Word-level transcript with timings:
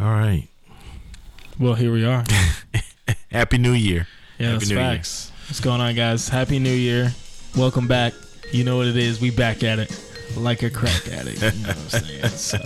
All 0.00 0.04
right. 0.04 0.46
Well, 1.58 1.74
here 1.74 1.92
we 1.92 2.04
are. 2.04 2.24
Happy 3.32 3.58
New 3.58 3.72
Year. 3.72 4.06
Yeah, 4.38 4.46
Happy 4.52 4.58
that's 4.58 4.70
New 4.70 4.76
Year. 4.76 4.84
facts. 4.84 5.32
What's 5.48 5.60
going 5.60 5.80
on, 5.80 5.94
guys? 5.94 6.28
Happy 6.28 6.58
New 6.60 6.70
Year. 6.72 7.12
Welcome 7.56 7.88
back. 7.88 8.12
You 8.52 8.62
know 8.64 8.76
what 8.76 8.86
it 8.86 8.96
is. 8.96 9.20
We 9.20 9.30
back 9.30 9.62
at 9.64 9.78
it 9.80 10.00
like 10.36 10.62
a 10.62 10.70
crack 10.70 11.08
addict. 11.08 11.42
You 11.42 11.50
know 11.62 11.68
what 11.68 11.76
I'm 11.76 11.88
saying? 11.88 12.28
So, 12.28 12.58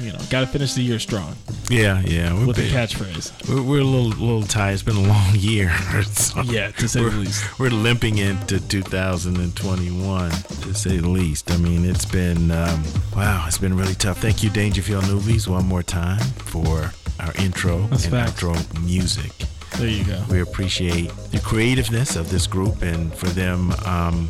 you 0.00 0.12
know, 0.12 0.18
got 0.30 0.40
to 0.40 0.46
finish 0.46 0.74
the 0.74 0.82
year 0.82 0.98
strong 0.98 1.34
Yeah, 1.70 2.00
yeah. 2.04 2.32
We're, 2.34 2.46
with 2.48 2.58
a 2.58 2.62
big- 2.62 2.72
catchphrase. 2.72 3.48
we're, 3.48 3.62
we're 3.62 3.80
a 3.80 3.84
little, 3.84 4.10
little 4.10 4.42
tired. 4.42 4.74
It's 4.74 4.82
been 4.82 4.96
a 4.96 5.00
long 5.08 5.30
year. 5.34 5.72
So 6.04 6.42
Yeah, 6.42 6.70
to 6.72 6.88
say 6.88 7.02
the 7.02 7.10
least. 7.10 7.58
we're 7.58 7.70
limping 7.70 8.18
into 8.18 8.60
2021, 8.68 10.30
to 10.30 10.74
say 10.74 10.98
the 10.98 11.08
least. 11.08 11.50
I 11.50 11.56
mean, 11.56 11.84
it's 11.84 12.04
been, 12.04 12.50
um, 12.50 12.82
wow, 13.14 13.44
it's 13.46 13.58
been 13.58 13.76
really 13.76 13.94
tough. 13.94 14.18
Thank 14.20 14.42
you, 14.42 14.50
Dangerfield 14.50 15.06
Movies, 15.08 15.48
one 15.48 15.66
more 15.66 15.82
time 15.82 16.20
for 16.36 16.92
our 17.20 17.32
intro 17.38 17.78
That's 17.88 18.04
and 18.04 18.12
facts. 18.12 18.42
outro 18.42 18.84
music. 18.84 19.32
There 19.78 19.88
you 19.88 20.04
go. 20.04 20.22
We 20.30 20.40
appreciate 20.40 21.10
the 21.32 21.40
creativeness 21.40 22.16
of 22.16 22.30
this 22.30 22.46
group 22.46 22.82
and 22.82 23.12
for 23.14 23.26
them 23.28 23.72
um, 23.84 24.28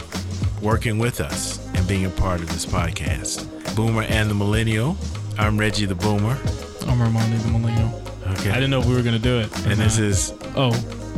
working 0.63 0.99
with 0.99 1.21
us 1.21 1.65
and 1.75 1.87
being 1.87 2.05
a 2.07 2.11
part 2.11 2.41
of 2.41 2.49
this 2.49 2.67
podcast. 2.67 3.47
Boomer 3.77 4.03
and 4.03 4.29
the 4.31 4.35
Millennial. 4.35 4.97
I'm 5.39 5.59
Reggie 5.59 5.87
the 5.87 5.95
Boomer. 5.95 6.33
I'm 6.33 6.99
Armani 6.99 7.43
the 7.43 7.51
Millennial. 7.51 8.03
Okay. 8.39 8.51
I 8.51 8.55
didn't 8.55 8.71
know 8.71 8.81
if 8.81 8.87
we 8.87 8.95
were 8.95 9.03
gonna 9.03 9.19
do 9.19 9.39
it. 9.39 9.55
and 9.67 9.79
this 9.79 9.99
not. 9.99 10.07
is 10.07 10.35
oh, 10.57 10.71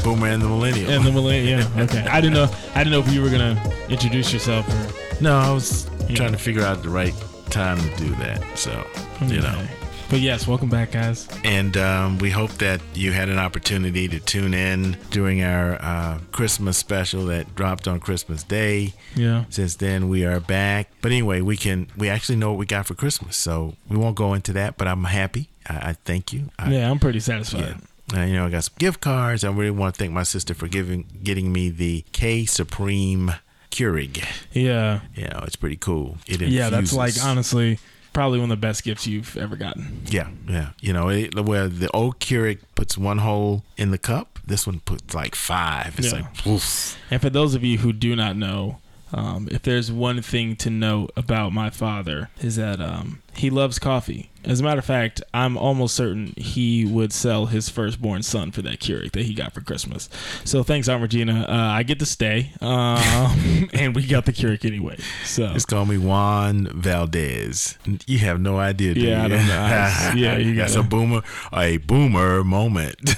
Boomer 0.02 0.28
and 0.28 0.42
the 0.42 0.48
Millennial. 0.48 0.90
and 0.90 1.04
the 1.04 1.12
Millennial. 1.12 1.60
Yeah, 1.60 1.82
okay. 1.82 2.06
I 2.06 2.20
didn't 2.20 2.34
know. 2.34 2.50
I 2.74 2.84
didn't 2.84 2.92
know 2.92 3.00
if 3.00 3.12
you 3.12 3.22
were 3.22 3.30
gonna 3.30 3.60
introduce 3.88 4.32
yourself 4.32 4.68
or 4.68 5.22
no, 5.22 5.36
I 5.36 5.52
was 5.52 5.88
trying 6.14 6.32
to 6.32 6.38
figure 6.38 6.62
out 6.62 6.82
the 6.82 6.88
right 6.88 7.14
time 7.50 7.78
to 7.78 7.96
do 7.96 8.10
that. 8.16 8.58
So, 8.58 8.86
you 9.26 9.40
know. 9.40 9.66
But 10.10 10.20
yes, 10.20 10.48
welcome 10.48 10.70
back, 10.70 10.92
guys. 10.92 11.28
And 11.44 11.76
um, 11.76 12.18
we 12.18 12.30
hope 12.30 12.52
that 12.52 12.80
you 12.94 13.12
had 13.12 13.28
an 13.28 13.38
opportunity 13.38 14.08
to 14.08 14.18
tune 14.18 14.54
in 14.54 14.96
during 15.10 15.42
our 15.42 15.74
uh, 15.82 16.18
Christmas 16.32 16.78
special 16.78 17.26
that 17.26 17.54
dropped 17.54 17.86
on 17.86 18.00
Christmas 18.00 18.42
Day. 18.42 18.94
Yeah. 19.14 19.44
Since 19.50 19.76
then, 19.76 20.08
we 20.08 20.24
are 20.24 20.40
back. 20.40 20.90
But 21.02 21.12
anyway, 21.12 21.42
we 21.42 21.58
can 21.58 21.88
we 21.94 22.08
actually 22.08 22.36
know 22.36 22.48
what 22.50 22.58
we 22.58 22.64
got 22.64 22.86
for 22.86 22.94
Christmas, 22.94 23.36
so 23.36 23.74
we 23.86 23.98
won't 23.98 24.16
go 24.16 24.32
into 24.32 24.54
that. 24.54 24.78
But 24.78 24.88
I'm 24.88 25.04
happy. 25.04 25.50
I, 25.68 25.90
I 25.90 25.92
thank 26.06 26.32
you. 26.32 26.48
I, 26.58 26.72
Yeah, 26.72 26.90
I'm 26.90 26.98
pretty 26.98 27.20
satisfied. 27.20 27.76
Uh, 28.14 28.22
you 28.22 28.32
know, 28.32 28.46
I 28.46 28.50
got 28.50 28.64
some 28.64 28.74
gift 28.78 29.02
cards. 29.02 29.44
I 29.44 29.50
really 29.50 29.70
want 29.70 29.94
to 29.94 29.98
thank 29.98 30.12
my 30.12 30.22
sister 30.22 30.54
for 30.54 30.68
giving 30.68 31.04
getting 31.22 31.52
me 31.52 31.68
the 31.68 32.06
K 32.12 32.46
Supreme 32.46 33.34
Keurig. 33.70 34.24
Yeah. 34.52 35.00
You 35.14 35.24
know, 35.24 35.40
it's 35.42 35.56
pretty 35.56 35.76
cool. 35.76 36.16
It 36.26 36.40
Yeah, 36.40 36.70
that's 36.70 36.94
like 36.94 37.22
honestly 37.22 37.78
probably 38.18 38.40
one 38.40 38.50
of 38.50 38.60
the 38.60 38.66
best 38.66 38.82
gifts 38.82 39.06
you've 39.06 39.36
ever 39.36 39.54
gotten. 39.54 40.02
Yeah, 40.06 40.28
yeah. 40.48 40.70
You 40.80 40.92
know, 40.92 41.08
it, 41.08 41.38
where 41.38 41.68
the 41.68 41.88
old 41.92 42.18
Keurig 42.18 42.58
puts 42.74 42.98
one 42.98 43.18
hole 43.18 43.62
in 43.76 43.92
the 43.92 43.98
cup, 43.98 44.40
this 44.44 44.66
one 44.66 44.80
puts 44.80 45.14
like 45.14 45.36
five. 45.36 45.94
It's 46.00 46.08
Yeah. 46.12 46.22
like, 46.22 46.44
oof. 46.44 46.96
And 47.12 47.22
for 47.22 47.30
those 47.30 47.54
of 47.54 47.62
you 47.62 47.78
who 47.78 47.92
do 47.92 48.16
not 48.16 48.34
know, 48.36 48.78
um, 49.12 49.48
if 49.50 49.62
there's 49.62 49.90
one 49.90 50.20
thing 50.22 50.56
to 50.56 50.70
note 50.70 51.10
about 51.16 51.52
my 51.52 51.70
father 51.70 52.30
is 52.40 52.56
that 52.56 52.80
um, 52.80 53.22
he 53.34 53.50
loves 53.50 53.78
coffee. 53.78 54.30
As 54.44 54.60
a 54.60 54.62
matter 54.62 54.78
of 54.78 54.84
fact, 54.84 55.20
I'm 55.34 55.58
almost 55.58 55.94
certain 55.94 56.32
he 56.36 56.84
would 56.84 57.12
sell 57.12 57.46
his 57.46 57.68
firstborn 57.68 58.22
son 58.22 58.50
for 58.50 58.62
that 58.62 58.78
Keurig 58.80 59.12
that 59.12 59.24
he 59.26 59.34
got 59.34 59.52
for 59.52 59.60
Christmas. 59.60 60.08
So 60.44 60.62
thanks, 60.62 60.88
Aunt 60.88 61.02
Regina. 61.02 61.44
Uh, 61.48 61.52
I 61.52 61.82
get 61.82 61.98
to 61.98 62.06
stay, 62.06 62.52
um, 62.60 63.68
and 63.74 63.94
we 63.94 64.06
got 64.06 64.24
the 64.26 64.32
Keurig 64.32 64.64
anyway. 64.64 64.96
So 65.24 65.52
it's 65.54 65.64
call 65.66 65.84
me 65.86 65.98
Juan 65.98 66.66
Valdez. 66.72 67.76
You 68.06 68.18
have 68.20 68.40
no 68.40 68.58
idea, 68.58 68.94
Yeah, 68.94 69.20
I 69.20 69.22
you? 69.24 69.28
don't 69.30 69.46
know. 69.48 70.12
Yeah, 70.16 70.38
you 70.38 70.54
gotta- 70.54 70.80
a 70.80 70.82
boomer, 70.82 71.22
a 71.52 71.76
boomer 71.78 72.44
moment. 72.44 72.96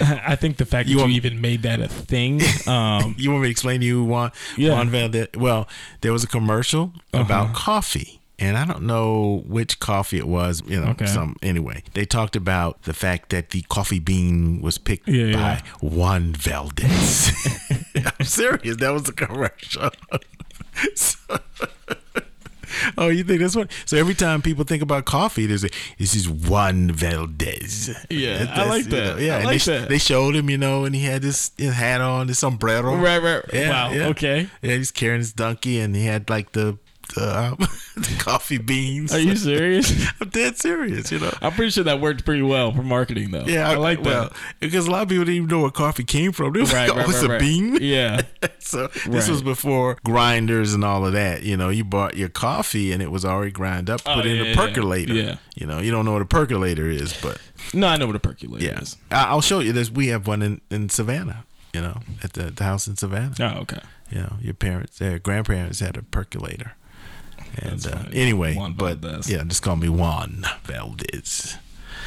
I 0.26 0.36
think 0.36 0.56
the 0.58 0.66
fact 0.66 0.88
You 0.88 0.96
that 0.96 1.02
want- 1.02 1.12
you 1.12 1.16
even 1.16 1.40
made 1.40 1.62
that 1.62 1.80
a 1.80 1.88
thing. 1.88 2.40
Um, 2.68 3.14
you 3.18 3.30
want 3.30 3.42
me 3.42 3.48
to 3.48 3.50
explain 3.50 3.80
to 3.80 3.86
you 3.86 4.04
Juan, 4.04 4.30
Yeah. 4.56 4.72
Juan 4.74 4.90
Valdez? 4.90 5.28
Well, 5.36 5.66
there 6.02 6.12
was 6.12 6.22
a 6.24 6.26
commercial 6.28 6.92
about 7.12 7.46
Uh-huh. 7.46 7.54
coffee. 7.54 8.14
And 8.40 8.56
I 8.56 8.64
don't 8.64 8.82
know 8.84 9.42
which 9.48 9.80
coffee 9.80 10.18
it 10.18 10.28
was, 10.28 10.62
you 10.64 10.80
know, 10.80 10.90
Okay. 10.90 11.06
some 11.06 11.34
anyway. 11.42 11.82
They 11.94 12.04
talked 12.04 12.36
about 12.36 12.82
the 12.84 12.92
fact 12.94 13.30
that 13.30 13.50
the 13.50 13.62
coffee 13.62 13.98
bean 13.98 14.60
was 14.60 14.78
picked 14.78 15.08
Yeah, 15.08 15.32
by 15.32 15.38
yeah. 15.40 15.60
Juan 15.80 16.34
Valdez. 16.34 17.32
I'm 17.96 18.24
serious. 18.24 18.76
That 18.76 18.90
was 18.92 19.08
a 19.08 19.12
commercial. 19.12 19.90
So- 20.94 21.40
oh, 22.98 23.08
you 23.08 23.24
think 23.24 23.40
that's 23.40 23.56
what? 23.56 23.70
So 23.84 23.96
every 23.96 24.14
time 24.14 24.42
people 24.42 24.64
think 24.64 24.82
about 24.82 25.04
coffee, 25.04 25.46
there's 25.46 25.64
a 25.64 25.68
this 25.98 26.14
is 26.14 26.28
Juan 26.28 26.90
Valdez. 26.90 27.90
Yeah, 28.10 28.52
I 28.54 28.68
like 28.68 28.84
that. 28.86 29.16
know, 29.16 29.18
yeah, 29.18 29.38
I 29.38 29.44
like 29.44 29.62
they, 29.62 29.78
that. 29.78 29.88
they 29.88 29.98
showed 29.98 30.34
him, 30.34 30.50
you 30.50 30.58
know, 30.58 30.84
and 30.84 30.94
he 30.94 31.02
had 31.02 31.22
this 31.22 31.52
his 31.56 31.74
hat 31.74 32.00
on, 32.00 32.26
this 32.26 32.38
sombrero. 32.38 32.96
right, 32.96 33.22
right. 33.22 33.42
Yeah, 33.52 33.70
wow. 33.70 33.92
yeah. 33.92 34.06
Okay. 34.08 34.48
Yeah, 34.62 34.76
he's 34.76 34.90
carrying 34.90 35.20
his 35.20 35.32
donkey, 35.32 35.80
and 35.80 35.94
he 35.94 36.04
had 36.04 36.28
like 36.30 36.52
the 36.52 36.78
the, 37.14 37.22
uh, 37.24 37.54
the 37.96 38.16
coffee 38.18 38.58
beans. 38.58 39.12
Are 39.14 39.18
you 39.18 39.36
serious? 39.36 39.92
I'm 40.20 40.28
dead 40.28 40.56
serious. 40.56 41.10
You 41.12 41.18
know. 41.20 41.32
I'm 41.42 41.52
pretty 41.52 41.70
sure 41.70 41.84
that 41.84 42.00
worked 42.00 42.24
pretty 42.24 42.42
well 42.42 42.72
for 42.72 42.82
marketing, 42.82 43.30
though. 43.30 43.44
Yeah, 43.46 43.68
I 43.68 43.76
like 43.76 44.02
well, 44.02 44.24
that. 44.24 44.32
because 44.60 44.86
a 44.86 44.90
lot 44.90 45.02
of 45.02 45.08
people 45.08 45.24
didn't 45.24 45.36
even 45.36 45.48
know 45.48 45.60
where 45.62 45.70
coffee 45.70 46.04
came 46.04 46.32
from. 46.32 46.52
They 46.52 46.60
was 46.60 46.72
Right, 46.72 46.88
like, 46.88 46.96
right, 46.98 47.06
oh, 47.06 47.10
it's 47.10 47.18
right, 47.22 47.26
a 47.26 47.32
right. 47.32 47.40
bean. 47.40 47.78
Yeah. 47.80 48.22
so 48.58 48.86
this 48.88 49.06
Right. 49.06 49.28
was 49.28 49.42
before 49.42 49.96
grinders 50.04 50.74
and 50.74 50.84
all 50.84 51.06
of 51.06 51.12
that. 51.14 51.42
You 51.42 51.56
know, 51.56 51.68
you 51.70 51.84
bought 51.84 52.16
your 52.16 52.28
coffee 52.28 52.92
and 52.92 53.02
it 53.02 53.10
was 53.10 53.24
already 53.24 53.50
ground 53.52 53.88
up, 53.90 54.00
Oh, 54.06 54.14
put 54.14 54.26
in 54.26 54.36
yeah, 54.36 54.42
a 54.42 54.46
yeah, 54.46 54.54
percolator. 54.56 55.14
yeah. 55.14 55.36
You 55.56 55.66
know, 55.66 55.78
you 55.80 55.90
don't 55.90 56.04
know 56.04 56.12
what 56.12 56.22
a 56.22 56.26
percolator 56.26 56.88
is, 56.88 57.12
but 57.20 57.38
No, 57.74 57.88
I 57.88 57.96
know 57.96 58.06
what 58.06 58.16
a 58.16 58.20
percolator 58.20 58.64
yeah, 58.64 58.80
is. 58.80 58.96
I- 59.10 59.24
I'll 59.24 59.40
show 59.40 59.60
you. 59.60 59.72
this. 59.72 59.90
we 59.90 60.08
have 60.08 60.26
one 60.26 60.42
in, 60.42 60.60
in 60.70 60.88
Savannah. 60.88 61.44
You 61.74 61.82
know, 61.82 62.00
at 62.24 62.32
the, 62.32 62.44
the 62.50 62.64
house 62.64 62.86
in 62.88 62.96
Savannah. 62.96 63.34
Oh, 63.40 63.60
okay. 63.60 63.80
You 64.10 64.20
know, 64.20 64.36
your 64.40 64.54
parents, 64.54 64.98
their 64.98 65.18
grandparents 65.18 65.80
had 65.80 65.96
a 65.98 66.02
percolator. 66.02 66.72
And 67.62 67.86
uh, 67.86 68.04
anyway, 68.12 68.54
Juan 68.54 68.72
but 68.74 68.98
Valdez. 68.98 69.30
yeah, 69.30 69.42
just 69.44 69.62
call 69.62 69.76
me 69.76 69.88
Juan 69.88 70.44
Valdez. 70.64 71.56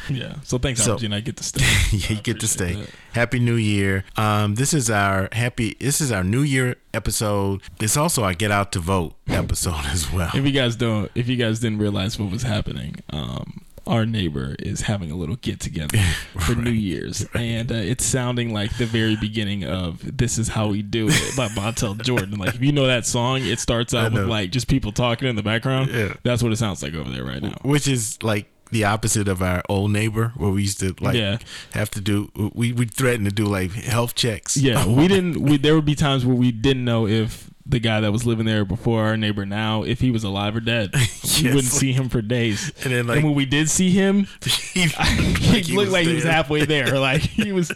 Yeah. 0.08 0.34
So 0.42 0.58
thanks, 0.58 0.82
So- 0.82 0.96
Algene. 0.96 1.14
I 1.14 1.20
get 1.20 1.36
to 1.36 1.44
stay. 1.52 1.64
yeah, 1.96 2.16
you 2.16 2.22
get 2.22 2.40
to 2.40 2.48
stay. 2.48 2.74
that. 2.74 2.90
Happy 3.12 3.38
New 3.38 3.54
Year. 3.54 4.04
Um, 4.16 4.56
this 4.56 4.74
is 4.74 4.90
our 4.90 5.28
happy. 5.32 5.76
This 5.80 6.00
is 6.00 6.10
our 6.10 6.24
New 6.24 6.42
Year 6.42 6.76
episode. 6.92 7.62
It's 7.80 7.96
also 7.96 8.24
our 8.24 8.34
Get 8.34 8.50
Out 8.50 8.72
to 8.72 8.80
Vote 8.80 9.14
episode 9.28 9.84
as 9.86 10.12
well. 10.12 10.30
If 10.34 10.44
you 10.44 10.50
guys 10.52 10.74
don't, 10.76 11.10
if 11.14 11.28
you 11.28 11.36
guys 11.36 11.60
didn't 11.60 11.78
realize 11.78 12.18
what 12.18 12.30
was 12.32 12.42
happening, 12.42 12.96
um, 13.10 13.62
our 13.86 14.06
neighbor 14.06 14.54
is 14.58 14.82
having 14.82 15.10
a 15.10 15.16
little 15.16 15.36
get 15.36 15.60
together 15.60 15.98
for 16.40 16.54
New 16.54 16.70
Year's, 16.70 17.26
and 17.34 17.70
uh, 17.70 17.74
it's 17.76 18.04
sounding 18.04 18.52
like 18.52 18.76
the 18.78 18.86
very 18.86 19.16
beginning 19.16 19.64
of 19.64 20.16
"This 20.16 20.38
Is 20.38 20.48
How 20.48 20.68
We 20.68 20.82
Do 20.82 21.08
It" 21.08 21.36
by 21.36 21.48
Montell 21.48 21.94
Jordan. 22.02 22.38
Like 22.38 22.54
if 22.54 22.60
you 22.62 22.72
know 22.72 22.86
that 22.86 23.06
song, 23.06 23.42
it 23.42 23.58
starts 23.60 23.94
out 23.94 24.12
with 24.12 24.26
like 24.28 24.50
just 24.50 24.68
people 24.68 24.92
talking 24.92 25.28
in 25.28 25.36
the 25.36 25.42
background. 25.42 25.90
Yeah. 25.90 26.14
That's 26.22 26.42
what 26.42 26.52
it 26.52 26.56
sounds 26.56 26.82
like 26.82 26.94
over 26.94 27.10
there 27.10 27.24
right 27.24 27.42
now. 27.42 27.56
Which 27.62 27.88
is 27.88 28.22
like 28.22 28.48
the 28.70 28.84
opposite 28.84 29.28
of 29.28 29.42
our 29.42 29.62
old 29.68 29.90
neighbor, 29.90 30.32
where 30.36 30.50
we 30.50 30.62
used 30.62 30.80
to 30.80 30.94
like 31.00 31.14
Yeah. 31.14 31.38
have 31.72 31.90
to 31.90 32.00
do. 32.00 32.30
We 32.54 32.72
we 32.72 32.86
threatened 32.86 33.26
to 33.28 33.34
do 33.34 33.44
like 33.44 33.72
health 33.72 34.14
checks. 34.14 34.56
Yeah, 34.56 34.86
we 34.86 35.08
didn't. 35.08 35.40
We, 35.42 35.58
there 35.58 35.74
would 35.74 35.84
be 35.84 35.94
times 35.94 36.24
where 36.24 36.36
we 36.36 36.52
didn't 36.52 36.84
know 36.84 37.06
if 37.06 37.50
the 37.64 37.78
guy 37.78 38.00
that 38.00 38.10
was 38.12 38.26
living 38.26 38.44
there 38.46 38.64
before 38.64 39.04
our 39.04 39.16
neighbor 39.16 39.46
now, 39.46 39.82
if 39.84 40.00
he 40.00 40.10
was 40.10 40.24
alive 40.24 40.56
or 40.56 40.60
dead. 40.60 40.90
We 41.32 41.48
Yes. 41.48 41.54
wouldn't 41.56 41.72
see 41.72 41.92
him 41.92 42.08
for 42.08 42.22
days. 42.22 42.72
And 42.84 42.92
then 42.92 43.06
like 43.08 43.16
and 43.16 43.24
when 43.26 43.34
we 43.34 43.46
did 43.46 43.68
see 43.70 43.90
him, 43.90 44.28
he, 44.44 44.82
he, 44.86 45.76
looked 45.76 45.90
like 45.90 46.06
he 46.06 46.14
was 46.14 46.24
halfway 46.24 46.64
there. 46.66 46.98
Like 47.00 47.22
he 47.22 47.50
was, 47.52 47.72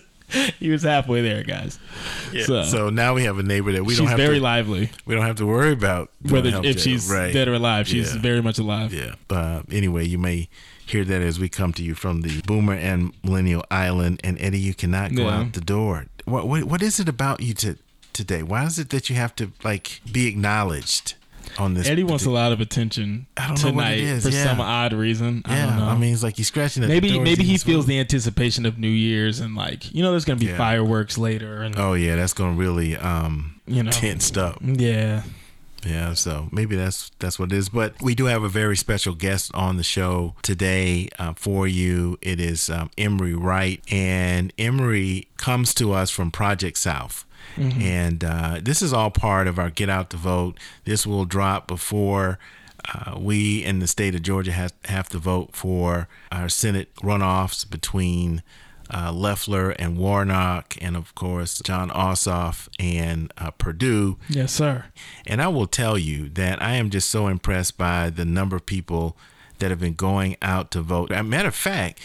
he 0.61 0.69
was 0.71 0.83
halfway 0.83 1.23
there, 1.23 1.43
guys. 1.43 1.79
Yeah. 2.33 2.45
So, 2.45 2.63
So, 2.65 2.91
now 2.91 3.15
we 3.15 3.25
have 3.25 3.39
a 3.39 3.43
neighbor 3.43 3.73
that 3.73 3.85
we 3.85 3.97
don't 3.97 4.07
have 4.09 4.19
very 4.19 4.37
to. 4.39 4.43
lively. 4.45 4.91
we 5.05 5.15
don't 5.17 5.25
have 5.25 5.37
to 5.37 5.47
worry 5.47 5.73
about 5.73 6.11
Whether 6.29 6.51
if 6.65 6.79
she's 6.81 7.11
right. 7.11 7.33
dead 7.33 7.49
or 7.49 7.55
alive, 7.55 7.89
she's 7.89 8.15
Yeah. 8.15 8.21
very 8.21 8.43
much 8.43 8.59
alive. 8.59 8.93
Yeah. 8.93 9.15
Uh, 9.31 9.63
anyway, 9.71 10.07
you 10.07 10.19
may 10.19 10.49
hear 10.85 11.05
that 11.05 11.23
as 11.23 11.41
we 11.41 11.49
come 11.49 11.73
to 11.73 11.83
you 11.83 11.95
from 11.97 12.21
the 12.23 12.43
Boomer 12.43 12.75
and 12.75 13.13
Millennial 13.25 13.65
Island. 13.71 14.21
And 14.23 14.37
Eddie, 14.41 14.61
you 14.61 14.75
cannot 14.75 15.15
go 15.15 15.25
Yeah. 15.25 15.39
out 15.41 15.53
the 15.55 15.61
door. 15.61 16.07
What, 16.25 16.47
what 16.47 16.65
what 16.65 16.83
is 16.83 17.01
it 17.01 17.09
about 17.09 17.41
you 17.41 17.55
to 17.55 17.79
today? 18.17 18.43
Why 18.43 18.65
is 18.65 18.79
it 18.81 18.91
that 18.91 19.09
you 19.09 19.17
have 19.17 19.35
to 19.37 19.53
like 19.63 20.01
be 20.11 20.27
acknowledged 20.27 21.15
on 21.59 21.75
this? 21.75 21.87
Eddie 21.89 22.03
wants 22.05 22.25
a 22.27 22.31
lot 22.31 22.51
of 22.53 22.61
attention 22.61 23.27
I 23.37 23.47
don't 23.49 23.63
know 23.63 23.71
what 23.73 23.85
tonight 23.91 24.21
for 24.23 24.29
yeah. 24.31 24.43
some 24.45 24.61
odd 24.61 24.93
reason. 24.93 25.43
I 25.45 25.57
Yeah, 25.57 25.67
don't 25.67 25.77
know. 25.79 25.85
I, 25.87 25.97
mean, 25.97 26.13
it's 26.13 26.23
like 26.23 26.37
he's 26.37 26.49
scratching 26.49 26.83
at 26.83 26.89
maybe 26.89 27.19
maybe 27.21 27.45
he 27.45 27.59
feels 27.59 27.87
the 27.87 27.99
anticipation 28.01 28.67
of 28.67 28.79
New 28.79 28.89
Year's 28.89 29.39
and 29.41 29.55
like 29.55 29.95
you 29.95 30.03
know 30.03 30.11
there's 30.11 30.25
gonna 30.25 30.41
be 30.41 30.47
Yeah. 30.47 30.57
fireworks 30.57 31.17
later 31.19 31.63
and 31.63 31.79
Oh 31.79 31.93
yeah, 31.95 32.17
that's 32.17 32.33
gonna 32.33 32.57
really 32.57 32.97
um 32.97 33.61
you 33.67 33.83
know 33.83 33.91
tensed 33.93 34.37
up. 34.39 34.59
yeah 34.63 35.23
Yeah, 35.85 36.15
so 36.15 36.49
maybe 36.51 36.75
that's 36.75 37.13
that's 37.21 37.39
what 37.39 37.53
it 37.53 37.57
is. 37.57 37.69
But 37.69 38.01
we 38.03 38.15
do 38.17 38.25
have 38.25 38.43
a 38.43 38.49
very 38.49 38.77
special 38.77 39.15
guest 39.15 39.55
on 39.55 39.77
the 39.77 39.85
show 39.85 40.35
today 40.43 41.09
uh, 41.19 41.35
for 41.37 41.69
you. 41.69 42.19
It 42.23 42.41
is 42.41 42.69
um, 42.71 42.91
Emery 42.99 43.35
Wright, 43.35 43.81
and 43.93 44.53
Emery 44.59 45.29
comes 45.37 45.73
to 45.75 45.93
us 45.93 46.11
from 46.11 46.31
Project 46.33 46.79
South. 46.79 47.25
And 47.57 48.23
uh, 48.23 48.61
this 48.63 48.83
is 48.83 48.93
all 48.93 49.11
part 49.11 49.47
of 49.47 49.59
our 49.59 49.71
Get 49.71 49.89
Out 49.89 50.11
the 50.11 50.17
Vote. 50.17 50.59
This 50.85 51.07
will 51.07 51.25
drop 51.25 51.67
before 51.67 52.39
uh, 52.95 53.17
we 53.19 53.65
in 53.65 53.79
the 53.79 53.87
state 53.87 54.15
of 54.15 54.23
Georgia 54.23 54.53
have, 54.53 54.73
have 54.85 55.09
to 55.11 55.19
vote 55.19 55.57
for 55.57 56.09
our 56.31 56.49
Senate 56.49 56.95
runoffs 56.97 57.69
between 57.69 58.43
uh, 58.93 59.13
Loeffler 59.13 59.71
and 59.71 59.97
Warnock, 59.97 60.77
and 60.81 60.97
of 60.97 61.15
course, 61.15 61.61
Jon 61.61 61.91
Ossoff 61.91 62.69
and 62.79 63.33
uh, 63.39 63.51
Perdue. 63.53 64.17
Yes, 64.29 64.53
sir. 64.53 64.87
And 65.27 65.43
I 65.43 65.49
will 65.49 65.67
tell 65.67 65.99
you 65.99 66.29
that 66.31 66.63
I 66.63 66.75
am 66.75 66.91
just 66.91 67.11
so 67.11 67.27
impressed 67.27 67.77
by 67.77 68.11
the 68.11 68.25
number 68.25 68.57
of 68.57 68.67
people 68.67 69.17
that 69.59 69.71
have 69.71 69.81
been 69.81 69.95
going 69.95 70.37
out 70.43 70.71
to 70.73 70.83
vote. 70.83 71.11
As 71.11 71.21
a 71.21 71.25
matter 71.25 71.49
of 71.49 71.55
fact, 71.55 72.01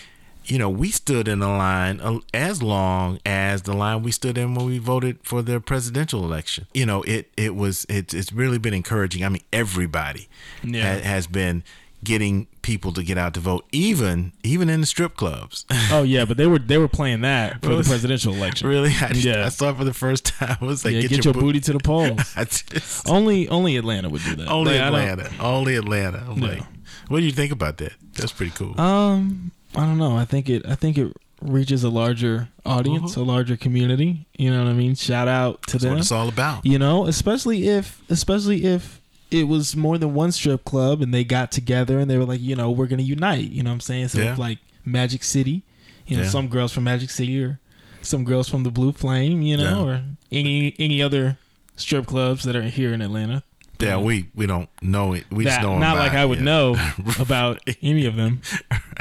you 0.52 0.58
know, 0.58 0.70
we 0.70 0.92
stood 0.92 1.28
in 1.30 1.42
a 1.42 1.48
line 1.58 2.02
as 2.34 2.62
long 2.62 3.20
as 3.26 3.62
the 3.62 3.74
line 3.74 4.04
we 4.04 4.12
stood 4.12 4.38
in 4.38 4.54
when 4.56 4.66
we 4.66 4.78
voted 4.80 5.18
for 5.24 5.42
the 5.42 5.60
presidential 5.62 6.26
election. 6.26 6.66
You 6.74 6.86
know, 6.86 7.04
it 7.04 7.32
it 7.38 7.56
was 7.56 7.86
it's 7.88 8.14
it's 8.14 8.32
really 8.34 8.58
been 8.58 8.74
encouraging. 8.74 9.24
I 9.24 9.30
mean, 9.30 9.44
everybody 9.54 10.28
Yeah. 10.64 10.96
ha- 10.96 11.02
has 11.04 11.26
been 11.28 11.64
getting 12.04 12.48
people 12.64 12.92
to 12.92 13.04
get 13.04 13.18
out 13.18 13.34
to 13.36 13.40
vote, 13.40 13.64
even 13.72 14.34
even 14.44 14.70
in 14.70 14.82
the 14.82 14.88
strip 14.88 15.16
clubs. 15.16 15.66
Oh 15.92 16.04
yeah, 16.04 16.26
but 16.26 16.36
they 16.36 16.48
were 16.48 16.60
they 16.60 16.78
were 16.78 16.88
playing 16.90 17.22
that 17.22 17.62
for 17.62 17.76
the 17.76 17.84
presidential 17.92 18.34
election. 18.34 18.68
really, 18.68 18.90
I, 18.90 19.10
just- 19.14 19.24
Yeah. 19.24 19.46
I 19.46 19.50
saw 19.50 19.70
it 19.70 19.78
for 19.78 19.86
the 19.86 19.94
first 19.94 20.26
time. 20.26 20.58
I 20.60 20.66
was 20.66 20.84
like, 20.84 20.96
yeah, 20.96 21.02
get, 21.04 21.24
your, 21.24 21.34
booty 21.34 21.62
to 21.62 21.74
the 21.74 21.80
polls. 21.92 22.34
Just, 22.36 23.08
only 23.08 23.48
only 23.48 23.78
Atlanta 23.78 24.10
would 24.10 24.24
do 24.24 24.36
that. 24.36 24.48
only 24.50 24.74
Like, 24.74 24.82
Atlanta, 24.82 25.32
only 25.40 25.76
Atlanta. 25.76 26.26
I'm 26.28 26.42
like, 26.42 26.64
what 27.08 27.20
do 27.20 27.26
you 27.26 27.32
think 27.32 27.52
about 27.54 27.78
that? 27.78 27.94
That's 28.16 28.34
pretty 28.34 28.52
cool. 28.54 28.80
Um, 28.82 29.52
I 29.76 29.82
don't 29.86 29.98
know. 29.98 30.18
I 30.18 30.26
think 30.26 30.50
it. 30.50 30.66
I 30.68 30.76
think 30.76 30.98
it 30.98 31.16
reaches 31.42 31.84
a 31.84 31.90
larger 31.90 32.50
audience, 32.66 33.12
mm-hmm. 33.12 33.22
a 33.22 33.24
larger 33.24 33.58
community. 33.58 34.28
You 34.38 34.52
know 34.52 34.64
what 34.64 34.70
I 34.70 34.74
mean? 34.74 34.96
Shout 34.96 35.28
out 35.28 35.62
to 35.68 35.74
That's 35.74 35.84
them. 35.84 35.94
what 35.94 36.02
it's 36.02 36.12
all 36.12 36.30
about. 36.30 36.66
You 36.66 36.78
know, 36.78 37.08
especially 37.08 37.68
if, 37.68 38.02
especially 38.10 38.66
if 38.66 39.02
it 39.32 39.48
was 39.48 39.76
more 39.76 39.98
than 39.98 40.14
one 40.14 40.32
strip 40.32 40.64
club 40.66 41.02
and 41.02 41.14
they 41.14 41.24
got 41.24 41.52
together 41.52 42.00
and 42.00 42.10
they 42.12 42.18
were 42.18 42.26
like, 42.26 42.42
you 42.42 42.56
know, 42.56 42.70
we're 42.70 42.86
gonna 42.88 43.02
unite. 43.02 43.50
You 43.50 43.64
know 43.64 43.70
what 43.72 43.76
I'm 43.76 43.80
saying? 43.82 44.10
So 44.10 44.20
Yeah. 44.20 44.36
like 44.38 44.60
Magic 44.86 45.24
City, 45.24 45.64
you 46.06 46.18
know, 46.18 46.24
Yeah. 46.24 46.30
some 46.30 46.48
girls 46.48 46.74
from 46.74 46.84
Magic 46.84 47.10
City 47.10 47.42
or 47.42 47.60
some 48.02 48.24
girls 48.24 48.50
from 48.50 48.64
the 48.64 48.72
Blue 48.72 48.92
Flame, 48.92 49.42
you 49.42 49.58
know, 49.58 49.86
Yeah. 49.86 49.92
or 49.94 50.02
any 50.32 50.76
any 50.78 51.02
other 51.02 51.38
strip 51.76 52.06
clubs 52.06 52.44
that 52.44 52.56
are 52.56 52.64
here 52.64 52.94
in 52.94 53.02
Atlanta. 53.02 53.44
Yeah, 53.80 53.98
we 53.98 54.28
we 54.36 54.46
don't 54.46 54.70
know 54.84 55.14
it. 55.14 55.26
We 55.32 55.46
just 55.46 55.62
know 55.62 55.80
not 55.80 55.98
like 55.98 56.12
I 56.14 56.24
would 56.24 56.42
know 56.42 56.76
about 57.20 57.62
any 57.82 58.06
of 58.06 58.16
them 58.16 58.42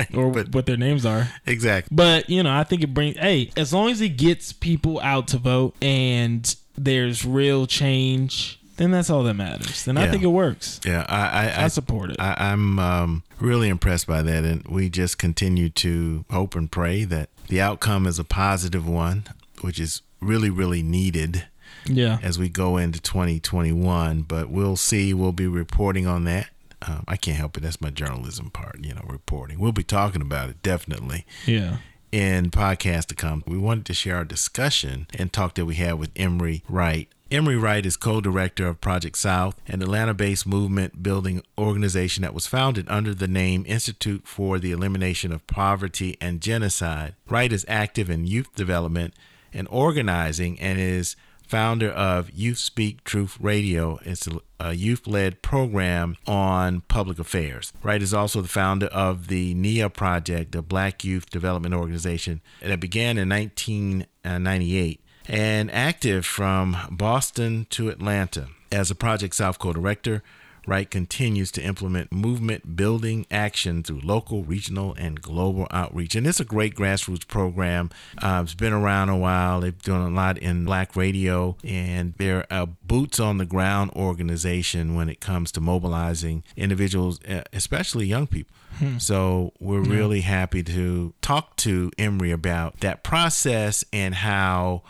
Right, 0.01 0.15
or 0.17 0.31
but 0.31 0.55
what 0.55 0.67
their 0.67 0.77
names 0.77 1.05
are. 1.05 1.29
exactly. 1.47 1.95
But 1.95 2.31
you 2.31 2.43
know, 2.43 2.53
I 2.53 2.65
think 2.65 2.83
it 2.83 2.95
brings. 2.95 3.19
Hey, 3.19 3.51
as 3.57 3.73
long 3.73 3.91
as 3.91 4.01
it 4.01 4.11
gets 4.11 4.53
people 4.53 5.01
out 5.01 5.29
to 5.29 5.39
vote 5.39 5.75
and 5.83 6.55
there's 6.77 7.25
real 7.25 7.67
change, 7.67 8.59
then 8.77 8.91
that's 8.91 9.11
all 9.11 9.23
that 9.25 9.35
matters. 9.35 9.85
Then 9.85 9.99
I 9.99 10.09
think 10.09 10.23
it 10.23 10.29
works. 10.29 10.81
Yeah, 10.85 11.05
I 11.09 11.19
I, 11.19 11.47
I, 11.47 11.65
I 11.65 11.69
support 11.69 12.11
it. 12.11 12.17
I, 12.19 12.35
I'm 12.39 12.79
um, 12.79 13.23
really 13.39 13.69
impressed 13.69 14.07
by 14.07 14.23
that, 14.23 14.45
and 14.45 14.67
we 14.67 14.89
just 14.89 15.19
continue 15.19 15.69
to 15.71 16.25
hope 16.31 16.55
and 16.55 16.71
pray 16.71 17.05
that 17.05 17.29
the 17.49 17.61
outcome 17.61 18.07
is 18.07 18.19
a 18.19 18.25
positive 18.25 18.89
one, 18.89 19.25
which 19.61 19.79
is 19.79 20.03
really, 20.21 20.51
really 20.51 20.83
needed 20.83 21.45
yeah. 21.87 22.19
as 22.23 22.39
we 22.39 22.49
go 22.49 22.77
into 22.77 23.01
2021. 23.01 24.23
But 24.23 24.51
we'll 24.51 24.77
see. 24.77 25.13
We'll 25.13 25.33
be 25.33 25.47
reporting 25.47 26.07
on 26.07 26.25
that. 26.25 26.49
Um, 26.87 27.05
I 27.09 27.17
can't 27.17 27.37
help 27.37 27.57
it. 27.57 27.61
That's 27.63 27.81
my 27.81 27.91
journalism 27.91 28.51
part, 28.51 28.79
you 28.83 28.95
know, 28.95 29.05
reporting. 29.07 29.59
We'll 29.59 29.73
be 29.73 29.83
talking 29.85 30.23
about 30.23 30.49
it 30.51 30.63
definitely 30.63 31.27
Yeah. 31.47 31.77
in 32.13 32.51
podcast 32.51 33.07
to 33.07 33.15
come. 33.15 33.45
We 33.47 33.59
wanted 33.59 33.87
to 33.87 33.95
share 33.95 34.17
our 34.17 34.25
discussion 34.25 35.07
and 35.15 35.33
talk 35.33 35.55
that 35.57 35.67
we 35.67 35.75
had 35.77 35.95
with 35.99 36.11
Emery 36.17 36.63
Wright. 36.69 37.09
Emery 37.31 37.57
Wright 37.57 37.87
is 37.87 37.97
co-director 37.97 38.67
of 38.67 38.81
Project 38.81 39.17
South, 39.17 39.61
an 39.69 39.83
Atlanta-based 39.83 40.47
movement 40.49 41.01
building 41.01 41.43
organization 41.57 42.23
that 42.23 42.35
was 42.35 42.49
founded 42.49 42.89
under 42.89 43.15
the 43.15 43.29
name 43.29 43.63
Institute 43.69 44.27
for 44.27 44.59
the 44.59 44.73
Elimination 44.73 45.31
of 45.31 45.47
Poverty 45.47 46.17
and 46.21 46.41
Genocide. 46.41 47.15
Wright 47.29 47.53
is 47.53 47.65
active 47.69 48.11
in 48.11 48.27
youth 48.27 48.53
development 48.57 49.15
and 49.53 49.69
organizing 49.71 50.59
and 50.59 50.81
is 50.81 51.15
founder 51.51 51.91
of 51.91 52.31
Youth 52.31 52.59
Speak 52.59 53.03
Truth 53.03 53.37
Radio. 53.41 53.99
It's 54.05 54.29
a, 54.61 54.73
youth 54.73 55.09
led 55.09 55.43
program 55.43 56.17
on 56.25 56.83
public 56.83 57.19
affairs. 57.19 57.73
Wright 57.83 58.01
is 58.01 58.15
also 58.15 58.41
the 58.41 58.47
founder 58.47 58.87
of 58.87 59.27
the 59.27 59.53
NIA 59.55 59.91
Project, 59.91 60.55
a 60.55 60.63
black 60.63 61.03
youth 61.03 61.29
development 61.29 61.75
organization 61.75 62.41
that 62.63 62.79
began 62.79 63.19
in 63.19 63.29
1998 63.29 65.01
and 65.27 65.73
active 65.73 66.25
from 66.25 66.77
Boston 66.89 67.67
to 67.71 67.89
Atlanta. 67.89 68.49
As 68.71 68.93
a 68.93 68.95
Project 68.95 69.35
South 69.35 69.59
co 69.59 69.73
director, 69.73 70.23
Wright 70.67 70.91
continues 70.91 71.51
to 71.53 71.63
implement 71.63 72.13
movement 72.13 72.77
building 72.77 73.27
action 73.31 73.83
through 73.83 74.01
local, 74.01 74.45
regional, 74.45 74.95
and 74.95 75.21
global 75.21 75.67
outreach. 75.71 76.15
And 76.15 76.27
it's 76.27 76.41
a 76.41 76.45
great 76.45 76.75
grassroots 76.75 77.27
program. 77.27 77.91
Uh, 78.19 78.41
it's 78.45 78.55
been 78.55 78.73
around 78.73 79.09
a 79.09 79.17
while. 79.17 79.61
They've 79.61 79.83
done 79.83 80.13
a 80.13 80.15
lot 80.15 80.39
in 80.39 80.65
black 80.65 80.95
radio, 80.97 81.57
and 81.65 82.15
they're 82.19 82.47
a 82.51 82.67
boots 82.67 83.21
on 83.21 83.39
the 83.39 83.47
ground 83.47 83.91
organization 83.97 84.95
when 84.95 85.09
it 85.09 85.21
comes 85.21 85.53
to 85.53 85.61
mobilizing 85.61 86.45
individuals, 86.57 87.21
especially 87.53 88.07
young 88.07 88.27
people. 88.27 88.55
So 88.99 89.53
we're 89.61 89.83
really 89.83 90.23
happy 90.23 90.63
to 90.63 91.13
talk 91.21 91.57
to 91.57 91.91
Emery 91.99 92.31
about 92.31 92.81
that 92.81 93.03
process 93.03 93.85
and 93.93 94.15
how 94.15 94.83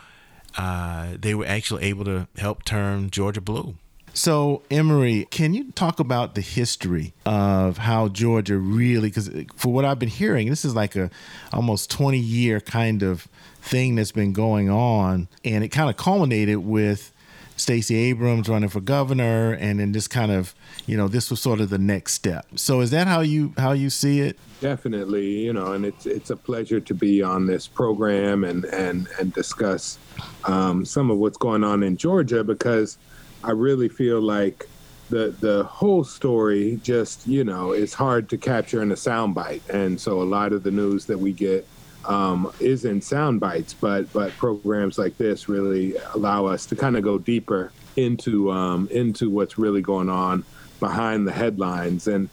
uh, 0.57 1.15
they 1.19 1.35
were 1.35 1.45
actually 1.45 1.83
able 1.83 2.05
to 2.05 2.27
help 2.37 2.63
turn 2.63 3.09
Georgia 3.09 3.41
blue. 3.41 3.75
So, 4.13 4.63
Emery, 4.69 5.25
can 5.31 5.53
you 5.53 5.71
talk 5.71 5.99
about 5.99 6.35
the 6.35 6.41
history 6.41 7.13
of 7.25 7.77
how 7.77 8.09
Georgia 8.09 8.57
really? 8.57 9.09
Because 9.09 9.29
for 9.55 9.71
what 9.71 9.85
I've 9.85 9.99
been 9.99 10.09
hearing, 10.09 10.49
this 10.49 10.65
is 10.65 10.75
like 10.75 10.95
a 10.95 11.09
almost 11.53 11.89
twenty 11.89 12.19
year 12.19 12.59
kind 12.59 13.03
of 13.03 13.27
thing 13.61 13.95
that's 13.95 14.11
been 14.11 14.33
going 14.33 14.69
on, 14.69 15.29
and 15.45 15.63
it 15.63 15.69
kind 15.69 15.89
of 15.89 15.95
culminated 15.95 16.57
with 16.57 17.13
Stacey 17.55 17.95
Abrams 17.95 18.49
running 18.49 18.69
for 18.69 18.81
governor, 18.81 19.53
and 19.53 19.79
then 19.79 19.93
this 19.93 20.07
kind 20.07 20.31
of, 20.31 20.55
you 20.87 20.97
know, 20.97 21.07
this 21.07 21.29
was 21.29 21.39
sort 21.39 21.61
of 21.61 21.69
the 21.69 21.77
next 21.77 22.13
step. 22.13 22.45
So, 22.55 22.81
is 22.81 22.91
that 22.91 23.07
how 23.07 23.21
you 23.21 23.53
how 23.57 23.71
you 23.71 23.89
see 23.89 24.19
it? 24.19 24.37
Definitely, 24.59 25.39
you 25.45 25.53
know, 25.53 25.71
and 25.71 25.85
it's 25.85 26.05
it's 26.05 26.31
a 26.31 26.35
pleasure 26.35 26.81
to 26.81 26.93
be 26.93 27.21
on 27.23 27.45
this 27.45 27.65
program 27.65 28.43
and 28.43 28.65
and 28.65 29.07
and 29.19 29.33
discuss 29.33 29.97
um, 30.43 30.83
some 30.83 31.09
of 31.09 31.17
what's 31.17 31.37
going 31.37 31.63
on 31.63 31.81
in 31.81 31.95
Georgia 31.95 32.43
because 32.43 32.97
I 33.43 33.51
really 33.51 33.89
feel 33.89 34.21
like 34.21 34.67
the 35.09 35.35
the 35.39 35.63
whole 35.65 36.03
story 36.03 36.79
just 36.83 37.27
you 37.27 37.43
know 37.43 37.73
is 37.73 37.93
hard 37.93 38.29
to 38.29 38.37
capture 38.37 38.81
in 38.81 38.91
a 38.91 38.95
soundbite, 38.95 39.67
and 39.69 39.99
so 39.99 40.21
a 40.21 40.23
lot 40.23 40.53
of 40.53 40.63
the 40.63 40.71
news 40.71 41.05
that 41.05 41.17
we 41.17 41.31
get 41.33 41.67
um, 42.05 42.51
is 42.59 42.85
in 42.85 43.01
sound 43.01 43.39
bites, 43.39 43.73
but 43.73 44.11
but 44.13 44.31
programs 44.33 44.97
like 44.97 45.17
this 45.17 45.49
really 45.49 45.95
allow 46.13 46.45
us 46.45 46.65
to 46.67 46.75
kind 46.75 46.97
of 46.97 47.03
go 47.03 47.17
deeper 47.17 47.71
into 47.95 48.51
um, 48.51 48.87
into 48.91 49.29
what's 49.29 49.57
really 49.57 49.81
going 49.81 50.09
on 50.09 50.43
behind 50.79 51.27
the 51.27 51.31
headlines 51.31 52.07
and 52.07 52.29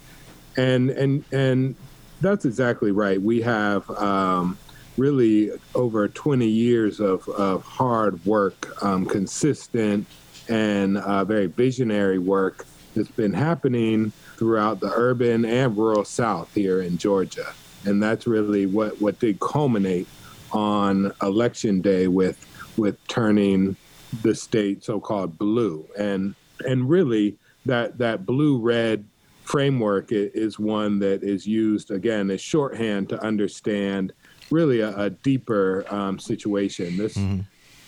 and 0.57 0.91
and 0.91 1.25
and 1.33 1.75
that's 2.21 2.45
exactly 2.45 2.91
right. 2.91 3.21
We 3.21 3.43
have 3.43 3.89
um, 3.91 4.59
really 4.97 5.53
over 5.75 6.09
20 6.09 6.47
years 6.47 7.01
of, 7.01 7.29
of 7.29 7.63
hard 7.63 8.25
work, 8.27 8.83
um, 8.83 9.07
consistent 9.07 10.07
and 10.49 10.99
uh, 10.99 11.25
very 11.25 11.47
visionary 11.47 12.19
work 12.19 12.67
that's 12.95 13.11
been 13.11 13.33
happening 13.33 14.13
throughout 14.37 14.81
the 14.81 14.91
urban 14.95 15.45
and 15.45 15.77
rural 15.77 16.05
South 16.05 16.53
here 16.55 16.83
in 16.83 16.99
Georgia. 16.99 17.53
And 17.85 18.03
that's 18.03 18.27
really 18.27 18.67
what, 18.67 19.01
what 19.01 19.19
did 19.19 19.41
culminate 19.41 20.09
on 20.53 21.13
election 21.23 21.81
day 21.81 22.09
with 22.09 22.45
with 22.77 23.05
turning 23.09 23.77
the 24.23 24.35
state 24.35 24.85
so-called 24.85 25.39
blue. 25.39 25.87
And 25.99 26.35
and 26.67 26.89
really 26.89 27.37
that 27.67 27.99
that 27.99 28.25
blue 28.25 28.59
red 28.59 29.05
framework 29.43 30.09
is 30.11 30.59
one 30.59 30.99
that 31.01 31.23
is 31.23 31.47
used 31.47 31.91
again 31.91 32.31
as 32.31 32.41
shorthand 32.41 33.09
to 33.09 33.23
understand 33.23 34.13
really 34.51 34.81
a, 34.81 34.97
a 34.97 35.11
deeper 35.11 35.85
um, 35.89 36.19
situation. 36.19 36.97
This 36.97 37.17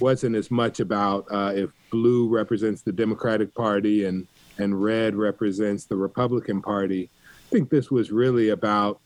wasn't 0.00 0.36
as 0.36 0.50
much 0.50 0.80
about 0.80 1.26
uh, 1.30 1.52
if 1.54 1.70
blue 1.90 2.28
represents 2.28 2.82
the 2.82 2.92
Democratic 2.92 3.54
Party 3.54 4.04
and 4.04 4.26
and 4.58 4.82
red 4.82 5.14
represents 5.14 5.86
the 5.86 5.96
Republican 5.96 6.60
Party. 6.60 7.10
I 7.24 7.50
think 7.50 7.70
this 7.70 7.90
was 7.90 8.10
really 8.10 8.50
about 8.50 9.00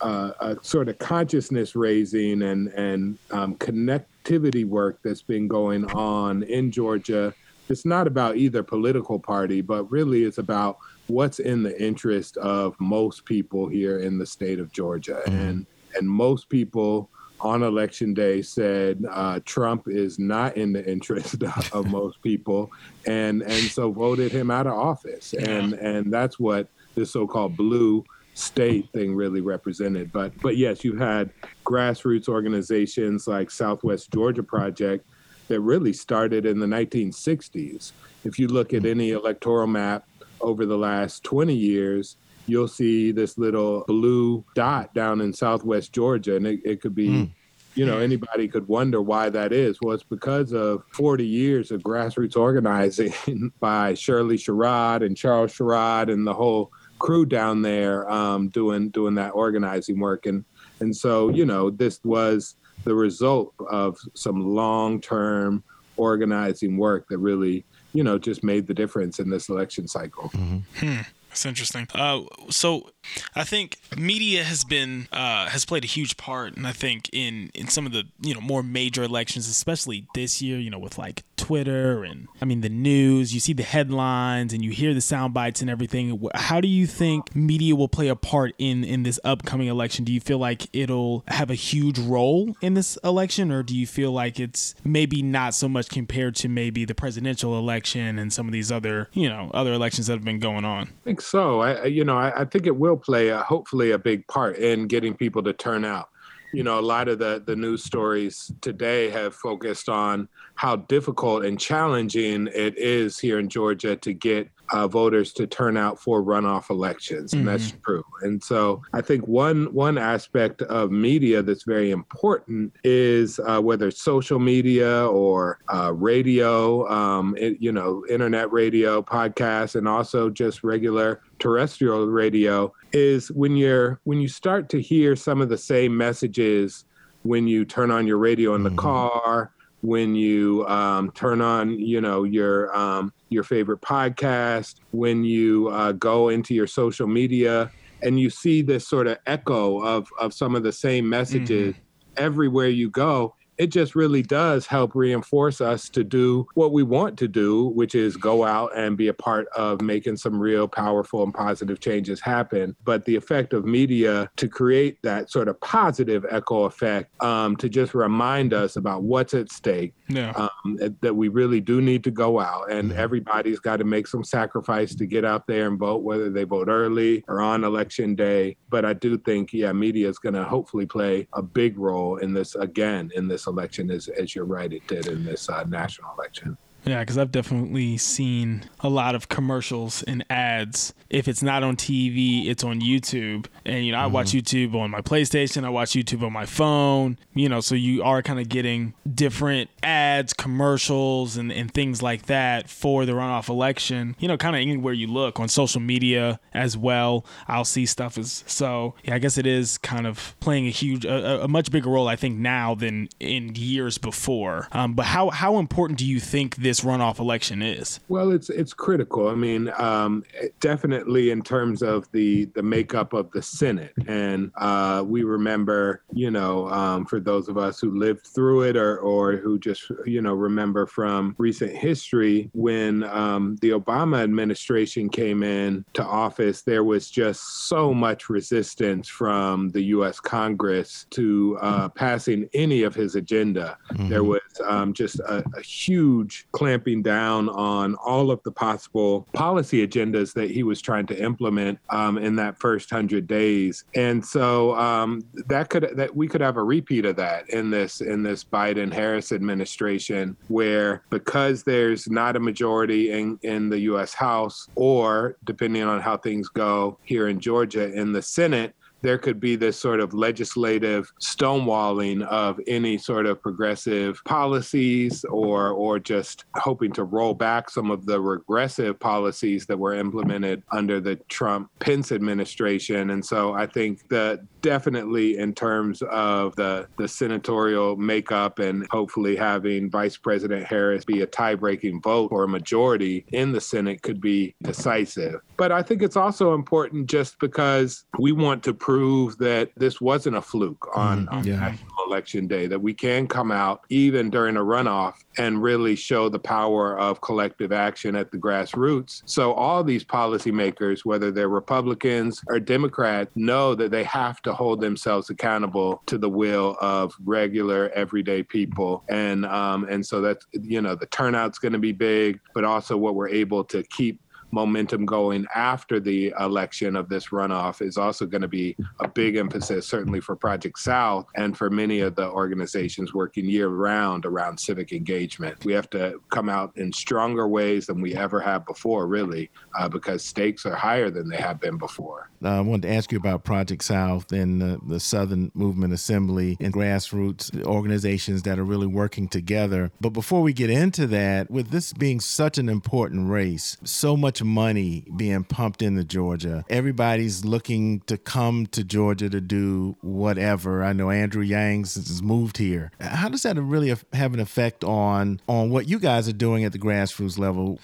uh, 0.00 0.32
a 0.40 0.56
sort 0.62 0.88
of 0.88 0.98
consciousness 0.98 1.76
raising 1.76 2.42
and 2.42 2.68
and 2.68 3.18
um, 3.30 3.54
connectivity 3.56 4.64
work 4.64 4.98
that's 5.02 5.22
been 5.22 5.48
going 5.48 5.84
on 5.92 6.42
in 6.44 6.70
Georgia. 6.70 7.34
It's 7.68 7.84
not 7.84 8.06
about 8.06 8.36
either 8.36 8.64
political 8.64 9.18
party, 9.20 9.60
but 9.60 9.84
really 9.90 10.24
it's 10.24 10.38
about 10.38 10.78
what's 11.06 11.38
in 11.38 11.62
the 11.62 11.80
interest 11.80 12.36
of 12.38 12.74
most 12.80 13.24
people 13.24 13.68
here 13.68 14.00
in 14.00 14.18
the 14.18 14.26
state 14.26 14.58
of 14.58 14.72
Georgia, 14.72 15.22
and 15.26 15.66
and 15.94 16.08
most 16.08 16.48
people 16.48 17.10
on 17.40 17.62
election 17.62 18.14
day 18.14 18.42
said 18.42 19.04
uh, 19.10 19.40
Trump 19.44 19.88
is 19.88 20.18
not 20.18 20.56
in 20.56 20.72
the 20.72 20.84
interest 20.90 21.42
of 21.72 21.90
most 21.90 22.22
people, 22.22 22.70
and 23.06 23.42
and 23.42 23.64
so 23.70 23.90
voted 23.90 24.32
him 24.32 24.50
out 24.50 24.66
of 24.66 24.74
office, 24.74 25.34
and 25.34 25.74
and 25.74 26.12
that's 26.12 26.38
what 26.38 26.68
this 26.94 27.12
so-called 27.12 27.56
blue 27.56 28.04
state 28.34 28.88
thing 28.92 29.14
really 29.14 29.40
represented. 29.40 30.12
But 30.12 30.32
but 30.40 30.56
yes, 30.56 30.84
you 30.84 30.96
had 30.96 31.30
grassroots 31.64 32.28
organizations 32.28 33.26
like 33.26 33.50
Southwest 33.50 34.12
Georgia 34.12 34.42
Project 34.42 35.06
that 35.48 35.60
really 35.60 35.92
started 35.92 36.46
in 36.46 36.60
the 36.60 36.66
1960s. 36.66 37.92
If 38.24 38.38
you 38.38 38.46
look 38.48 38.72
at 38.72 38.84
any 38.84 39.10
electoral 39.10 39.66
map 39.66 40.06
over 40.40 40.64
the 40.64 40.78
last 40.78 41.24
20 41.24 41.54
years, 41.54 42.16
you'll 42.50 42.68
see 42.68 43.12
this 43.12 43.38
little 43.38 43.84
blue 43.86 44.44
dot 44.54 44.92
down 44.94 45.20
in 45.20 45.32
Southwest 45.32 45.92
Georgia, 45.92 46.36
and 46.36 46.46
it, 46.46 46.60
it 46.64 46.80
could 46.80 46.94
be. 46.94 47.08
Mm. 47.08 47.30
You 47.76 47.86
know, 47.86 48.00
anybody 48.00 48.48
could 48.48 48.66
wonder 48.66 49.00
why 49.00 49.30
that 49.30 49.52
is. 49.52 49.78
Well, 49.80 49.94
it's 49.94 50.02
because 50.02 50.52
of 50.52 50.82
40 50.92 51.24
years 51.24 51.70
of 51.70 51.82
grassroots 51.82 52.36
organizing 52.36 53.52
by 53.60 53.94
Shirley 53.94 54.36
Sherrod 54.36 55.06
and 55.06 55.16
Charles 55.16 55.56
Sherrod 55.56 56.12
and 56.12 56.26
the 56.26 56.34
whole 56.34 56.72
crew 57.00 57.26
down 57.26 57.62
there 57.62 58.08
um, 58.10 58.48
doing 58.48 58.90
doing 58.90 59.14
that 59.16 59.30
organizing 59.30 59.98
work, 59.98 60.26
and 60.26 60.44
and 60.78 60.94
so 60.94 61.30
you 61.30 61.44
know 61.44 61.70
this 61.70 61.98
was 62.04 62.54
the 62.84 62.94
result 62.94 63.52
of 63.68 63.98
some 64.14 64.54
long 64.54 65.00
term 65.00 65.64
organizing 65.96 66.76
work 66.76 67.06
that 67.08 67.18
really 67.18 67.64
you 67.92 68.04
know 68.04 68.18
just 68.18 68.44
made 68.44 68.66
the 68.66 68.74
difference 68.74 69.18
in 69.18 69.28
this 69.28 69.48
election 69.48 69.88
cycle. 69.88 70.28
Mm-hmm. 70.30 70.86
Hmm. 70.86 71.00
That's 71.30 71.46
interesting. 71.46 71.86
Uh, 71.94 72.22
so 72.50 72.90
I 73.36 73.44
think 73.44 73.78
media 73.96 74.42
has 74.42 74.64
been 74.64 75.06
uh, 75.12 75.48
has 75.48 75.64
played 75.64 75.84
a 75.84 75.86
huge 75.86 76.16
part, 76.16 76.56
and 76.56 76.66
I 76.66 76.72
think 76.72 77.08
in 77.12 77.50
in 77.54 77.68
some 77.68 77.86
of 77.86 77.92
the 77.92 78.04
you 78.20 78.34
know 78.34 78.40
more 78.40 78.64
major 78.64 79.04
elections, 79.04 79.48
especially 79.48 80.08
this 80.14 80.42
year, 80.42 80.58
you 80.58 80.70
know, 80.70 80.78
with 80.78 80.98
like 80.98 81.22
Twitter 81.40 82.04
and 82.04 82.28
I 82.40 82.44
mean 82.44 82.60
the 82.60 82.68
news, 82.68 83.32
you 83.32 83.40
see 83.40 83.52
the 83.52 83.62
headlines 83.62 84.52
and 84.52 84.62
you 84.62 84.70
hear 84.70 84.92
the 84.92 85.00
sound 85.00 85.32
bites 85.32 85.60
and 85.60 85.70
everything. 85.70 86.20
How 86.34 86.60
do 86.60 86.68
you 86.68 86.86
think 86.86 87.34
media 87.34 87.74
will 87.74 87.88
play 87.88 88.08
a 88.08 88.16
part 88.16 88.54
in 88.58 88.84
in 88.84 89.02
this 89.02 89.18
upcoming 89.24 89.68
election? 89.68 90.04
Do 90.04 90.12
you 90.12 90.20
feel 90.20 90.38
like 90.38 90.68
it'll 90.74 91.24
have 91.28 91.50
a 91.50 91.54
huge 91.54 91.98
role 91.98 92.54
in 92.60 92.74
this 92.74 92.98
election, 93.02 93.50
or 93.50 93.62
do 93.62 93.76
you 93.76 93.86
feel 93.86 94.12
like 94.12 94.38
it's 94.38 94.74
maybe 94.84 95.22
not 95.22 95.54
so 95.54 95.68
much 95.68 95.88
compared 95.88 96.36
to 96.36 96.48
maybe 96.48 96.84
the 96.84 96.94
presidential 96.94 97.58
election 97.58 98.18
and 98.18 98.32
some 98.32 98.46
of 98.46 98.52
these 98.52 98.70
other 98.70 99.08
you 99.12 99.28
know 99.28 99.50
other 99.54 99.72
elections 99.72 100.06
that 100.08 100.14
have 100.14 100.24
been 100.24 100.40
going 100.40 100.64
on? 100.64 100.88
I 100.88 101.04
think 101.04 101.20
so. 101.22 101.60
I 101.60 101.86
you 101.86 102.04
know 102.04 102.18
I, 102.18 102.42
I 102.42 102.44
think 102.44 102.66
it 102.66 102.76
will 102.76 102.96
play 102.96 103.28
a, 103.28 103.38
hopefully 103.38 103.92
a 103.92 103.98
big 103.98 104.26
part 104.26 104.56
in 104.56 104.86
getting 104.88 105.14
people 105.14 105.42
to 105.44 105.52
turn 105.54 105.84
out. 105.84 106.09
You 106.52 106.64
know, 106.64 106.78
a 106.78 106.82
lot 106.82 107.08
of 107.08 107.18
the 107.18 107.42
the 107.44 107.56
news 107.56 107.84
stories 107.84 108.50
today 108.60 109.10
have 109.10 109.34
focused 109.34 109.88
on 109.88 110.28
how 110.54 110.76
difficult 110.76 111.44
and 111.44 111.58
challenging 111.58 112.48
it 112.48 112.76
is 112.76 113.18
here 113.18 113.38
in 113.38 113.48
Georgia 113.48 113.96
to 113.96 114.12
get 114.12 114.50
uh, 114.72 114.86
voters 114.88 115.32
to 115.34 115.46
turn 115.46 115.76
out 115.76 115.98
for 116.00 116.22
runoff 116.22 116.70
elections, 116.70 117.32
and 117.32 117.40
mm-hmm. 117.40 117.50
that's 117.50 117.72
true. 117.84 118.04
And 118.22 118.42
so, 118.42 118.82
I 118.92 119.00
think 119.00 119.26
one 119.26 119.72
one 119.72 119.98
aspect 119.98 120.62
of 120.62 120.90
media 120.90 121.42
that's 121.42 121.64
very 121.64 121.90
important 121.90 122.72
is 122.84 123.38
uh, 123.40 123.60
whether 123.60 123.88
it's 123.88 124.02
social 124.02 124.38
media 124.38 125.06
or 125.06 125.58
uh, 125.72 125.92
radio, 125.92 126.88
um, 126.88 127.36
it, 127.38 127.56
you 127.60 127.72
know, 127.72 128.04
internet 128.08 128.50
radio, 128.52 129.02
podcasts, 129.02 129.74
and 129.74 129.88
also 129.88 130.30
just 130.30 130.62
regular 130.62 131.20
terrestrial 131.38 132.06
radio. 132.06 132.72
Is 132.92 133.30
when 133.30 133.56
you're 133.56 134.00
when 134.04 134.20
you 134.20 134.28
start 134.28 134.68
to 134.70 134.80
hear 134.80 135.16
some 135.16 135.40
of 135.40 135.48
the 135.48 135.58
same 135.58 135.96
messages 135.96 136.84
when 137.22 137.46
you 137.46 137.64
turn 137.64 137.90
on 137.90 138.06
your 138.06 138.18
radio 138.18 138.54
in 138.54 138.62
the 138.62 138.70
mm-hmm. 138.70 138.78
car 138.78 139.52
when 139.82 140.14
you 140.14 140.66
um, 140.66 141.10
turn 141.12 141.40
on, 141.40 141.78
you 141.78 142.00
know, 142.00 142.24
your 142.24 142.74
um, 142.76 143.12
your 143.30 143.42
favorite 143.44 143.80
podcast, 143.80 144.76
when 144.90 145.24
you 145.24 145.68
uh, 145.68 145.92
go 145.92 146.28
into 146.28 146.54
your 146.54 146.66
social 146.66 147.06
media, 147.06 147.70
and 148.02 148.20
you 148.20 148.30
see 148.30 148.62
this 148.62 148.86
sort 148.86 149.06
of 149.06 149.18
echo 149.26 149.80
of 149.82 150.08
of 150.18 150.34
some 150.34 150.54
of 150.54 150.62
the 150.62 150.72
same 150.72 151.08
messages 151.08 151.74
mm-hmm. 151.74 152.12
everywhere 152.16 152.68
you 152.68 152.90
go 152.90 153.34
it 153.60 153.70
just 153.70 153.94
really 153.94 154.22
does 154.22 154.66
help 154.66 154.94
reinforce 154.94 155.60
us 155.60 155.90
to 155.90 156.02
do 156.02 156.46
what 156.54 156.72
we 156.72 156.82
want 156.82 157.18
to 157.18 157.28
do, 157.28 157.66
which 157.66 157.94
is 157.94 158.16
go 158.16 158.42
out 158.42 158.74
and 158.74 158.96
be 158.96 159.08
a 159.08 159.12
part 159.12 159.48
of 159.54 159.82
making 159.82 160.16
some 160.16 160.40
real 160.40 160.66
powerful 160.66 161.22
and 161.22 161.34
positive 161.34 161.78
changes 161.78 162.22
happen. 162.22 162.74
But 162.84 163.04
the 163.04 163.14
effect 163.16 163.52
of 163.52 163.66
media 163.66 164.30
to 164.36 164.48
create 164.48 164.96
that 165.02 165.30
sort 165.30 165.46
of 165.46 165.60
positive 165.60 166.24
echo 166.30 166.64
effect, 166.64 167.22
um, 167.22 167.54
to 167.56 167.68
just 167.68 167.92
remind 167.92 168.54
us 168.54 168.76
about 168.76 169.02
what's 169.02 169.34
at 169.34 169.52
stake, 169.52 169.92
yeah. 170.08 170.30
um, 170.64 170.78
that 171.02 171.14
we 171.14 171.28
really 171.28 171.60
do 171.60 171.82
need 171.82 172.02
to 172.04 172.10
go 172.10 172.40
out 172.40 172.72
and 172.72 172.92
everybody's 172.92 173.60
got 173.60 173.76
to 173.76 173.84
make 173.84 174.06
some 174.06 174.24
sacrifice 174.24 174.94
to 174.94 175.04
get 175.04 175.26
out 175.26 175.46
there 175.46 175.68
and 175.68 175.78
vote, 175.78 176.02
whether 176.02 176.30
they 176.30 176.44
vote 176.44 176.68
early 176.68 177.22
or 177.28 177.42
on 177.42 177.64
election 177.64 178.14
day. 178.14 178.56
But 178.70 178.86
I 178.86 178.94
do 178.94 179.18
think, 179.18 179.52
yeah, 179.52 179.72
media 179.72 180.08
is 180.08 180.18
going 180.18 180.34
to 180.34 180.44
hopefully 180.44 180.86
play 180.86 181.28
a 181.34 181.42
big 181.42 181.78
role 181.78 182.16
in 182.16 182.32
this 182.32 182.54
again 182.54 183.10
in 183.14 183.28
this 183.28 183.46
election, 183.50 183.90
as 183.90 184.08
as 184.08 184.34
you're 184.34 184.44
right, 184.46 184.72
it 184.72 184.86
did 184.86 185.06
in 185.06 185.24
this 185.24 185.48
uh, 185.48 185.64
national 185.64 186.12
election. 186.14 186.56
Yeah, 186.90 186.98
because 186.98 187.18
I've 187.18 187.30
definitely 187.30 187.98
seen 187.98 188.64
a 188.80 188.88
lot 188.88 189.14
of 189.14 189.28
commercials 189.28 190.02
and 190.02 190.24
ads. 190.28 190.92
If 191.08 191.28
it's 191.28 191.40
not 191.40 191.62
on 191.62 191.76
TV, 191.76 192.48
it's 192.48 192.64
on 192.64 192.80
YouTube. 192.80 193.46
And, 193.64 193.86
you 193.86 193.92
know, 193.92 193.98
I 193.98 194.04
mm-hmm. 194.06 194.14
watch 194.14 194.32
YouTube 194.32 194.74
on 194.74 194.90
my 194.90 195.00
PlayStation, 195.00 195.64
I 195.64 195.68
watch 195.68 195.90
YouTube 195.90 196.24
on 196.24 196.32
my 196.32 196.46
phone, 196.46 197.16
you 197.32 197.48
know, 197.48 197.60
so 197.60 197.76
you 197.76 198.02
are 198.02 198.22
kind 198.22 198.40
of 198.40 198.48
getting 198.48 198.94
different 199.14 199.70
ads, 199.84 200.32
commercials, 200.32 201.36
and, 201.36 201.52
and 201.52 201.72
things 201.72 202.02
like 202.02 202.26
that 202.26 202.68
for 202.68 203.06
the 203.06 203.12
runoff 203.12 203.48
election. 203.48 204.16
You 204.18 204.26
know, 204.26 204.36
kind 204.36 204.56
of 204.56 204.60
anywhere 204.60 204.92
you 204.92 205.06
look 205.06 205.38
on 205.38 205.46
social 205.46 205.80
media 205.80 206.40
as 206.52 206.76
well, 206.76 207.24
I'll 207.46 207.64
see 207.64 207.86
stuff 207.86 208.18
as 208.18 208.42
so. 208.48 208.96
Yeah, 209.04 209.14
I 209.14 209.20
guess 209.20 209.38
it 209.38 209.46
is 209.46 209.78
kind 209.78 210.08
of 210.08 210.34
playing 210.40 210.66
a 210.66 210.70
huge, 210.70 211.04
a, 211.04 211.44
a 211.44 211.48
much 211.48 211.70
bigger 211.70 211.90
role, 211.90 212.08
I 212.08 212.16
think, 212.16 212.36
now 212.36 212.74
than 212.74 213.08
in 213.20 213.54
years 213.54 213.96
before. 213.96 214.66
Um, 214.72 214.94
but 214.94 215.06
how, 215.06 215.30
how 215.30 215.58
important 215.58 215.96
do 216.00 216.04
you 216.04 216.18
think 216.18 216.56
this? 216.56 216.79
This 216.80 216.88
runoff 216.88 217.18
election 217.18 217.62
is? 217.62 218.00
Well, 218.08 218.30
it's 218.30 218.50
it's 218.50 218.72
critical. 218.72 219.28
I 219.28 219.34
mean, 219.34 219.70
um, 219.78 220.24
definitely 220.60 221.30
in 221.30 221.42
terms 221.42 221.82
of 221.82 222.10
the 222.12 222.46
the 222.54 222.62
makeup 222.62 223.12
of 223.12 223.30
the 223.32 223.42
Senate, 223.42 223.92
and 224.06 224.50
uh, 224.56 225.04
we 225.06 225.22
remember, 225.22 226.02
you 226.12 226.30
know, 226.30 226.68
um, 226.68 227.06
for 227.06 227.20
those 227.20 227.48
of 227.48 227.58
us 227.58 227.80
who 227.80 227.98
lived 227.98 228.26
through 228.26 228.62
it 228.62 228.76
or 228.76 228.98
or 228.98 229.36
who 229.36 229.58
just 229.58 229.90
you 230.06 230.22
know 230.22 230.34
remember 230.34 230.86
from 230.86 231.34
recent 231.38 231.74
history 231.74 232.50
when 232.54 233.04
um, 233.04 233.56
the 233.60 233.70
Obama 233.70 234.22
administration 234.22 235.08
came 235.08 235.42
in 235.42 235.84
to 235.94 236.04
office, 236.04 236.62
there 236.62 236.84
was 236.84 237.10
just 237.10 237.68
so 237.68 237.92
much 237.92 238.28
resistance 238.28 239.08
from 239.08 239.70
the 239.70 239.82
U.S. 239.82 240.20
Congress 240.20 241.06
to 241.10 241.58
uh, 241.60 241.88
passing 241.88 242.48
any 242.54 242.82
of 242.82 242.94
his 242.94 243.14
agenda. 243.14 243.76
Mm-hmm. 243.92 244.08
There 244.08 244.24
was 244.24 244.40
um, 244.66 244.92
just 244.92 245.18
a, 245.20 245.44
a 245.56 245.62
huge 245.62 246.46
clamping 246.60 247.00
down 247.00 247.48
on 247.48 247.94
all 248.04 248.30
of 248.30 248.38
the 248.42 248.52
possible 248.52 249.26
policy 249.32 249.86
agendas 249.86 250.34
that 250.34 250.50
he 250.50 250.62
was 250.62 250.82
trying 250.82 251.06
to 251.06 251.18
implement 251.18 251.78
um, 251.88 252.18
in 252.18 252.36
that 252.36 252.60
first 252.60 252.90
hundred 252.90 253.26
days. 253.26 253.84
And 253.94 254.22
so 254.22 254.76
um, 254.76 255.22
that 255.46 255.70
could 255.70 255.88
that 255.96 256.14
we 256.14 256.28
could 256.28 256.42
have 256.42 256.58
a 256.58 256.62
repeat 256.62 257.06
of 257.06 257.16
that 257.16 257.48
in 257.48 257.70
this 257.70 258.02
in 258.02 258.22
this 258.22 258.44
Biden 258.44 258.92
Harris 258.92 259.32
administration, 259.32 260.36
where 260.48 261.02
because 261.08 261.62
there's 261.62 262.10
not 262.10 262.36
a 262.36 262.40
majority 262.40 263.10
in 263.10 263.38
in 263.40 263.70
the 263.70 263.78
U.S. 263.92 264.12
House, 264.12 264.68
or 264.74 265.38
depending 265.44 265.84
on 265.84 266.02
how 266.02 266.18
things 266.18 266.48
go 266.48 266.98
here 267.04 267.28
in 267.28 267.40
Georgia 267.40 267.90
in 267.90 268.12
the 268.12 268.20
Senate, 268.20 268.74
there 269.02 269.18
could 269.18 269.40
be 269.40 269.56
this 269.56 269.78
sort 269.78 270.00
of 270.00 270.14
legislative 270.14 271.12
stonewalling 271.20 272.22
of 272.26 272.60
any 272.66 272.98
sort 272.98 273.26
of 273.26 273.40
progressive 273.42 274.20
policies 274.24 275.24
or 275.24 275.70
or 275.70 275.98
just 275.98 276.44
hoping 276.56 276.92
to 276.92 277.04
roll 277.04 277.34
back 277.34 277.70
some 277.70 277.90
of 277.90 278.06
the 278.06 278.20
regressive 278.20 278.98
policies 278.98 279.66
that 279.66 279.78
were 279.78 279.94
implemented 279.94 280.62
under 280.72 281.00
the 281.00 281.16
Trump 281.28 281.70
Pence 281.78 282.12
administration. 282.12 283.10
And 283.10 283.24
so 283.24 283.54
I 283.54 283.66
think 283.66 284.08
that 284.08 284.40
definitely 284.60 285.38
in 285.38 285.54
terms 285.54 286.02
of 286.02 286.54
the 286.56 286.86
the 286.96 287.08
senatorial 287.08 287.96
makeup 287.96 288.58
and 288.58 288.86
hopefully 288.90 289.36
having 289.36 289.90
Vice 289.90 290.16
President 290.16 290.64
Harris 290.64 291.04
be 291.04 291.22
a 291.22 291.26
tie-breaking 291.26 292.00
vote 292.02 292.30
or 292.30 292.44
a 292.44 292.48
majority 292.48 293.24
in 293.32 293.52
the 293.52 293.60
Senate 293.60 294.02
could 294.02 294.20
be 294.20 294.54
decisive. 294.62 295.40
But 295.56 295.72
I 295.72 295.82
think 295.82 296.02
it's 296.02 296.16
also 296.16 296.54
important 296.54 297.08
just 297.08 297.38
because 297.38 298.04
we 298.18 298.32
want 298.32 298.62
to 298.64 298.74
prove 298.90 299.38
that 299.38 299.70
this 299.76 300.00
wasn't 300.00 300.34
a 300.34 300.42
fluke 300.42 300.84
on, 300.96 301.26
mm, 301.28 301.46
yeah. 301.46 301.60
national 301.60 301.94
election 302.08 302.48
day, 302.48 302.66
that 302.66 302.82
we 302.82 302.92
can 302.92 303.28
come 303.28 303.52
out 303.52 303.82
even 303.88 304.30
during 304.30 304.56
a 304.56 304.60
runoff 304.60 305.14
and 305.38 305.62
really 305.62 305.94
show 305.94 306.28
the 306.28 306.40
power 306.40 306.98
of 306.98 307.20
collective 307.20 307.70
action 307.70 308.16
at 308.16 308.32
the 308.32 308.36
grassroots. 308.36 309.22
So 309.26 309.52
all 309.52 309.84
these 309.84 310.02
policymakers, 310.02 311.04
whether 311.04 311.30
they're 311.30 311.48
Republicans 311.48 312.42
or 312.48 312.58
Democrats, 312.58 313.30
know 313.36 313.76
that 313.76 313.92
they 313.92 314.02
have 314.02 314.42
to 314.42 314.52
hold 314.52 314.80
themselves 314.80 315.30
accountable 315.30 316.02
to 316.06 316.18
the 316.18 316.28
will 316.28 316.76
of 316.80 317.14
regular, 317.24 317.90
everyday 317.90 318.42
people. 318.42 319.04
And 319.08 319.46
um, 319.46 319.84
and 319.88 320.04
so 320.04 320.20
that's 320.20 320.44
you 320.52 320.82
know 320.82 320.96
the 320.96 321.06
turnout's 321.06 321.60
going 321.60 321.74
to 321.74 321.78
be 321.78 321.92
big, 321.92 322.40
but 322.54 322.64
also 322.64 322.96
what 322.96 323.14
we're 323.14 323.28
able 323.28 323.62
to 323.66 323.84
keep 323.84 324.20
momentum 324.50 325.04
going 325.06 325.46
after 325.54 326.00
the 326.00 326.32
election 326.40 326.96
of 326.96 327.08
this 327.08 327.28
runoff 327.28 327.82
is 327.82 327.96
also 327.96 328.26
going 328.26 328.42
to 328.42 328.48
be 328.48 328.76
a 329.00 329.08
big 329.08 329.36
emphasis, 329.36 329.86
certainly 329.86 330.20
for 330.20 330.36
Project 330.36 330.78
South 330.78 331.26
and 331.36 331.56
for 331.56 331.70
many 331.70 332.00
of 332.00 332.14
the 332.14 332.28
organizations 332.28 333.14
working 333.14 333.46
year 333.46 333.68
round 333.68 334.26
around 334.26 334.58
civic 334.58 334.92
engagement. 334.92 335.64
We 335.64 335.72
have 335.72 335.90
to 335.90 336.20
come 336.30 336.48
out 336.48 336.76
in 336.76 336.92
stronger 336.92 337.48
ways 337.48 337.86
than 337.86 338.00
we 338.00 338.14
ever 338.14 338.40
have 338.40 338.66
before, 338.66 339.06
really, 339.06 339.50
uh, 339.78 339.88
because 339.88 340.24
stakes 340.24 340.66
are 340.66 340.74
higher 340.74 341.10
than 341.10 341.28
they 341.28 341.36
have 341.36 341.60
been 341.60 341.78
before. 341.78 342.30
Uh, 342.42 342.48
I 342.48 342.60
wanted 342.60 342.82
to 342.82 342.94
ask 342.94 343.12
you 343.12 343.18
about 343.18 343.44
Project 343.44 343.84
South 343.84 344.32
and 344.32 344.62
uh, 344.62 344.78
the 344.86 345.00
Southern 345.00 345.50
Movement 345.54 345.92
Assembly 345.92 346.56
and 346.60 346.72
grassroots 346.72 347.64
organizations 347.64 348.42
that 348.42 348.58
are 348.58 348.64
really 348.64 348.86
working 348.86 349.28
together. 349.28 349.90
But 350.00 350.10
before 350.10 350.42
we 350.42 350.52
get 350.52 350.70
into 350.70 351.06
that, 351.08 351.50
with 351.50 351.70
this 351.70 351.92
being 351.92 352.20
such 352.20 352.58
an 352.58 352.68
important 352.68 353.28
race, 353.28 353.76
so 353.84 354.16
much 354.16 354.39
money 354.44 355.06
being 355.16 355.44
pumped 355.44 355.82
into 355.82 356.04
Georgia, 356.04 356.64
everybody's 356.68 357.44
looking 357.44 358.00
to 358.00 358.16
come 358.16 358.66
to 358.68 358.84
Georgia 358.84 359.28
to 359.30 359.40
do 359.40 359.96
whatever. 360.00 360.82
I 360.82 360.92
know 360.92 361.10
Andrew 361.10 361.42
Yang 361.42 361.80
has 361.80 362.22
moved 362.22 362.56
here. 362.56 362.92
How 363.00 363.28
does 363.28 363.42
that 363.42 363.56
really 363.56 363.94
have 364.12 364.34
an 364.34 364.40
effect 364.40 364.84
on 364.84 365.40
on 365.48 365.70
what 365.70 365.88
you 365.88 365.98
guys 365.98 366.28
are 366.28 366.32
doing 366.32 366.64
at 366.64 366.72
the 366.72 366.78
grassroots 366.78 367.38
level? 367.38 367.78